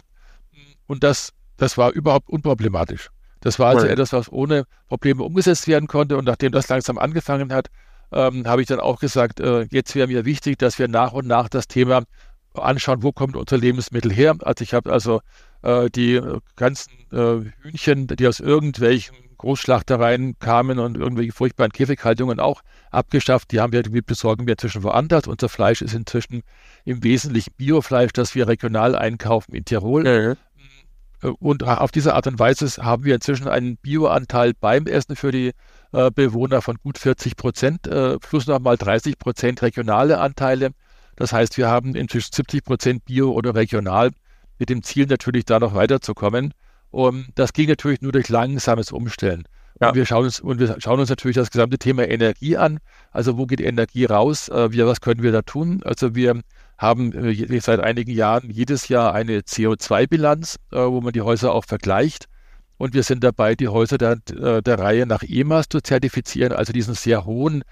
Und 0.87 1.03
das, 1.03 1.33
das 1.57 1.77
war 1.77 1.91
überhaupt 1.91 2.29
unproblematisch. 2.29 3.09
Das 3.41 3.59
war 3.59 3.71
also 3.71 3.87
etwas, 3.87 4.13
was 4.13 4.31
ohne 4.31 4.63
Probleme 4.87 5.23
umgesetzt 5.23 5.67
werden 5.67 5.87
konnte. 5.87 6.15
Und 6.15 6.23
nachdem 6.23 6.53
das 6.53 6.69
langsam 6.69 6.97
angefangen 6.97 7.51
hat, 7.51 7.67
ähm, 8.13 8.47
habe 8.47 8.61
ich 8.61 8.69
dann 8.69 8.79
auch 8.79 9.01
gesagt, 9.01 9.41
äh, 9.41 9.67
jetzt 9.69 9.93
wäre 9.95 10.07
mir 10.07 10.23
wichtig, 10.23 10.57
dass 10.57 10.79
wir 10.79 10.87
nach 10.87 11.11
und 11.11 11.27
nach 11.27 11.49
das 11.49 11.67
Thema 11.67 12.03
anschauen, 12.53 13.03
wo 13.03 13.11
kommt 13.11 13.35
unser 13.35 13.57
Lebensmittel 13.57 14.13
her. 14.13 14.37
Also 14.43 14.63
ich 14.63 14.73
habe 14.73 14.93
also 14.93 15.19
äh, 15.61 15.89
die 15.89 16.21
ganzen 16.55 16.91
äh, 17.11 17.51
Hühnchen, 17.63 18.07
die 18.07 18.27
aus 18.27 18.39
irgendwelchen 18.39 19.15
Großschlachtereien 19.43 20.39
kamen 20.39 20.79
und 20.79 20.95
irgendwelche 20.95 21.33
furchtbaren 21.33 21.73
Käfighaltungen 21.73 22.39
auch 22.39 22.61
abgeschafft. 22.91 23.51
Die 23.51 23.59
haben 23.59 23.73
wir, 23.73 23.83
wir 23.91 24.01
besorgen 24.01 24.47
wir 24.47 24.53
inzwischen 24.53 24.83
woanders. 24.83 25.27
Unser 25.27 25.49
Fleisch 25.49 25.81
ist 25.81 25.93
inzwischen 25.93 26.43
im 26.85 27.03
Wesentlichen 27.03 27.51
Biofleisch, 27.57 28.13
das 28.13 28.35
wir 28.35 28.47
regional 28.47 28.95
einkaufen 28.95 29.53
in 29.53 29.65
Tirol. 29.65 30.37
Ja. 31.21 31.31
Und 31.39 31.63
auf 31.63 31.91
diese 31.91 32.15
Art 32.15 32.25
und 32.27 32.39
Weise 32.39 32.67
haben 32.81 33.03
wir 33.03 33.15
inzwischen 33.15 33.49
einen 33.49 33.75
Bioanteil 33.75 34.53
beim 34.57 34.87
Essen 34.87 35.17
für 35.17 35.31
die 35.33 35.51
äh, 35.91 36.09
Bewohner 36.09 36.61
von 36.61 36.77
gut 36.77 36.97
40 36.97 37.35
Prozent, 37.35 37.85
äh, 37.87 38.17
plus 38.19 38.47
nochmal 38.47 38.77
30 38.77 39.19
Prozent 39.19 39.61
regionale 39.61 40.19
Anteile. 40.19 40.71
Das 41.17 41.33
heißt, 41.33 41.57
wir 41.57 41.67
haben 41.67 41.95
inzwischen 41.95 42.31
70 42.31 42.63
Prozent 42.63 43.05
Bio 43.05 43.31
oder 43.31 43.55
regional, 43.55 44.11
mit 44.57 44.69
dem 44.69 44.83
Ziel 44.83 45.05
natürlich 45.05 45.43
da 45.43 45.59
noch 45.59 45.75
weiterzukommen. 45.75 46.53
Und 46.93 47.29
das 47.33 47.53
ging 47.53 47.67
natürlich 47.67 48.01
nur 48.01 48.11
durch 48.11 48.29
langsames 48.29 48.91
Umstellen. 48.91 49.45
Ja. 49.81 49.89
Und, 49.89 49.95
wir 49.95 50.05
schauen 50.05 50.25
uns, 50.25 50.39
und 50.39 50.59
wir 50.59 50.75
schauen 50.77 50.99
uns 50.99 51.09
natürlich 51.09 51.35
das 51.35 51.49
gesamte 51.49 51.79
Thema 51.79 52.07
Energie 52.07 52.55
an. 52.55 52.77
Also 53.09 53.35
wo 53.35 53.47
geht 53.47 53.61
Energie 53.61 54.05
raus? 54.05 54.47
Äh, 54.49 54.71
wir, 54.71 54.85
was 54.85 55.01
können 55.01 55.23
wir 55.23 55.31
da 55.31 55.41
tun? 55.41 55.81
Also 55.85 56.13
wir 56.13 56.39
haben 56.77 57.11
äh, 57.13 57.59
seit 57.61 57.79
einigen 57.79 58.11
Jahren 58.11 58.51
jedes 58.51 58.89
Jahr 58.89 59.15
eine 59.15 59.39
CO2-Bilanz, 59.39 60.57
äh, 60.71 60.77
wo 60.77 61.01
man 61.01 61.13
die 61.13 61.23
Häuser 61.23 61.51
auch 61.51 61.65
vergleicht. 61.65 62.25
Und 62.77 62.93
wir 62.93 63.01
sind 63.01 63.23
dabei, 63.23 63.55
die 63.55 63.69
Häuser 63.69 63.97
der, 63.97 64.17
der 64.17 64.79
Reihe 64.79 65.07
nach 65.07 65.23
EMAS 65.23 65.69
zu 65.69 65.79
zertifizieren, 65.79 66.51
also 66.51 66.73
diesen 66.73 66.95
sehr 66.95 67.23
hohen 67.23 67.63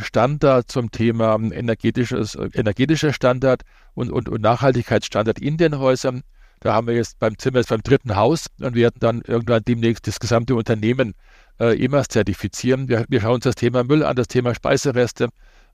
Standard 0.00 0.70
zum 0.70 0.90
Thema 0.90 1.36
energetisches, 1.36 2.34
äh, 2.34 2.50
energetischer 2.52 3.12
Standard 3.12 3.62
und, 3.94 4.10
und, 4.10 4.28
und 4.28 4.42
Nachhaltigkeitsstandard 4.42 5.38
in 5.38 5.56
den 5.56 5.78
Häusern. 5.78 6.22
Da 6.62 6.74
haben 6.74 6.86
wir 6.86 6.94
jetzt 6.94 7.18
beim 7.18 7.36
Zimmer 7.38 7.58
jetzt 7.58 7.70
beim 7.70 7.82
dritten 7.82 8.14
Haus 8.14 8.46
und 8.60 8.74
werden 8.74 8.96
dann 9.00 9.22
irgendwann 9.26 9.62
demnächst 9.64 10.06
das 10.06 10.20
gesamte 10.20 10.54
Unternehmen 10.54 11.14
äh, 11.58 11.76
EMAS 11.84 12.08
zertifizieren. 12.08 12.88
Wir, 12.88 13.04
wir, 13.08 13.20
schauen 13.20 13.34
uns 13.34 13.44
das 13.44 13.56
Thema 13.56 13.82
Müll 13.82 14.04
an, 14.04 14.14
das 14.14 14.28
Thema 14.28 14.54
Speisereste. 14.54 15.24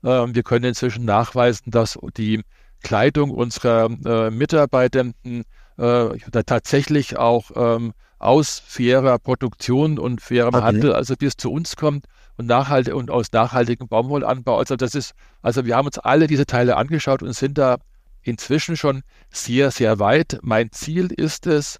Äh, 0.03 0.07
wir 0.07 0.43
können 0.43 0.65
inzwischen 0.65 1.05
nachweisen, 1.05 1.71
dass 1.71 1.97
die 2.17 2.41
Kleidung 2.81 3.29
unserer 3.29 3.89
äh, 4.05 4.31
Mitarbeitenden 4.31 5.43
äh, 5.77 6.09
tatsächlich 6.45 7.17
auch 7.17 7.51
ähm, 7.55 7.93
aus 8.17 8.61
fairer 8.65 9.19
Produktion 9.19 9.99
und 9.99 10.21
fairem 10.21 10.55
okay. 10.55 10.63
Handel, 10.63 10.93
also 10.93 11.15
bis 11.15 11.37
zu 11.37 11.51
uns 11.51 11.75
kommt 11.75 12.05
und, 12.37 12.47
nachhaltig, 12.47 12.93
und 12.93 13.11
aus 13.11 13.31
nachhaltigem 13.31 13.87
Baumwollanbau. 13.87 14.57
Also 14.57 14.75
das 14.75 14.95
ist, 14.95 15.13
also 15.41 15.65
wir 15.65 15.75
haben 15.75 15.85
uns 15.85 15.99
alle 15.99 16.27
diese 16.27 16.45
Teile 16.45 16.77
angeschaut 16.77 17.21
und 17.21 17.33
sind 17.33 17.57
da 17.57 17.77
inzwischen 18.21 18.77
schon 18.77 19.03
sehr, 19.29 19.71
sehr 19.71 19.99
weit. 19.99 20.39
Mein 20.41 20.71
Ziel 20.71 21.11
ist 21.11 21.47
es, 21.47 21.79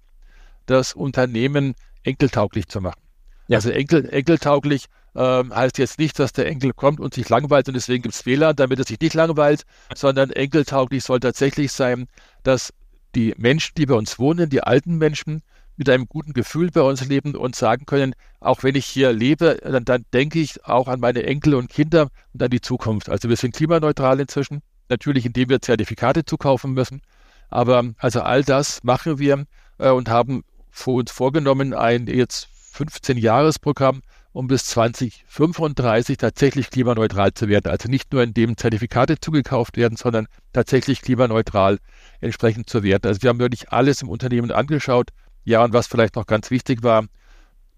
das 0.66 0.94
Unternehmen 0.94 1.74
enkeltauglich 2.02 2.68
zu 2.68 2.80
machen. 2.80 3.00
Ja. 3.48 3.58
Also 3.58 3.70
enkel, 3.70 4.08
enkeltauglich 4.08 4.86
ähm, 5.14 5.54
heißt 5.54 5.78
jetzt 5.78 5.98
nicht, 5.98 6.18
dass 6.18 6.32
der 6.32 6.46
Enkel 6.46 6.72
kommt 6.72 7.00
und 7.00 7.14
sich 7.14 7.28
langweilt 7.28 7.68
und 7.68 7.74
deswegen 7.74 8.02
gibt 8.02 8.14
es 8.14 8.22
Fehler, 8.22 8.54
damit 8.54 8.78
er 8.78 8.86
sich 8.86 9.00
nicht 9.00 9.14
langweilt, 9.14 9.64
sondern 9.94 10.30
enkeltauglich 10.30 11.02
soll 11.02 11.20
tatsächlich 11.20 11.72
sein, 11.72 12.06
dass 12.44 12.72
die 13.14 13.34
Menschen, 13.36 13.74
die 13.76 13.86
bei 13.86 13.94
uns 13.94 14.18
wohnen, 14.18 14.50
die 14.50 14.62
alten 14.62 14.98
Menschen, 14.98 15.42
mit 15.80 15.88
einem 15.88 16.06
guten 16.08 16.34
Gefühl 16.34 16.70
bei 16.70 16.82
uns 16.82 17.06
leben 17.06 17.34
und 17.34 17.56
sagen 17.56 17.86
können, 17.86 18.14
auch 18.38 18.62
wenn 18.62 18.74
ich 18.74 18.84
hier 18.84 19.12
lebe, 19.12 19.58
dann, 19.62 19.86
dann 19.86 20.04
denke 20.12 20.38
ich 20.38 20.62
auch 20.66 20.88
an 20.88 21.00
meine 21.00 21.22
Enkel 21.22 21.54
und 21.54 21.70
Kinder 21.70 22.10
und 22.34 22.42
an 22.42 22.50
die 22.50 22.60
Zukunft. 22.60 23.08
Also 23.08 23.30
wir 23.30 23.36
sind 23.36 23.56
klimaneutral 23.56 24.20
inzwischen, 24.20 24.60
natürlich 24.90 25.26
indem 25.26 25.48
wir 25.48 25.60
Zertifikate 25.60 26.24
zukaufen 26.24 26.72
müssen. 26.72 27.02
Aber 27.48 27.84
also 27.98 28.20
all 28.20 28.44
das 28.44 28.82
machen 28.84 29.18
wir 29.18 29.46
äh, 29.78 29.90
und 29.90 30.08
haben 30.08 30.44
vor 30.70 30.94
uns 30.94 31.10
vorgenommen, 31.10 31.74
ein 31.74 32.06
jetzt 32.06 32.48
15-Jahres-Programm, 32.74 34.02
um 34.32 34.46
bis 34.46 34.64
2035 34.66 36.16
tatsächlich 36.16 36.70
klimaneutral 36.70 37.34
zu 37.34 37.48
werden. 37.48 37.70
Also 37.70 37.88
nicht 37.88 38.12
nur 38.12 38.22
indem 38.22 38.56
Zertifikate 38.56 39.18
zugekauft 39.18 39.76
werden, 39.76 39.96
sondern 39.96 40.28
tatsächlich 40.52 41.02
klimaneutral 41.02 41.78
entsprechend 42.20 42.70
zu 42.70 42.82
werden. 42.84 43.08
Also 43.08 43.22
wir 43.22 43.30
haben 43.30 43.40
wirklich 43.40 43.72
alles 43.72 44.02
im 44.02 44.08
Unternehmen 44.08 44.52
angeschaut, 44.52 45.10
ja, 45.44 45.64
und 45.64 45.72
was 45.72 45.88
vielleicht 45.88 46.16
noch 46.16 46.26
ganz 46.26 46.50
wichtig 46.50 46.82
war, 46.82 47.06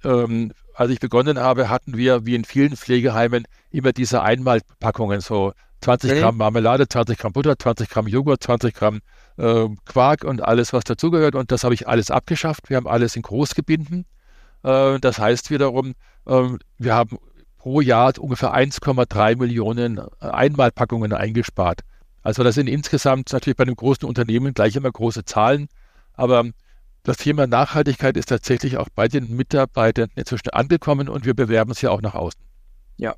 ähm, 0.04 0.52
als 0.74 0.90
ich 0.90 1.00
begonnen 1.00 1.38
habe, 1.38 1.68
hatten 1.68 1.96
wir 1.96 2.26
wie 2.26 2.34
in 2.34 2.44
vielen 2.44 2.76
Pflegeheimen 2.76 3.44
immer 3.70 3.92
diese 3.92 4.22
Einmalpackungen, 4.22 5.20
so 5.20 5.52
20 5.82 6.10
okay. 6.10 6.20
Gramm 6.20 6.36
Marmelade, 6.36 6.88
20 6.88 7.18
Gramm 7.18 7.32
Butter, 7.32 7.58
20 7.58 7.88
Gramm 7.88 8.06
Joghurt, 8.06 8.42
20 8.42 8.74
Gramm 8.74 9.00
äh, 9.36 9.68
Quark 9.84 10.24
und 10.24 10.42
alles, 10.42 10.72
was 10.72 10.84
dazugehört. 10.84 11.34
Und 11.34 11.50
das 11.52 11.64
habe 11.64 11.74
ich 11.74 11.88
alles 11.88 12.10
abgeschafft. 12.10 12.70
Wir 12.70 12.76
haben 12.76 12.86
alles 12.86 13.16
in 13.16 13.22
Großgebinden. 13.22 14.06
Äh, 14.62 15.00
das 15.00 15.18
heißt 15.18 15.50
wiederum, 15.50 15.94
äh, 16.26 16.48
wir 16.78 16.94
haben 16.94 17.18
pro 17.58 17.80
Jahr 17.80 18.12
ungefähr 18.18 18.54
1,3 18.54 19.36
Millionen 19.36 20.00
Einmalpackungen 20.20 21.12
eingespart. 21.12 21.80
Also 22.22 22.44
das 22.44 22.54
sind 22.54 22.68
insgesamt 22.68 23.32
natürlich 23.32 23.56
bei 23.56 23.64
einem 23.64 23.76
großen 23.76 24.08
Unternehmen 24.08 24.54
gleich 24.54 24.76
immer 24.76 24.90
große 24.90 25.24
Zahlen, 25.24 25.68
aber 26.14 26.44
das 27.02 27.16
Thema 27.16 27.46
Nachhaltigkeit 27.46 28.16
ist 28.16 28.28
tatsächlich 28.28 28.76
auch 28.76 28.88
bei 28.94 29.08
den 29.08 29.34
Mitarbeitern 29.34 30.10
inzwischen 30.14 30.50
angekommen 30.50 31.08
und 31.08 31.26
wir 31.26 31.34
bewerben 31.34 31.72
es 31.72 31.82
ja 31.82 31.90
auch 31.90 32.00
nach 32.00 32.14
außen. 32.14 32.40
Ja. 32.96 33.16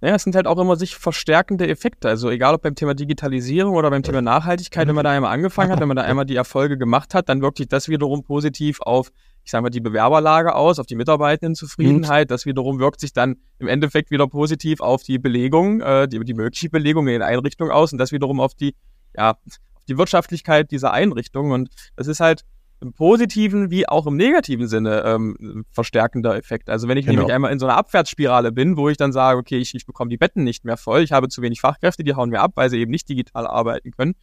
Naja, 0.00 0.16
es 0.16 0.22
sind 0.22 0.36
halt 0.36 0.46
auch 0.46 0.58
immer 0.58 0.76
sich 0.76 0.96
verstärkende 0.96 1.66
Effekte. 1.66 2.08
Also 2.08 2.28
egal 2.30 2.54
ob 2.54 2.62
beim 2.62 2.74
Thema 2.74 2.94
Digitalisierung 2.94 3.74
oder 3.74 3.90
beim 3.90 4.02
Thema 4.02 4.20
Nachhaltigkeit, 4.20 4.86
wenn 4.86 4.94
man 4.94 5.04
da 5.04 5.12
einmal 5.12 5.32
angefangen 5.32 5.72
hat, 5.72 5.80
wenn 5.80 5.88
man 5.88 5.96
da 5.96 6.02
einmal 6.02 6.26
die 6.26 6.36
Erfolge 6.36 6.76
gemacht 6.76 7.14
hat, 7.14 7.28
dann 7.28 7.40
wirkt 7.40 7.58
sich 7.58 7.68
das 7.68 7.88
wiederum 7.88 8.22
positiv 8.22 8.80
auf, 8.82 9.10
ich 9.44 9.50
sage 9.50 9.62
mal, 9.62 9.70
die 9.70 9.80
Bewerberlage 9.80 10.54
aus, 10.54 10.78
auf 10.78 10.86
die 10.86 10.94
Mitarbeitendenzufriedenheit. 10.94 12.30
Das 12.30 12.44
wiederum 12.44 12.78
wirkt 12.80 13.00
sich 13.00 13.14
dann 13.14 13.36
im 13.58 13.66
Endeffekt 13.66 14.10
wieder 14.10 14.26
positiv 14.28 14.80
auf 14.80 15.02
die 15.02 15.18
Belegung, 15.18 15.80
äh, 15.80 16.06
die, 16.06 16.20
die 16.20 16.34
mögliche 16.34 16.68
Belegung 16.68 17.06
in 17.06 17.14
den 17.14 17.22
Einrichtungen 17.22 17.72
aus 17.72 17.92
und 17.92 17.98
das 17.98 18.12
wiederum 18.12 18.40
auf 18.40 18.54
die, 18.54 18.74
ja, 19.16 19.30
auf 19.30 19.84
die 19.88 19.96
Wirtschaftlichkeit 19.96 20.70
dieser 20.70 20.92
Einrichtungen. 20.92 21.52
Und 21.52 21.70
das 21.96 22.08
ist 22.08 22.20
halt, 22.20 22.44
im 22.84 22.92
positiven 22.92 23.70
wie 23.70 23.88
auch 23.88 24.06
im 24.06 24.16
negativen 24.16 24.68
Sinne 24.68 25.02
ähm, 25.04 25.64
verstärkender 25.70 26.36
Effekt. 26.36 26.70
Also 26.70 26.86
wenn 26.86 26.96
ich 26.96 27.06
genau. 27.06 27.20
nämlich 27.20 27.34
einmal 27.34 27.52
in 27.52 27.58
so 27.58 27.66
einer 27.66 27.76
Abwärtsspirale 27.76 28.52
bin, 28.52 28.76
wo 28.76 28.88
ich 28.88 28.96
dann 28.96 29.12
sage, 29.12 29.38
okay, 29.38 29.58
ich, 29.58 29.74
ich 29.74 29.86
bekomme 29.86 30.10
die 30.10 30.16
Betten 30.16 30.44
nicht 30.44 30.64
mehr 30.64 30.76
voll, 30.76 31.02
ich 31.02 31.12
habe 31.12 31.28
zu 31.28 31.42
wenig 31.42 31.60
Fachkräfte, 31.60 32.04
die 32.04 32.14
hauen 32.14 32.30
mir 32.30 32.40
ab, 32.40 32.52
weil 32.54 32.70
sie 32.70 32.78
eben 32.78 32.90
nicht 32.90 33.08
digital 33.08 33.46
arbeiten 33.46 33.90
können, 33.90 34.14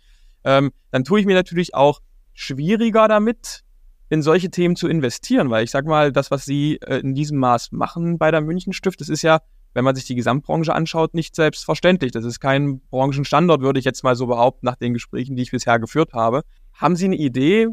ähm, 0.43 0.71
dann 0.91 1.03
tue 1.03 1.19
ich 1.19 1.25
mir 1.25 1.35
natürlich 1.35 1.75
auch 1.75 1.99
schwieriger 2.33 3.07
damit, 3.07 3.63
in 4.09 4.21
solche 4.21 4.49
Themen 4.49 4.75
zu 4.75 4.89
investieren, 4.89 5.49
weil 5.49 5.63
ich 5.63 5.71
sag 5.71 5.85
mal, 5.85 6.11
das, 6.11 6.31
was 6.31 6.43
Sie 6.43 6.77
äh, 6.81 6.99
in 6.99 7.15
diesem 7.15 7.37
Maß 7.37 7.71
machen 7.71 8.17
bei 8.17 8.29
der 8.29 8.41
München 8.41 8.73
Stift, 8.73 8.99
das 8.99 9.07
ist 9.07 9.21
ja, 9.21 9.39
wenn 9.73 9.85
man 9.85 9.95
sich 9.95 10.03
die 10.03 10.15
Gesamtbranche 10.15 10.73
anschaut, 10.73 11.13
nicht 11.13 11.33
selbstverständlich. 11.33 12.11
Das 12.11 12.25
ist 12.25 12.41
kein 12.41 12.81
Branchenstandard, 12.89 13.61
würde 13.61 13.79
ich 13.79 13.85
jetzt 13.85 14.03
mal 14.03 14.15
so 14.15 14.27
behaupten, 14.27 14.65
nach 14.65 14.75
den 14.75 14.91
Gesprächen, 14.93 15.37
die 15.37 15.43
ich 15.43 15.51
bisher 15.51 15.79
geführt 15.79 16.11
habe. 16.11 16.41
Haben 16.73 16.97
Sie 16.97 17.05
eine 17.05 17.15
Idee, 17.15 17.69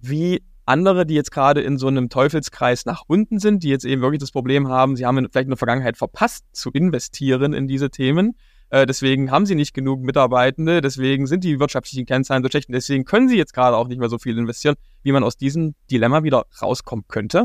wie 0.00 0.42
andere, 0.66 1.06
die 1.06 1.14
jetzt 1.14 1.30
gerade 1.30 1.60
in 1.60 1.78
so 1.78 1.86
einem 1.86 2.08
Teufelskreis 2.08 2.86
nach 2.86 3.02
unten 3.06 3.38
sind, 3.38 3.62
die 3.62 3.68
jetzt 3.68 3.84
eben 3.84 4.02
wirklich 4.02 4.20
das 4.20 4.32
Problem 4.32 4.68
haben, 4.68 4.96
sie 4.96 5.06
haben 5.06 5.16
vielleicht 5.16 5.46
in 5.46 5.50
der 5.50 5.56
Vergangenheit 5.56 5.96
verpasst 5.96 6.44
zu 6.52 6.70
investieren 6.72 7.52
in 7.52 7.68
diese 7.68 7.90
Themen. 7.90 8.36
Äh, 8.68 8.84
deswegen 8.84 9.30
haben 9.30 9.46
sie 9.46 9.54
nicht 9.54 9.74
genug 9.74 10.00
Mitarbeitende, 10.00 10.80
deswegen 10.80 11.26
sind 11.28 11.44
die 11.44 11.60
wirtschaftlichen 11.60 12.04
Kennzahlen 12.04 12.42
so 12.42 12.48
schlecht 12.48 12.68
und 12.68 12.74
deswegen 12.74 13.04
können 13.04 13.28
sie 13.28 13.36
jetzt 13.36 13.54
gerade 13.54 13.76
auch 13.76 13.86
nicht 13.86 13.98
mehr 13.98 14.08
so 14.08 14.18
viel 14.18 14.36
investieren, 14.36 14.74
wie 15.04 15.12
man 15.12 15.22
aus 15.22 15.36
diesem 15.36 15.76
Dilemma 15.88 16.24
wieder 16.24 16.46
rauskommen 16.60 17.04
könnte. 17.06 17.44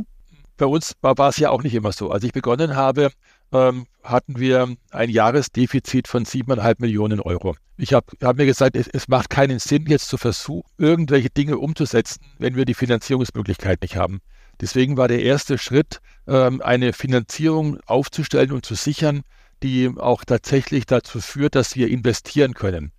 Bei 0.57 0.65
uns 0.65 0.95
war, 1.01 1.17
war 1.17 1.29
es 1.29 1.37
ja 1.37 1.51
auch 1.51 1.61
nicht 1.61 1.75
immer 1.75 1.91
so. 1.91 2.09
Als 2.09 2.23
ich 2.23 2.33
begonnen 2.33 2.75
habe, 2.75 3.11
ähm, 3.51 3.85
hatten 4.03 4.39
wir 4.39 4.75
ein 4.91 5.09
Jahresdefizit 5.09 6.07
von 6.07 6.25
siebeneinhalb 6.25 6.79
Millionen 6.79 7.19
Euro. 7.19 7.55
Ich 7.77 7.93
habe 7.93 8.07
hab 8.21 8.37
mir 8.37 8.45
gesagt, 8.45 8.75
es, 8.75 8.87
es, 8.87 9.07
macht 9.07 9.29
keinen 9.29 9.59
Sinn, 9.59 9.85
jetzt 9.87 10.07
zu 10.07 10.17
versuchen, 10.17 10.69
irgendwelche 10.77 11.29
Dinge 11.29 11.57
umzusetzen, 11.57 12.21
wenn 12.37 12.55
wir 12.55 12.65
die 12.65 12.73
Finanzierungsmöglichkeit 12.73 13.81
nicht 13.81 13.95
haben. 13.95 14.21
Deswegen 14.59 14.97
war 14.97 15.07
der 15.07 15.23
erste 15.23 15.57
Schritt, 15.57 15.99
ähm, 16.27 16.61
eine 16.61 16.93
Finanzierung 16.93 17.79
aufzustellen 17.85 18.51
und 18.51 18.65
zu 18.65 18.75
sichern, 18.75 19.21
die 19.63 19.91
auch 19.97 20.23
tatsächlich 20.23 20.85
dazu 20.85 21.19
führt, 21.19 21.55
dass 21.55 21.75
wir 21.75 21.87
investieren 21.87 22.53
können. 22.53 22.91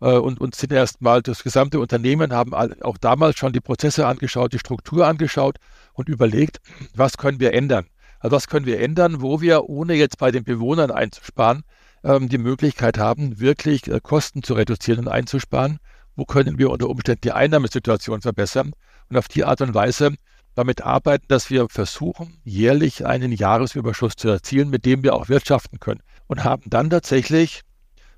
Äh, 0.00 0.12
und, 0.12 0.40
und 0.40 0.54
sind 0.54 0.72
erstmal 0.72 1.22
das 1.22 1.42
gesamte 1.42 1.78
Unternehmen, 1.78 2.32
haben 2.32 2.54
auch 2.54 2.98
damals 2.98 3.38
schon 3.38 3.52
die 3.52 3.60
Prozesse 3.60 4.06
angeschaut, 4.06 4.52
die 4.52 4.58
Struktur 4.58 5.06
angeschaut 5.06 5.56
und 5.92 6.08
überlegt, 6.08 6.60
was 6.94 7.18
können 7.18 7.40
wir 7.40 7.52
ändern. 7.52 7.86
Also 8.20 8.36
was 8.36 8.48
können 8.48 8.66
wir 8.66 8.80
ändern, 8.80 9.22
wo 9.22 9.40
wir, 9.40 9.68
ohne 9.68 9.94
jetzt 9.94 10.18
bei 10.18 10.30
den 10.30 10.44
Bewohnern 10.44 10.90
einzusparen, 10.90 11.64
ähm, 12.04 12.28
die 12.28 12.38
Möglichkeit 12.38 12.98
haben, 12.98 13.40
wirklich 13.40 13.88
äh, 13.88 13.98
Kosten 14.02 14.42
zu 14.42 14.54
reduzieren 14.54 15.00
und 15.00 15.08
einzusparen? 15.08 15.78
Wo 16.16 16.26
können 16.26 16.58
wir 16.58 16.70
unter 16.70 16.88
Umständen 16.88 17.22
die 17.22 17.32
Einnahmesituation 17.32 18.20
verbessern? 18.20 18.72
Und 19.08 19.16
auf 19.16 19.26
die 19.26 19.44
Art 19.44 19.62
und 19.62 19.74
Weise 19.74 20.14
damit 20.54 20.82
arbeiten, 20.82 21.24
dass 21.28 21.48
wir 21.48 21.68
versuchen, 21.68 22.38
jährlich 22.44 23.06
einen 23.06 23.32
Jahresüberschuss 23.32 24.16
zu 24.16 24.28
erzielen, 24.28 24.68
mit 24.68 24.84
dem 24.84 25.02
wir 25.02 25.14
auch 25.14 25.28
wirtschaften 25.28 25.80
können. 25.80 26.02
und 26.26 26.44
haben 26.44 26.62
dann 26.66 26.90
tatsächlich 26.90 27.62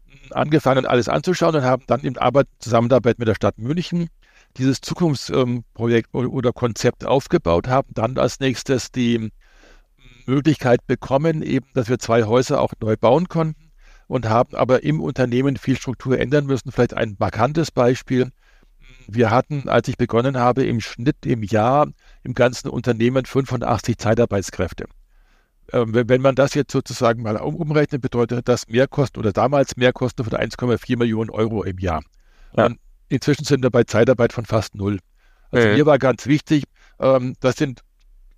hm, 0.06 0.32
angefangen, 0.32 0.84
alles 0.84 1.08
anzuschauen 1.08 1.54
und 1.56 1.62
haben 1.62 1.84
dann 1.86 2.00
in 2.00 2.18
Arbeit, 2.18 2.48
Zusammenarbeit 2.58 3.18
mit 3.18 3.28
der 3.28 3.34
Stadt 3.34 3.58
München 3.58 4.08
dieses 4.58 4.80
Zukunftsprojekt 4.80 6.10
ähm, 6.12 6.30
oder 6.30 6.52
Konzept 6.52 7.06
aufgebaut, 7.06 7.68
haben 7.68 7.88
dann 7.94 8.18
als 8.18 8.40
nächstes 8.40 8.90
die 8.90 9.30
Möglichkeit 10.26 10.87
bekommen, 10.87 11.42
eben, 11.42 11.66
dass 11.74 11.88
wir 11.88 11.98
zwei 11.98 12.24
Häuser 12.24 12.61
auch 12.61 12.72
neu 12.80 12.96
bauen 12.96 13.28
konnten 13.28 13.70
und 14.06 14.28
haben 14.28 14.54
aber 14.54 14.82
im 14.82 15.00
Unternehmen 15.00 15.56
viel 15.56 15.76
Struktur 15.76 16.18
ändern 16.18 16.46
müssen. 16.46 16.70
Vielleicht 16.70 16.94
ein 16.94 17.16
markantes 17.18 17.70
Beispiel. 17.70 18.30
Wir 19.08 19.30
hatten, 19.30 19.68
als 19.68 19.88
ich 19.88 19.96
begonnen 19.96 20.38
habe, 20.38 20.64
im 20.64 20.80
Schnitt 20.80 21.24
im 21.24 21.42
Jahr 21.42 21.88
im 22.22 22.35
ganzen 22.35 22.68
Unternehmen 22.68 23.24
85 23.24 23.98
Zeitarbeitskräfte. 23.98 24.85
Ähm, 25.72 25.94
wenn 25.94 26.20
man 26.20 26.35
das 26.35 26.54
jetzt 26.54 26.72
sozusagen 26.72 27.22
mal 27.22 27.37
umrechnet, 27.37 28.02
bedeutet 28.02 28.48
das 28.48 28.68
Mehrkosten 28.68 29.18
oder 29.20 29.32
damals 29.32 29.76
Mehrkosten 29.76 30.24
von 30.24 30.38
1,4 30.38 30.98
Millionen 30.98 31.30
Euro 31.30 31.62
im 31.62 31.78
Jahr. 31.78 32.02
Ja. 32.54 32.68
inzwischen 33.08 33.44
sind 33.44 33.62
wir 33.62 33.70
bei 33.70 33.85
Zeitarbeit 33.85 34.35
von 34.35 34.44
fast 34.44 34.74
null. 34.74 34.98
Also 35.50 35.68
mhm. 35.68 35.74
mir 35.74 35.87
war 35.87 35.98
ganz 35.98 36.26
wichtig, 36.26 36.64
ähm, 36.98 37.35
das 37.40 37.56
sind 37.56 37.80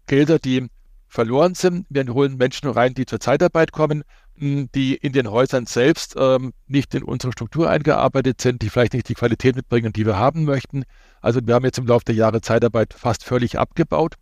Gelder, 0.06 0.38
die 0.38 0.68
verloren 1.14 1.54
sind. 1.54 1.86
Wir 1.88 2.04
holen 2.12 2.36
Menschen 2.36 2.68
rein, 2.68 2.92
die 2.92 3.06
zur 3.06 3.20
Zeitarbeit 3.20 3.72
kommen, 3.72 4.02
die 4.36 4.96
in 4.96 5.12
den 5.12 5.30
Häusern 5.30 5.64
selbst 5.66 6.16
ähm, 6.18 6.52
nicht 6.66 6.92
in 6.94 7.04
unsere 7.04 7.32
Struktur 7.32 7.70
eingearbeitet 7.70 8.40
sind, 8.40 8.62
die 8.62 8.68
vielleicht 8.68 8.94
nicht 8.94 9.08
die 9.08 9.14
Qualität 9.14 9.54
mitbringen, 9.54 9.92
die 9.92 10.04
wir 10.04 10.18
haben 10.18 10.44
möchten. 10.44 10.82
Also 11.20 11.40
wir 11.44 11.54
haben 11.54 11.64
jetzt 11.64 11.78
im 11.78 11.86
Laufe 11.86 12.04
der 12.04 12.16
Jahre 12.16 12.40
Zeitarbeit 12.40 12.94
fast 12.94 13.24
völlig 13.24 13.58
abgebaut, 13.58 14.16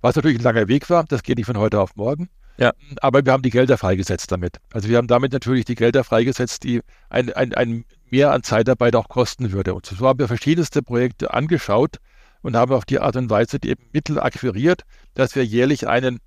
was 0.00 0.16
natürlich 0.16 0.38
ein 0.38 0.44
langer 0.44 0.66
Weg 0.66 0.88
war. 0.88 1.04
Das 1.04 1.22
geht 1.22 1.36
nicht 1.36 1.46
von 1.46 1.58
heute 1.58 1.78
auf 1.78 1.94
morgen. 1.94 2.30
Ja. 2.56 2.72
Aber 3.00 3.24
wir 3.24 3.32
haben 3.32 3.42
die 3.42 3.50
Gelder 3.50 3.76
freigesetzt 3.76 4.32
damit. 4.32 4.58
Also 4.72 4.88
wir 4.88 4.96
haben 4.96 5.08
damit 5.08 5.32
natürlich 5.32 5.66
die 5.66 5.74
Gelder 5.74 6.04
freigesetzt, 6.04 6.64
die 6.64 6.80
ein, 7.10 7.32
ein, 7.32 7.54
ein 7.54 7.84
Mehr 8.10 8.32
an 8.32 8.42
Zeitarbeit 8.42 8.94
auch 8.94 9.08
kosten 9.08 9.52
würde. 9.52 9.74
Und 9.74 9.86
so 9.86 10.06
haben 10.06 10.18
wir 10.18 10.28
verschiedenste 10.28 10.82
Projekte 10.82 11.32
angeschaut 11.32 11.96
und 12.42 12.56
haben 12.56 12.72
auf 12.72 12.84
die 12.84 13.00
Art 13.00 13.16
und 13.16 13.30
Weise 13.30 13.58
die 13.58 13.74
Mittel 13.92 14.20
akquiriert, 14.20 14.82
dass 15.14 15.34
wir 15.34 15.44
jährlich 15.44 15.88
einen 15.88 16.18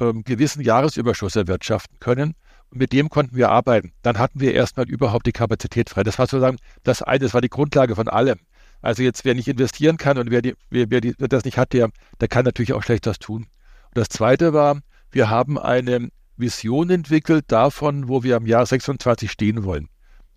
ähm, 0.00 0.24
gewissen 0.24 0.62
Jahresüberschuss 0.62 1.36
erwirtschaften 1.36 1.98
können. 2.00 2.34
Und 2.70 2.78
mit 2.78 2.92
dem 2.92 3.08
konnten 3.08 3.36
wir 3.36 3.50
arbeiten. 3.50 3.92
Dann 4.02 4.18
hatten 4.18 4.40
wir 4.40 4.54
erstmal 4.54 4.88
überhaupt 4.88 5.26
die 5.26 5.32
Kapazität 5.32 5.90
frei. 5.90 6.02
Das 6.02 6.18
war 6.18 6.26
sozusagen 6.26 6.58
das 6.82 7.02
eine, 7.02 7.20
das 7.20 7.34
war 7.34 7.40
die 7.40 7.48
Grundlage 7.48 7.96
von 7.96 8.08
allem. 8.08 8.38
Also 8.82 9.02
jetzt, 9.02 9.24
wer 9.24 9.34
nicht 9.34 9.48
investieren 9.48 9.96
kann 9.96 10.18
und 10.18 10.30
wer, 10.30 10.42
die, 10.42 10.54
wer, 10.70 10.90
wer, 10.90 11.00
die, 11.00 11.14
wer 11.18 11.28
das 11.28 11.44
nicht 11.44 11.58
hat, 11.58 11.72
der, 11.72 11.90
der 12.20 12.28
kann 12.28 12.44
natürlich 12.44 12.72
auch 12.72 12.82
schlecht 12.82 13.06
das 13.06 13.18
tun. 13.18 13.42
Und 13.42 13.98
das 13.98 14.08
zweite 14.08 14.52
war, 14.52 14.80
wir 15.10 15.28
haben 15.28 15.58
eine 15.58 16.10
Vision 16.36 16.88
entwickelt 16.88 17.44
davon, 17.48 18.08
wo 18.08 18.22
wir 18.22 18.36
im 18.36 18.46
Jahr 18.46 18.64
26 18.64 19.30
stehen 19.30 19.64
wollen. 19.64 19.88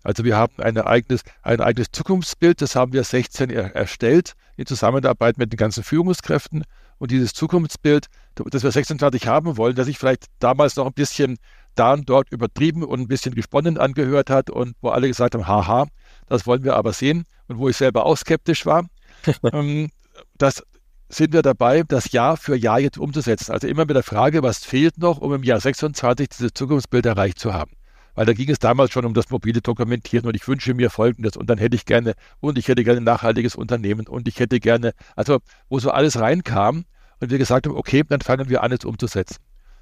Also 0.02 0.24
wir 0.24 0.36
haben 0.36 0.60
ein 0.62 0.76
eigenes, 0.76 1.22
ein 1.42 1.62
eigenes 1.62 1.90
Zukunftsbild, 1.90 2.60
das 2.60 2.76
haben 2.76 2.92
wir 2.92 3.04
16 3.04 3.48
er, 3.48 3.74
erstellt 3.74 4.34
in 4.56 4.66
Zusammenarbeit 4.66 5.38
mit 5.38 5.52
den 5.52 5.56
ganzen 5.56 5.82
Führungskräften. 5.82 6.64
Und 6.98 7.10
dieses 7.10 7.32
Zukunftsbild, 7.32 8.06
das 8.34 8.62
wir 8.62 8.70
26 8.70 9.26
haben 9.26 9.56
wollen, 9.56 9.74
das 9.74 9.86
sich 9.86 9.98
vielleicht 9.98 10.26
damals 10.38 10.76
noch 10.76 10.86
ein 10.86 10.92
bisschen 10.92 11.38
da 11.74 11.92
und 11.92 12.08
dort 12.08 12.30
übertrieben 12.30 12.84
und 12.84 13.00
ein 13.00 13.08
bisschen 13.08 13.34
gesponnen 13.34 13.78
angehört 13.78 14.30
hat 14.30 14.50
und 14.50 14.76
wo 14.80 14.90
alle 14.90 15.08
gesagt 15.08 15.34
haben, 15.34 15.48
haha, 15.48 15.86
das 16.28 16.46
wollen 16.46 16.62
wir 16.64 16.76
aber 16.76 16.92
sehen 16.92 17.24
und 17.48 17.58
wo 17.58 17.68
ich 17.68 17.76
selber 17.76 18.06
auch 18.06 18.16
skeptisch 18.16 18.64
war, 18.64 18.86
ähm, 19.52 19.90
das 20.38 20.62
sind 21.08 21.32
wir 21.32 21.42
dabei, 21.42 21.82
das 21.82 22.12
Jahr 22.12 22.36
für 22.36 22.56
Jahr 22.56 22.80
jetzt 22.80 22.98
umzusetzen. 22.98 23.52
Also 23.52 23.66
immer 23.66 23.84
mit 23.84 23.96
der 23.96 24.02
Frage, 24.02 24.42
was 24.42 24.64
fehlt 24.64 24.98
noch, 24.98 25.18
um 25.18 25.34
im 25.34 25.42
Jahr 25.42 25.60
26 25.60 26.28
dieses 26.28 26.52
Zukunftsbild 26.54 27.06
erreicht 27.06 27.38
zu 27.38 27.52
haben. 27.52 27.72
Weil 28.14 28.26
da 28.26 28.32
ging 28.32 28.48
es 28.50 28.58
damals 28.58 28.92
schon 28.92 29.04
um 29.04 29.14
das 29.14 29.30
mobile 29.30 29.60
Dokumentieren 29.60 30.26
und 30.26 30.36
ich 30.36 30.46
wünsche 30.46 30.74
mir 30.74 30.90
Folgendes 30.90 31.36
und 31.36 31.50
dann 31.50 31.58
hätte 31.58 31.76
ich 31.76 31.84
gerne 31.84 32.14
und 32.40 32.58
ich 32.58 32.68
hätte 32.68 32.84
gerne 32.84 33.00
ein 33.00 33.04
nachhaltiges 33.04 33.56
Unternehmen 33.56 34.06
und 34.06 34.28
ich 34.28 34.38
hätte 34.38 34.60
gerne, 34.60 34.92
also 35.16 35.38
wo 35.68 35.78
so 35.78 35.90
alles 35.90 36.18
reinkam 36.18 36.84
und 37.20 37.30
wir 37.30 37.38
gesagt 37.38 37.66
haben, 37.66 37.76
okay, 37.76 38.04
dann 38.08 38.20
fangen 38.20 38.48
wir 38.48 38.62
an, 38.62 38.72
es 38.72 38.84
umzusetzen. 38.84 39.36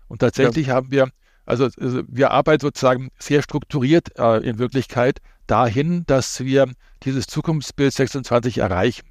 Und 0.08 0.20
tatsächlich 0.20 0.68
ja. 0.68 0.74
haben 0.74 0.90
wir, 0.90 1.08
also, 1.46 1.64
also, 1.64 2.02
wir 2.06 2.30
arbeiten 2.30 2.60
sozusagen 2.60 3.10
sehr 3.18 3.42
strukturiert 3.42 4.18
äh, 4.18 4.38
in 4.38 4.58
Wirklichkeit 4.58 5.20
dahin, 5.46 6.04
dass 6.06 6.40
wir 6.40 6.70
dieses 7.02 7.26
Zukunftsbild 7.26 7.92
26 7.92 8.58
erreichen. 8.58 9.06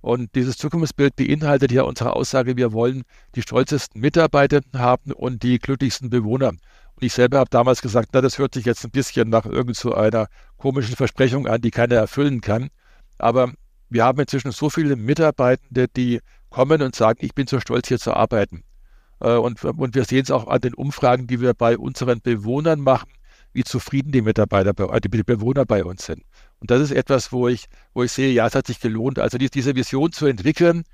Und 0.00 0.34
dieses 0.34 0.56
Zukunftsbild 0.56 1.16
beinhaltet 1.16 1.72
ja 1.72 1.82
unsere 1.82 2.14
Aussage, 2.14 2.56
wir 2.56 2.72
wollen 2.72 3.02
die 3.34 3.42
stolzesten 3.42 4.00
Mitarbeitenden 4.00 4.80
haben 4.80 5.12
und 5.12 5.42
die 5.42 5.58
glücklichsten 5.58 6.08
Bewohner. 6.10 6.52
Und 7.00 7.06
ich 7.06 7.14
selber 7.14 7.38
habe 7.38 7.48
damals 7.48 7.80
gesagt, 7.80 8.10
na, 8.12 8.20
das 8.20 8.36
hört 8.36 8.52
sich 8.52 8.66
jetzt 8.66 8.84
ein 8.84 8.90
bisschen 8.90 9.30
nach 9.30 9.46
irgend 9.46 9.74
so 9.74 9.94
einer 9.94 10.26
komischen 10.58 10.96
Versprechung 10.96 11.46
an, 11.46 11.62
die 11.62 11.70
keiner 11.70 11.94
erfüllen 11.94 12.42
kann. 12.42 12.68
Aber 13.16 13.54
wir 13.88 14.04
haben 14.04 14.20
inzwischen 14.20 14.52
so 14.52 14.68
viele 14.68 14.96
Mitarbeitende, 14.96 15.88
die 15.88 16.20
kommen 16.50 16.82
und 16.82 16.94
sagen, 16.94 17.20
ich 17.22 17.34
bin 17.34 17.46
so 17.46 17.58
stolz, 17.58 17.88
hier 17.88 17.98
zu 17.98 18.12
arbeiten. 18.12 18.64
Äh, 19.20 19.36
und, 19.36 19.64
und 19.64 19.94
wir 19.94 20.04
sehen 20.04 20.24
es 20.24 20.30
auch 20.30 20.46
an 20.46 20.60
den 20.60 20.74
Umfragen, 20.74 21.26
die 21.26 21.40
wir 21.40 21.54
bei 21.54 21.78
unseren 21.78 22.20
Bewohnern 22.20 22.80
machen, 22.80 23.08
wie 23.54 23.64
zufrieden 23.64 24.12
die 24.12 24.20
Mitarbeiter, 24.20 24.74
die 25.00 25.08
Bewohner 25.08 25.64
bei 25.64 25.82
uns 25.82 26.04
sind. 26.04 26.22
Und 26.58 26.70
das 26.70 26.82
ist 26.82 26.90
etwas, 26.90 27.32
wo 27.32 27.48
ich, 27.48 27.64
wo 27.94 28.02
ich 28.02 28.12
sehe, 28.12 28.30
ja, 28.30 28.46
es 28.46 28.54
hat 28.54 28.66
sich 28.66 28.78
gelohnt. 28.78 29.18
Also 29.18 29.38
die, 29.38 29.48
diese 29.48 29.74
Vision 29.74 30.12
zu 30.12 30.26
entwickeln, 30.26 30.84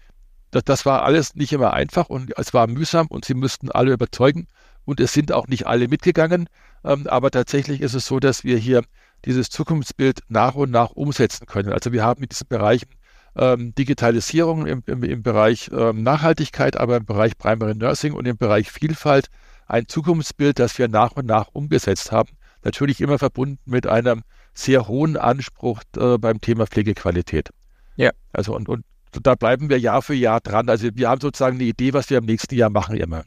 das, 0.53 0.63
das 0.63 0.87
war 0.87 1.03
alles 1.03 1.35
nicht 1.35 1.53
immer 1.53 1.73
einfach 1.73 2.09
und 2.09 2.33
es 2.39 2.55
war 2.55 2.69
mühsam 2.69 3.09
und 3.09 3.25
sie 3.25 3.35
müssten 3.35 3.73
alle 3.73 3.93
überzeugen. 3.93 4.47
Und 4.87 5.01
es 5.01 5.13
sind 5.13 5.33
auch 5.33 5.49
nicht 5.49 5.67
alle 5.67 5.89
mitgegangen. 5.89 6.49
Ähm, 6.85 7.07
aber 7.09 7.31
tatsächlich 7.31 7.83
ist 7.83 7.93
es 7.93 8.07
so, 8.07 8.19
dass 8.19 8.45
wir 8.45 8.57
hier 8.57 8.83
dieses 9.27 9.51
Zukunftsbild 9.51 10.21
nach 10.29 10.55
und 10.55 10.71
nach 10.71 10.93
umsetzen 10.93 11.47
können. 11.47 11.73
Also 11.73 11.93
wir 11.93 12.03
haben 12.03 12.23
in 12.23 12.29
diesen 12.31 12.47
Bereichen 12.49 12.89
ähm, 13.37 13.75
Digitalisierung 13.75 14.67
im, 14.67 14.83
im, 14.87 15.03
im 15.03 15.23
Bereich 15.23 15.71
ähm, 15.73 16.03
Nachhaltigkeit, 16.03 16.77
aber 16.77 16.97
im 16.97 17.05
Bereich 17.05 17.37
Primary 17.37 17.75
Nursing 17.75 18.15
und 18.15 18.27
im 18.27 18.39
Bereich 18.39 18.71
Vielfalt 18.71 19.29
ein 19.67 19.89
Zukunftsbild, 19.89 20.59
das 20.59 20.79
wir 20.79 20.89
nach 20.89 21.13
und 21.13 21.27
nach 21.27 21.49
umgesetzt 21.53 22.13
haben. 22.13 22.31
Natürlich 22.63 23.01
immer 23.01 23.19
verbunden 23.19 23.59
mit 23.65 23.87
einem 23.87 24.23
sehr 24.55 24.89
hohen 24.89 25.17
Anspruch 25.17 25.83
äh, 25.99 26.17
beim 26.19 26.41
Thema 26.41 26.67
Pflegequalität. 26.67 27.51
Ja. 27.97 28.11
Also 28.33 28.55
und, 28.55 28.69
und 28.69 28.85
da 29.23 29.35
bleiben 29.35 29.69
wir 29.69 29.79
Jahr 29.79 30.03
für 30.03 30.15
Jahr 30.15 30.41
dran. 30.41 30.69
Also 30.69 30.89
wir 30.95 31.09
haben 31.09 31.21
sozusagen 31.21 31.57
eine 31.57 31.65
Idee, 31.65 31.93
was 31.93 32.11
wir 32.11 32.19
im 32.19 32.25
nächsten 32.25 32.55
Jahr 32.55 32.71
machen 32.71 32.97
immer. 32.97 33.25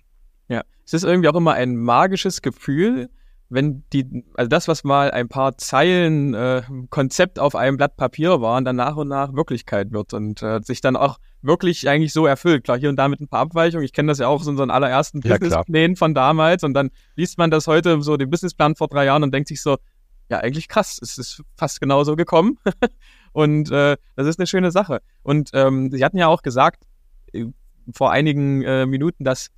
Ja, 0.49 0.63
es 0.85 0.93
ist 0.93 1.03
irgendwie 1.03 1.29
auch 1.29 1.35
immer 1.35 1.53
ein 1.53 1.77
magisches 1.77 2.41
Gefühl, 2.41 3.09
wenn 3.49 3.83
die, 3.93 4.23
also 4.35 4.47
das, 4.47 4.67
was 4.67 4.83
mal 4.83 5.09
ein 5.11 5.27
paar 5.27 5.57
Zeilen 5.57 6.33
äh, 6.35 6.61
Konzept 6.89 7.39
auf 7.39 7.55
einem 7.55 7.77
Blatt 7.77 7.97
Papier 7.97 8.41
waren, 8.41 8.63
dann 8.63 8.75
nach 8.75 8.95
und 8.95 9.07
nach 9.07 9.33
Wirklichkeit 9.33 9.91
wird 9.91 10.13
und 10.13 10.43
äh, 10.43 10.59
sich 10.61 10.81
dann 10.81 10.95
auch 10.95 11.17
wirklich 11.41 11.89
eigentlich 11.89 12.13
so 12.13 12.27
erfüllt. 12.27 12.63
Klar, 12.63 12.77
hier 12.77 12.89
und 12.89 12.95
da 12.95 13.07
mit 13.07 13.21
ein 13.21 13.27
paar 13.27 13.39
Abweichungen. 13.39 13.85
Ich 13.85 13.93
kenne 13.93 14.11
das 14.11 14.19
ja 14.19 14.27
auch 14.27 14.41
aus 14.41 14.47
unseren 14.47 14.69
allerersten 14.69 15.21
ja, 15.21 15.37
Businessplänen 15.37 15.95
von 15.95 16.13
damals 16.13 16.63
und 16.63 16.75
dann 16.75 16.91
liest 17.15 17.37
man 17.39 17.49
das 17.49 17.65
heute, 17.65 18.01
so 18.03 18.17
den 18.17 18.29
Businessplan 18.29 18.75
vor 18.75 18.87
drei 18.87 19.05
Jahren 19.05 19.23
und 19.23 19.33
denkt 19.33 19.47
sich 19.47 19.61
so, 19.61 19.77
ja, 20.29 20.37
eigentlich 20.37 20.67
krass, 20.67 20.99
es 21.01 21.17
ist 21.17 21.43
fast 21.57 21.81
genauso 21.81 22.15
gekommen. 22.15 22.59
und 23.31 23.71
äh, 23.71 23.97
das 24.15 24.27
ist 24.27 24.39
eine 24.39 24.45
schöne 24.45 24.69
Sache. 24.69 25.01
Und 25.23 25.49
ähm, 25.53 25.91
Sie 25.91 26.05
hatten 26.05 26.17
ja 26.17 26.27
auch 26.27 26.43
gesagt, 26.43 26.83
äh, 27.33 27.45
vor 27.91 28.11
einigen 28.11 28.61
äh, 28.61 28.85
Minuten, 28.85 29.23
dass, 29.23 29.49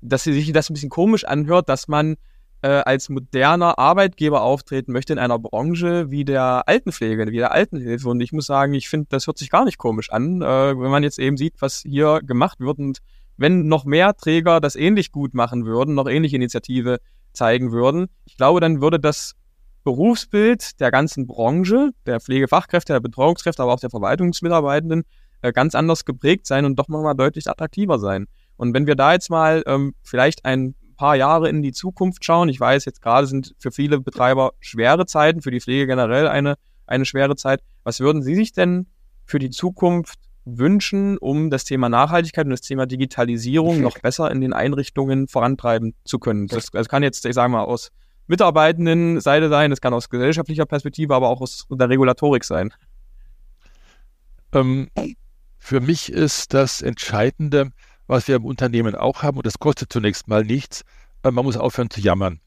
dass 0.00 0.24
sich 0.24 0.52
das 0.52 0.70
ein 0.70 0.74
bisschen 0.74 0.90
komisch 0.90 1.24
anhört, 1.24 1.68
dass 1.68 1.88
man 1.88 2.16
äh, 2.62 2.68
als 2.68 3.08
moderner 3.08 3.78
Arbeitgeber 3.78 4.42
auftreten 4.42 4.92
möchte 4.92 5.12
in 5.12 5.18
einer 5.18 5.38
Branche 5.38 6.10
wie 6.10 6.24
der 6.24 6.64
Altenpflege, 6.66 7.26
wie 7.28 7.38
der 7.38 7.52
Altenhilfe. 7.52 8.08
Und 8.08 8.20
ich 8.20 8.32
muss 8.32 8.46
sagen, 8.46 8.74
ich 8.74 8.88
finde, 8.88 9.06
das 9.10 9.26
hört 9.26 9.38
sich 9.38 9.50
gar 9.50 9.64
nicht 9.64 9.78
komisch 9.78 10.10
an, 10.10 10.42
äh, 10.42 10.46
wenn 10.46 10.90
man 10.90 11.02
jetzt 11.02 11.18
eben 11.18 11.36
sieht, 11.36 11.54
was 11.60 11.80
hier 11.80 12.20
gemacht 12.22 12.60
wird. 12.60 12.78
Und 12.78 12.98
wenn 13.36 13.66
noch 13.66 13.84
mehr 13.84 14.14
Träger 14.14 14.60
das 14.60 14.76
ähnlich 14.76 15.12
gut 15.12 15.32
machen 15.34 15.64
würden, 15.64 15.94
noch 15.94 16.08
ähnliche 16.08 16.36
Initiative 16.36 16.98
zeigen 17.32 17.72
würden, 17.72 18.08
ich 18.26 18.36
glaube, 18.36 18.60
dann 18.60 18.82
würde 18.82 19.00
das 19.00 19.34
Berufsbild 19.84 20.78
der 20.80 20.90
ganzen 20.90 21.26
Branche, 21.26 21.90
der 22.04 22.20
Pflegefachkräfte, 22.20 22.92
der 22.92 23.00
Betreuungskräfte, 23.00 23.62
aber 23.62 23.72
auch 23.72 23.80
der 23.80 23.88
Verwaltungsmitarbeitenden 23.88 25.04
äh, 25.40 25.52
ganz 25.52 25.74
anders 25.74 26.04
geprägt 26.04 26.46
sein 26.46 26.66
und 26.66 26.78
doch 26.78 26.88
nochmal 26.88 27.14
deutlich 27.14 27.48
attraktiver 27.48 27.98
sein. 27.98 28.26
Und 28.60 28.74
wenn 28.74 28.86
wir 28.86 28.94
da 28.94 29.14
jetzt 29.14 29.30
mal 29.30 29.62
ähm, 29.66 29.94
vielleicht 30.02 30.44
ein 30.44 30.74
paar 30.98 31.16
Jahre 31.16 31.48
in 31.48 31.62
die 31.62 31.72
Zukunft 31.72 32.26
schauen. 32.26 32.50
Ich 32.50 32.60
weiß, 32.60 32.84
jetzt 32.84 33.00
gerade 33.00 33.26
sind 33.26 33.54
für 33.58 33.70
viele 33.70 34.00
Betreiber 34.00 34.52
schwere 34.60 35.06
Zeiten, 35.06 35.40
für 35.40 35.50
die 35.50 35.62
Pflege 35.62 35.86
generell 35.86 36.28
eine, 36.28 36.56
eine 36.86 37.06
schwere 37.06 37.36
Zeit. 37.36 37.62
Was 37.84 38.00
würden 38.00 38.20
Sie 38.20 38.34
sich 38.34 38.52
denn 38.52 38.86
für 39.24 39.38
die 39.38 39.48
Zukunft 39.48 40.18
wünschen, 40.44 41.16
um 41.16 41.48
das 41.48 41.64
Thema 41.64 41.88
Nachhaltigkeit 41.88 42.44
und 42.44 42.50
das 42.50 42.60
Thema 42.60 42.84
Digitalisierung 42.84 43.80
noch 43.80 43.98
besser 43.98 44.30
in 44.30 44.42
den 44.42 44.52
Einrichtungen 44.52 45.26
vorantreiben 45.26 45.94
zu 46.04 46.18
können? 46.18 46.48
Das, 46.48 46.66
das 46.66 46.90
kann 46.90 47.02
jetzt, 47.02 47.24
ich 47.24 47.34
sage 47.34 47.50
mal, 47.50 47.64
aus 47.64 47.92
mitarbeitenden 48.26 49.22
Seite 49.22 49.48
sein, 49.48 49.70
das 49.70 49.80
kann 49.80 49.94
aus 49.94 50.10
gesellschaftlicher 50.10 50.66
Perspektive, 50.66 51.14
aber 51.14 51.30
auch 51.30 51.40
aus 51.40 51.66
der 51.70 51.88
Regulatorik 51.88 52.44
sein. 52.44 52.74
Ähm, 54.52 54.90
für 55.56 55.80
mich 55.80 56.12
ist 56.12 56.52
das 56.52 56.82
Entscheidende, 56.82 57.72
was 58.10 58.26
wir 58.26 58.34
im 58.34 58.44
Unternehmen 58.44 58.96
auch 58.96 59.22
haben, 59.22 59.36
und 59.36 59.46
das 59.46 59.60
kostet 59.60 59.92
zunächst 59.92 60.26
mal 60.26 60.44
nichts, 60.44 60.82
man 61.22 61.44
muss 61.44 61.56
aufhören 61.56 61.90
zu 61.90 62.00
jammern. 62.00 62.40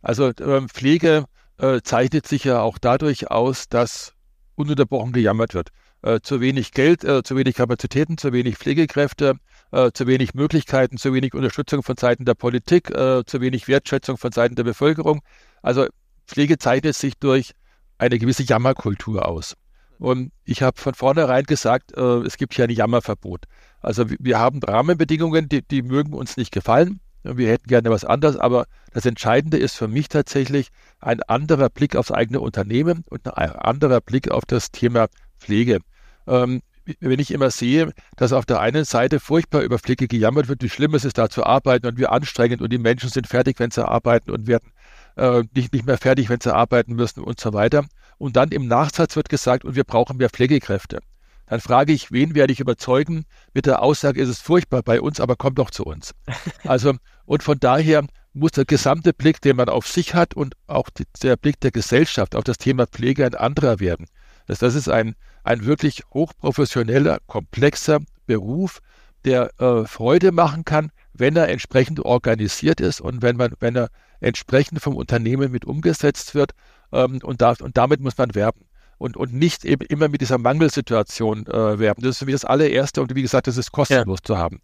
Also 0.00 0.28
äh, 0.28 0.62
Pflege 0.68 1.26
äh, 1.58 1.82
zeichnet 1.82 2.26
sich 2.26 2.44
ja 2.44 2.60
auch 2.62 2.78
dadurch 2.78 3.30
aus, 3.30 3.68
dass 3.68 4.14
ununterbrochen 4.54 5.12
gejammert 5.12 5.52
wird. 5.52 5.68
Äh, 6.00 6.20
zu 6.22 6.40
wenig 6.40 6.72
Geld, 6.72 7.04
äh, 7.04 7.22
zu 7.22 7.36
wenig 7.36 7.56
Kapazitäten, 7.56 8.16
zu 8.16 8.32
wenig 8.32 8.56
Pflegekräfte, 8.56 9.34
äh, 9.70 9.90
zu 9.92 10.06
wenig 10.06 10.32
Möglichkeiten, 10.32 10.96
zu 10.96 11.12
wenig 11.12 11.34
Unterstützung 11.34 11.82
von 11.82 11.96
Seiten 11.98 12.24
der 12.24 12.34
Politik, 12.34 12.90
äh, 12.90 13.22
zu 13.26 13.42
wenig 13.42 13.68
Wertschätzung 13.68 14.16
von 14.16 14.32
Seiten 14.32 14.54
der 14.54 14.64
Bevölkerung. 14.64 15.20
Also 15.60 15.86
Pflege 16.26 16.56
zeichnet 16.56 16.96
sich 16.96 17.18
durch 17.18 17.52
eine 17.98 18.18
gewisse 18.18 18.44
Jammerkultur 18.44 19.28
aus. 19.28 19.56
Und 20.02 20.32
ich 20.44 20.62
habe 20.62 20.80
von 20.80 20.94
vornherein 20.94 21.44
gesagt, 21.44 21.96
äh, 21.96 22.00
es 22.26 22.36
gibt 22.36 22.54
hier 22.54 22.64
ein 22.64 22.70
Jammerverbot. 22.70 23.44
Also 23.80 24.06
wir 24.18 24.40
haben 24.40 24.58
Rahmenbedingungen, 24.60 25.48
die, 25.48 25.62
die 25.62 25.82
mögen 25.82 26.12
uns 26.12 26.36
nicht 26.36 26.50
gefallen. 26.50 26.98
Wir 27.22 27.48
hätten 27.48 27.68
gerne 27.68 27.88
was 27.88 28.04
anderes, 28.04 28.36
aber 28.36 28.66
das 28.92 29.06
Entscheidende 29.06 29.58
ist 29.58 29.76
für 29.76 29.86
mich 29.86 30.08
tatsächlich 30.08 30.70
ein 30.98 31.22
anderer 31.22 31.68
Blick 31.68 31.94
aufs 31.94 32.10
eigene 32.10 32.40
Unternehmen 32.40 33.04
und 33.10 33.32
ein 33.36 33.52
anderer 33.52 34.00
Blick 34.00 34.28
auf 34.28 34.44
das 34.44 34.72
Thema 34.72 35.06
Pflege. 35.38 35.78
Ähm, 36.26 36.62
wenn 36.98 37.20
ich 37.20 37.30
immer 37.30 37.52
sehe, 37.52 37.92
dass 38.16 38.32
auf 38.32 38.44
der 38.44 38.58
einen 38.58 38.84
Seite 38.84 39.20
furchtbar 39.20 39.60
über 39.60 39.78
Pflege 39.78 40.08
gejammert 40.08 40.48
wird, 40.48 40.64
wie 40.64 40.68
schlimm 40.68 40.96
es 40.96 41.04
ist, 41.04 41.16
da 41.16 41.28
zu 41.28 41.46
arbeiten 41.46 41.86
und 41.86 41.96
wie 41.96 42.08
anstrengend 42.08 42.60
und 42.60 42.72
die 42.72 42.78
Menschen 42.78 43.08
sind 43.08 43.28
fertig, 43.28 43.60
wenn 43.60 43.70
sie 43.70 43.86
arbeiten 43.86 44.32
und 44.32 44.48
werden 44.48 44.72
äh, 45.14 45.44
nicht, 45.54 45.72
nicht 45.72 45.86
mehr 45.86 45.98
fertig, 45.98 46.28
wenn 46.28 46.40
sie 46.40 46.52
arbeiten 46.52 46.94
müssen 46.94 47.22
und 47.22 47.38
so 47.38 47.52
weiter. 47.52 47.84
Und 48.22 48.36
dann 48.36 48.52
im 48.52 48.68
Nachsatz 48.68 49.16
wird 49.16 49.28
gesagt, 49.28 49.64
und 49.64 49.74
wir 49.74 49.82
brauchen 49.82 50.18
mehr 50.18 50.30
Pflegekräfte. 50.30 51.00
Dann 51.48 51.60
frage 51.60 51.92
ich, 51.92 52.12
wen 52.12 52.36
werde 52.36 52.52
ich 52.52 52.60
überzeugen? 52.60 53.24
Mit 53.52 53.66
der 53.66 53.82
Aussage, 53.82 54.22
es 54.22 54.28
ist 54.28 54.42
furchtbar 54.42 54.84
bei 54.84 55.00
uns, 55.00 55.18
aber 55.18 55.34
kommt 55.34 55.58
doch 55.58 55.72
zu 55.72 55.82
uns. 55.84 56.14
Also, 56.64 56.94
und 57.24 57.42
von 57.42 57.58
daher 57.58 58.06
muss 58.32 58.52
der 58.52 58.64
gesamte 58.64 59.12
Blick, 59.12 59.40
den 59.40 59.56
man 59.56 59.68
auf 59.68 59.88
sich 59.88 60.14
hat 60.14 60.34
und 60.34 60.54
auch 60.68 60.88
die, 60.88 61.02
der 61.20 61.36
Blick 61.36 61.58
der 61.58 61.72
Gesellschaft 61.72 62.36
auf 62.36 62.44
das 62.44 62.58
Thema 62.58 62.86
Pflege 62.86 63.26
ein 63.26 63.34
anderer 63.34 63.80
werden. 63.80 64.06
Das, 64.46 64.60
das 64.60 64.76
ist 64.76 64.88
ein, 64.88 65.16
ein 65.42 65.64
wirklich 65.64 66.04
hochprofessioneller, 66.14 67.18
komplexer 67.26 67.98
Beruf, 68.26 68.78
der 69.24 69.50
äh, 69.60 69.84
Freude 69.84 70.30
machen 70.30 70.64
kann, 70.64 70.92
wenn 71.12 71.34
er 71.34 71.48
entsprechend 71.48 71.98
organisiert 71.98 72.80
ist 72.80 73.00
und 73.00 73.20
wenn 73.20 73.36
man, 73.36 73.54
wenn 73.58 73.74
er 73.74 73.88
entsprechend 74.20 74.80
vom 74.80 74.96
Unternehmen 74.96 75.50
mit 75.50 75.64
umgesetzt 75.64 76.36
wird. 76.36 76.52
Ähm, 76.92 77.20
und, 77.22 77.40
da, 77.40 77.54
und 77.60 77.76
damit 77.76 78.00
muss 78.00 78.18
man 78.18 78.34
werben. 78.34 78.60
Und, 78.98 79.16
und 79.16 79.32
nicht 79.32 79.64
eben 79.64 79.84
immer 79.86 80.08
mit 80.08 80.20
dieser 80.20 80.38
Mangelsituation 80.38 81.46
äh, 81.48 81.78
werben. 81.78 82.02
Das 82.02 82.10
ist 82.10 82.18
für 82.18 82.26
mich 82.26 82.34
das 82.34 82.44
allererste 82.44 83.02
und 83.02 83.14
wie 83.14 83.22
gesagt, 83.22 83.48
das 83.48 83.56
ist 83.56 83.72
kostenlos 83.72 84.20
ja. 84.20 84.24
zu 84.24 84.38
haben. 84.38 84.60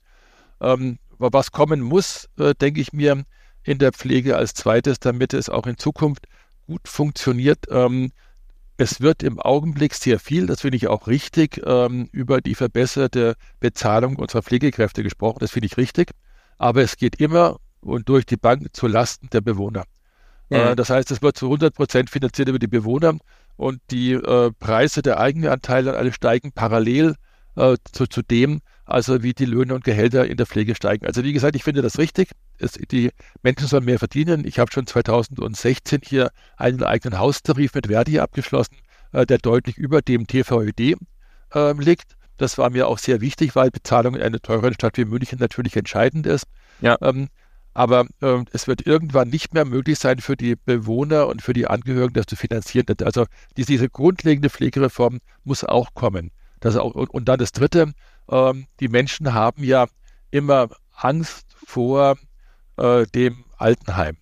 Ähm, 0.60 0.98
was 1.18 1.50
kommen 1.50 1.80
muss, 1.80 2.28
äh, 2.38 2.54
denke 2.54 2.80
ich 2.80 2.92
mir, 2.92 3.24
in 3.64 3.78
der 3.78 3.92
Pflege 3.92 4.36
als 4.36 4.54
zweites, 4.54 5.00
damit 5.00 5.34
es 5.34 5.48
auch 5.48 5.66
in 5.66 5.76
Zukunft 5.76 6.26
gut 6.66 6.86
funktioniert. 6.86 7.66
Ähm, 7.70 8.12
es 8.76 9.00
wird 9.00 9.24
im 9.24 9.40
Augenblick 9.40 9.92
sehr 9.94 10.20
viel, 10.20 10.46
das 10.46 10.60
finde 10.60 10.76
ich 10.76 10.86
auch 10.86 11.08
richtig, 11.08 11.60
ähm, 11.66 12.08
über 12.12 12.40
die 12.40 12.54
verbesserte 12.54 13.34
Bezahlung 13.58 14.16
unserer 14.16 14.42
Pflegekräfte 14.42 15.02
gesprochen. 15.02 15.38
Das 15.40 15.50
finde 15.50 15.66
ich 15.66 15.76
richtig. 15.76 16.12
Aber 16.58 16.82
es 16.82 16.96
geht 16.96 17.20
immer 17.20 17.58
und 17.80 18.08
durch 18.08 18.24
die 18.24 18.36
Bank 18.36 18.68
zu 18.72 18.86
Lasten 18.86 19.28
der 19.30 19.40
Bewohner. 19.40 19.84
Äh, 20.50 20.76
das 20.76 20.90
heißt, 20.90 21.10
es 21.10 21.22
wird 21.22 21.36
zu 21.36 21.46
100 21.46 21.74
Prozent 21.74 22.10
finanziert 22.10 22.48
über 22.48 22.58
die 22.58 22.66
Bewohner 22.66 23.18
und 23.56 23.80
die 23.90 24.12
äh, 24.12 24.50
Preise 24.58 25.02
der 25.02 25.20
Eigenanteile 25.20 25.96
alle 25.96 26.12
steigen 26.12 26.52
parallel 26.52 27.16
äh, 27.56 27.76
zu, 27.92 28.06
zu 28.06 28.22
dem, 28.22 28.60
also 28.84 29.22
wie 29.22 29.34
die 29.34 29.44
Löhne 29.44 29.74
und 29.74 29.84
Gehälter 29.84 30.26
in 30.26 30.36
der 30.36 30.46
Pflege 30.46 30.74
steigen. 30.74 31.06
Also 31.06 31.24
wie 31.24 31.32
gesagt, 31.32 31.56
ich 31.56 31.64
finde 31.64 31.82
das 31.82 31.98
richtig. 31.98 32.30
Es, 32.58 32.72
die 32.72 33.10
Menschen 33.42 33.66
sollen 33.66 33.84
mehr 33.84 33.98
verdienen. 33.98 34.46
Ich 34.46 34.58
habe 34.58 34.72
schon 34.72 34.86
2016 34.86 36.00
hier 36.04 36.30
einen 36.56 36.82
eigenen 36.82 37.18
Haustarif 37.18 37.74
mit 37.74 37.88
Verdi 37.88 38.20
abgeschlossen, 38.20 38.76
äh, 39.12 39.26
der 39.26 39.38
deutlich 39.38 39.76
über 39.76 40.02
dem 40.02 40.26
TVÖD 40.26 40.96
äh, 41.54 41.72
liegt. 41.72 42.16
Das 42.38 42.56
war 42.56 42.70
mir 42.70 42.86
auch 42.86 42.98
sehr 42.98 43.20
wichtig, 43.20 43.56
weil 43.56 43.70
Bezahlung 43.70 44.14
in 44.14 44.22
einer 44.22 44.40
teuren 44.40 44.72
Stadt 44.72 44.96
wie 44.96 45.04
München 45.04 45.38
natürlich 45.40 45.76
entscheidend 45.76 46.26
ist. 46.26 46.44
Ja. 46.80 46.96
Ähm, 47.02 47.28
aber 47.78 48.06
äh, 48.22 48.44
es 48.50 48.66
wird 48.66 48.88
irgendwann 48.88 49.28
nicht 49.28 49.54
mehr 49.54 49.64
möglich 49.64 50.00
sein, 50.00 50.18
für 50.18 50.36
die 50.36 50.56
Bewohner 50.56 51.28
und 51.28 51.42
für 51.42 51.52
die 51.52 51.68
Angehörigen 51.68 52.14
das 52.14 52.26
zu 52.26 52.34
finanzieren. 52.34 52.86
Also 53.04 53.26
diese, 53.56 53.70
diese 53.70 53.88
grundlegende 53.88 54.50
Pflegereform 54.50 55.20
muss 55.44 55.62
auch 55.62 55.94
kommen. 55.94 56.32
Das 56.58 56.74
auch, 56.74 56.96
und, 56.96 57.08
und 57.10 57.28
dann 57.28 57.38
das 57.38 57.52
Dritte, 57.52 57.92
ähm, 58.28 58.66
die 58.80 58.88
Menschen 58.88 59.32
haben 59.32 59.62
ja 59.62 59.86
immer 60.32 60.70
Angst 60.92 61.54
vor 61.66 62.16
äh, 62.78 63.06
dem 63.14 63.44
Altenheim. 63.58 64.16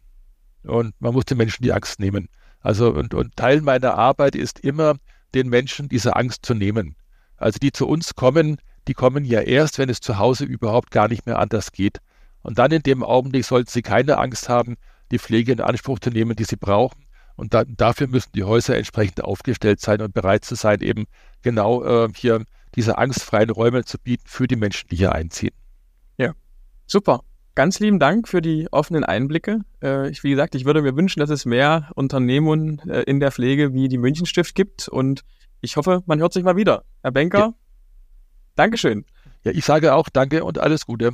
Und 0.64 0.92
man 1.00 1.14
muss 1.14 1.24
den 1.24 1.38
Menschen 1.38 1.62
die 1.62 1.72
Angst 1.72 1.98
nehmen. 1.98 2.28
Also 2.60 2.90
und, 2.90 3.14
und 3.14 3.36
Teil 3.36 3.62
meiner 3.62 3.94
Arbeit 3.94 4.36
ist 4.36 4.60
immer, 4.60 4.96
den 5.34 5.48
Menschen 5.48 5.88
diese 5.88 6.14
Angst 6.14 6.44
zu 6.44 6.52
nehmen. 6.52 6.94
Also 7.38 7.58
die 7.58 7.72
zu 7.72 7.88
uns 7.88 8.16
kommen, 8.16 8.58
die 8.86 8.92
kommen 8.92 9.24
ja 9.24 9.40
erst, 9.40 9.78
wenn 9.78 9.88
es 9.88 10.00
zu 10.00 10.18
Hause 10.18 10.44
überhaupt 10.44 10.90
gar 10.90 11.08
nicht 11.08 11.24
mehr 11.24 11.38
anders 11.38 11.72
geht. 11.72 12.02
Und 12.46 12.58
dann 12.58 12.70
in 12.70 12.84
dem 12.84 13.02
Augenblick 13.02 13.44
sollten 13.44 13.68
sie 13.68 13.82
keine 13.82 14.18
Angst 14.18 14.48
haben, 14.48 14.76
die 15.10 15.18
Pflege 15.18 15.50
in 15.50 15.60
Anspruch 15.60 15.98
zu 15.98 16.10
nehmen, 16.10 16.36
die 16.36 16.44
sie 16.44 16.54
brauchen. 16.54 17.04
Und 17.34 17.54
da, 17.54 17.64
dafür 17.64 18.06
müssen 18.06 18.30
die 18.36 18.44
Häuser 18.44 18.76
entsprechend 18.76 19.24
aufgestellt 19.24 19.80
sein 19.80 20.00
und 20.00 20.14
bereit 20.14 20.44
zu 20.44 20.54
sein, 20.54 20.80
eben 20.80 21.06
genau 21.42 21.84
äh, 21.84 22.08
hier 22.14 22.44
diese 22.76 22.98
angstfreien 22.98 23.50
Räume 23.50 23.84
zu 23.84 23.98
bieten 23.98 24.22
für 24.28 24.46
die 24.46 24.54
Menschen, 24.54 24.86
die 24.88 24.96
hier 24.96 25.10
einziehen. 25.10 25.54
Ja, 26.18 26.34
super. 26.86 27.24
Ganz 27.56 27.80
lieben 27.80 27.98
Dank 27.98 28.28
für 28.28 28.40
die 28.40 28.68
offenen 28.70 29.02
Einblicke. 29.02 29.62
Äh, 29.82 30.08
ich, 30.10 30.22
wie 30.22 30.30
gesagt, 30.30 30.54
ich 30.54 30.64
würde 30.64 30.82
mir 30.82 30.94
wünschen, 30.94 31.18
dass 31.18 31.30
es 31.30 31.46
mehr 31.46 31.90
Unternehmen 31.96 32.78
äh, 32.88 33.00
in 33.02 33.18
der 33.18 33.32
Pflege 33.32 33.74
wie 33.74 33.88
die 33.88 33.98
Münchenstift 33.98 34.54
gibt 34.54 34.86
und 34.86 35.24
ich 35.62 35.76
hoffe, 35.76 36.04
man 36.06 36.20
hört 36.20 36.32
sich 36.32 36.44
mal 36.44 36.54
wieder. 36.54 36.84
Herr 37.02 37.10
Benker, 37.10 37.38
ja. 37.38 37.54
Dankeschön. 38.54 39.04
Ja, 39.42 39.50
ich 39.50 39.64
sage 39.64 39.94
auch 39.94 40.08
Danke 40.08 40.44
und 40.44 40.58
alles 40.58 40.86
Gute. 40.86 41.12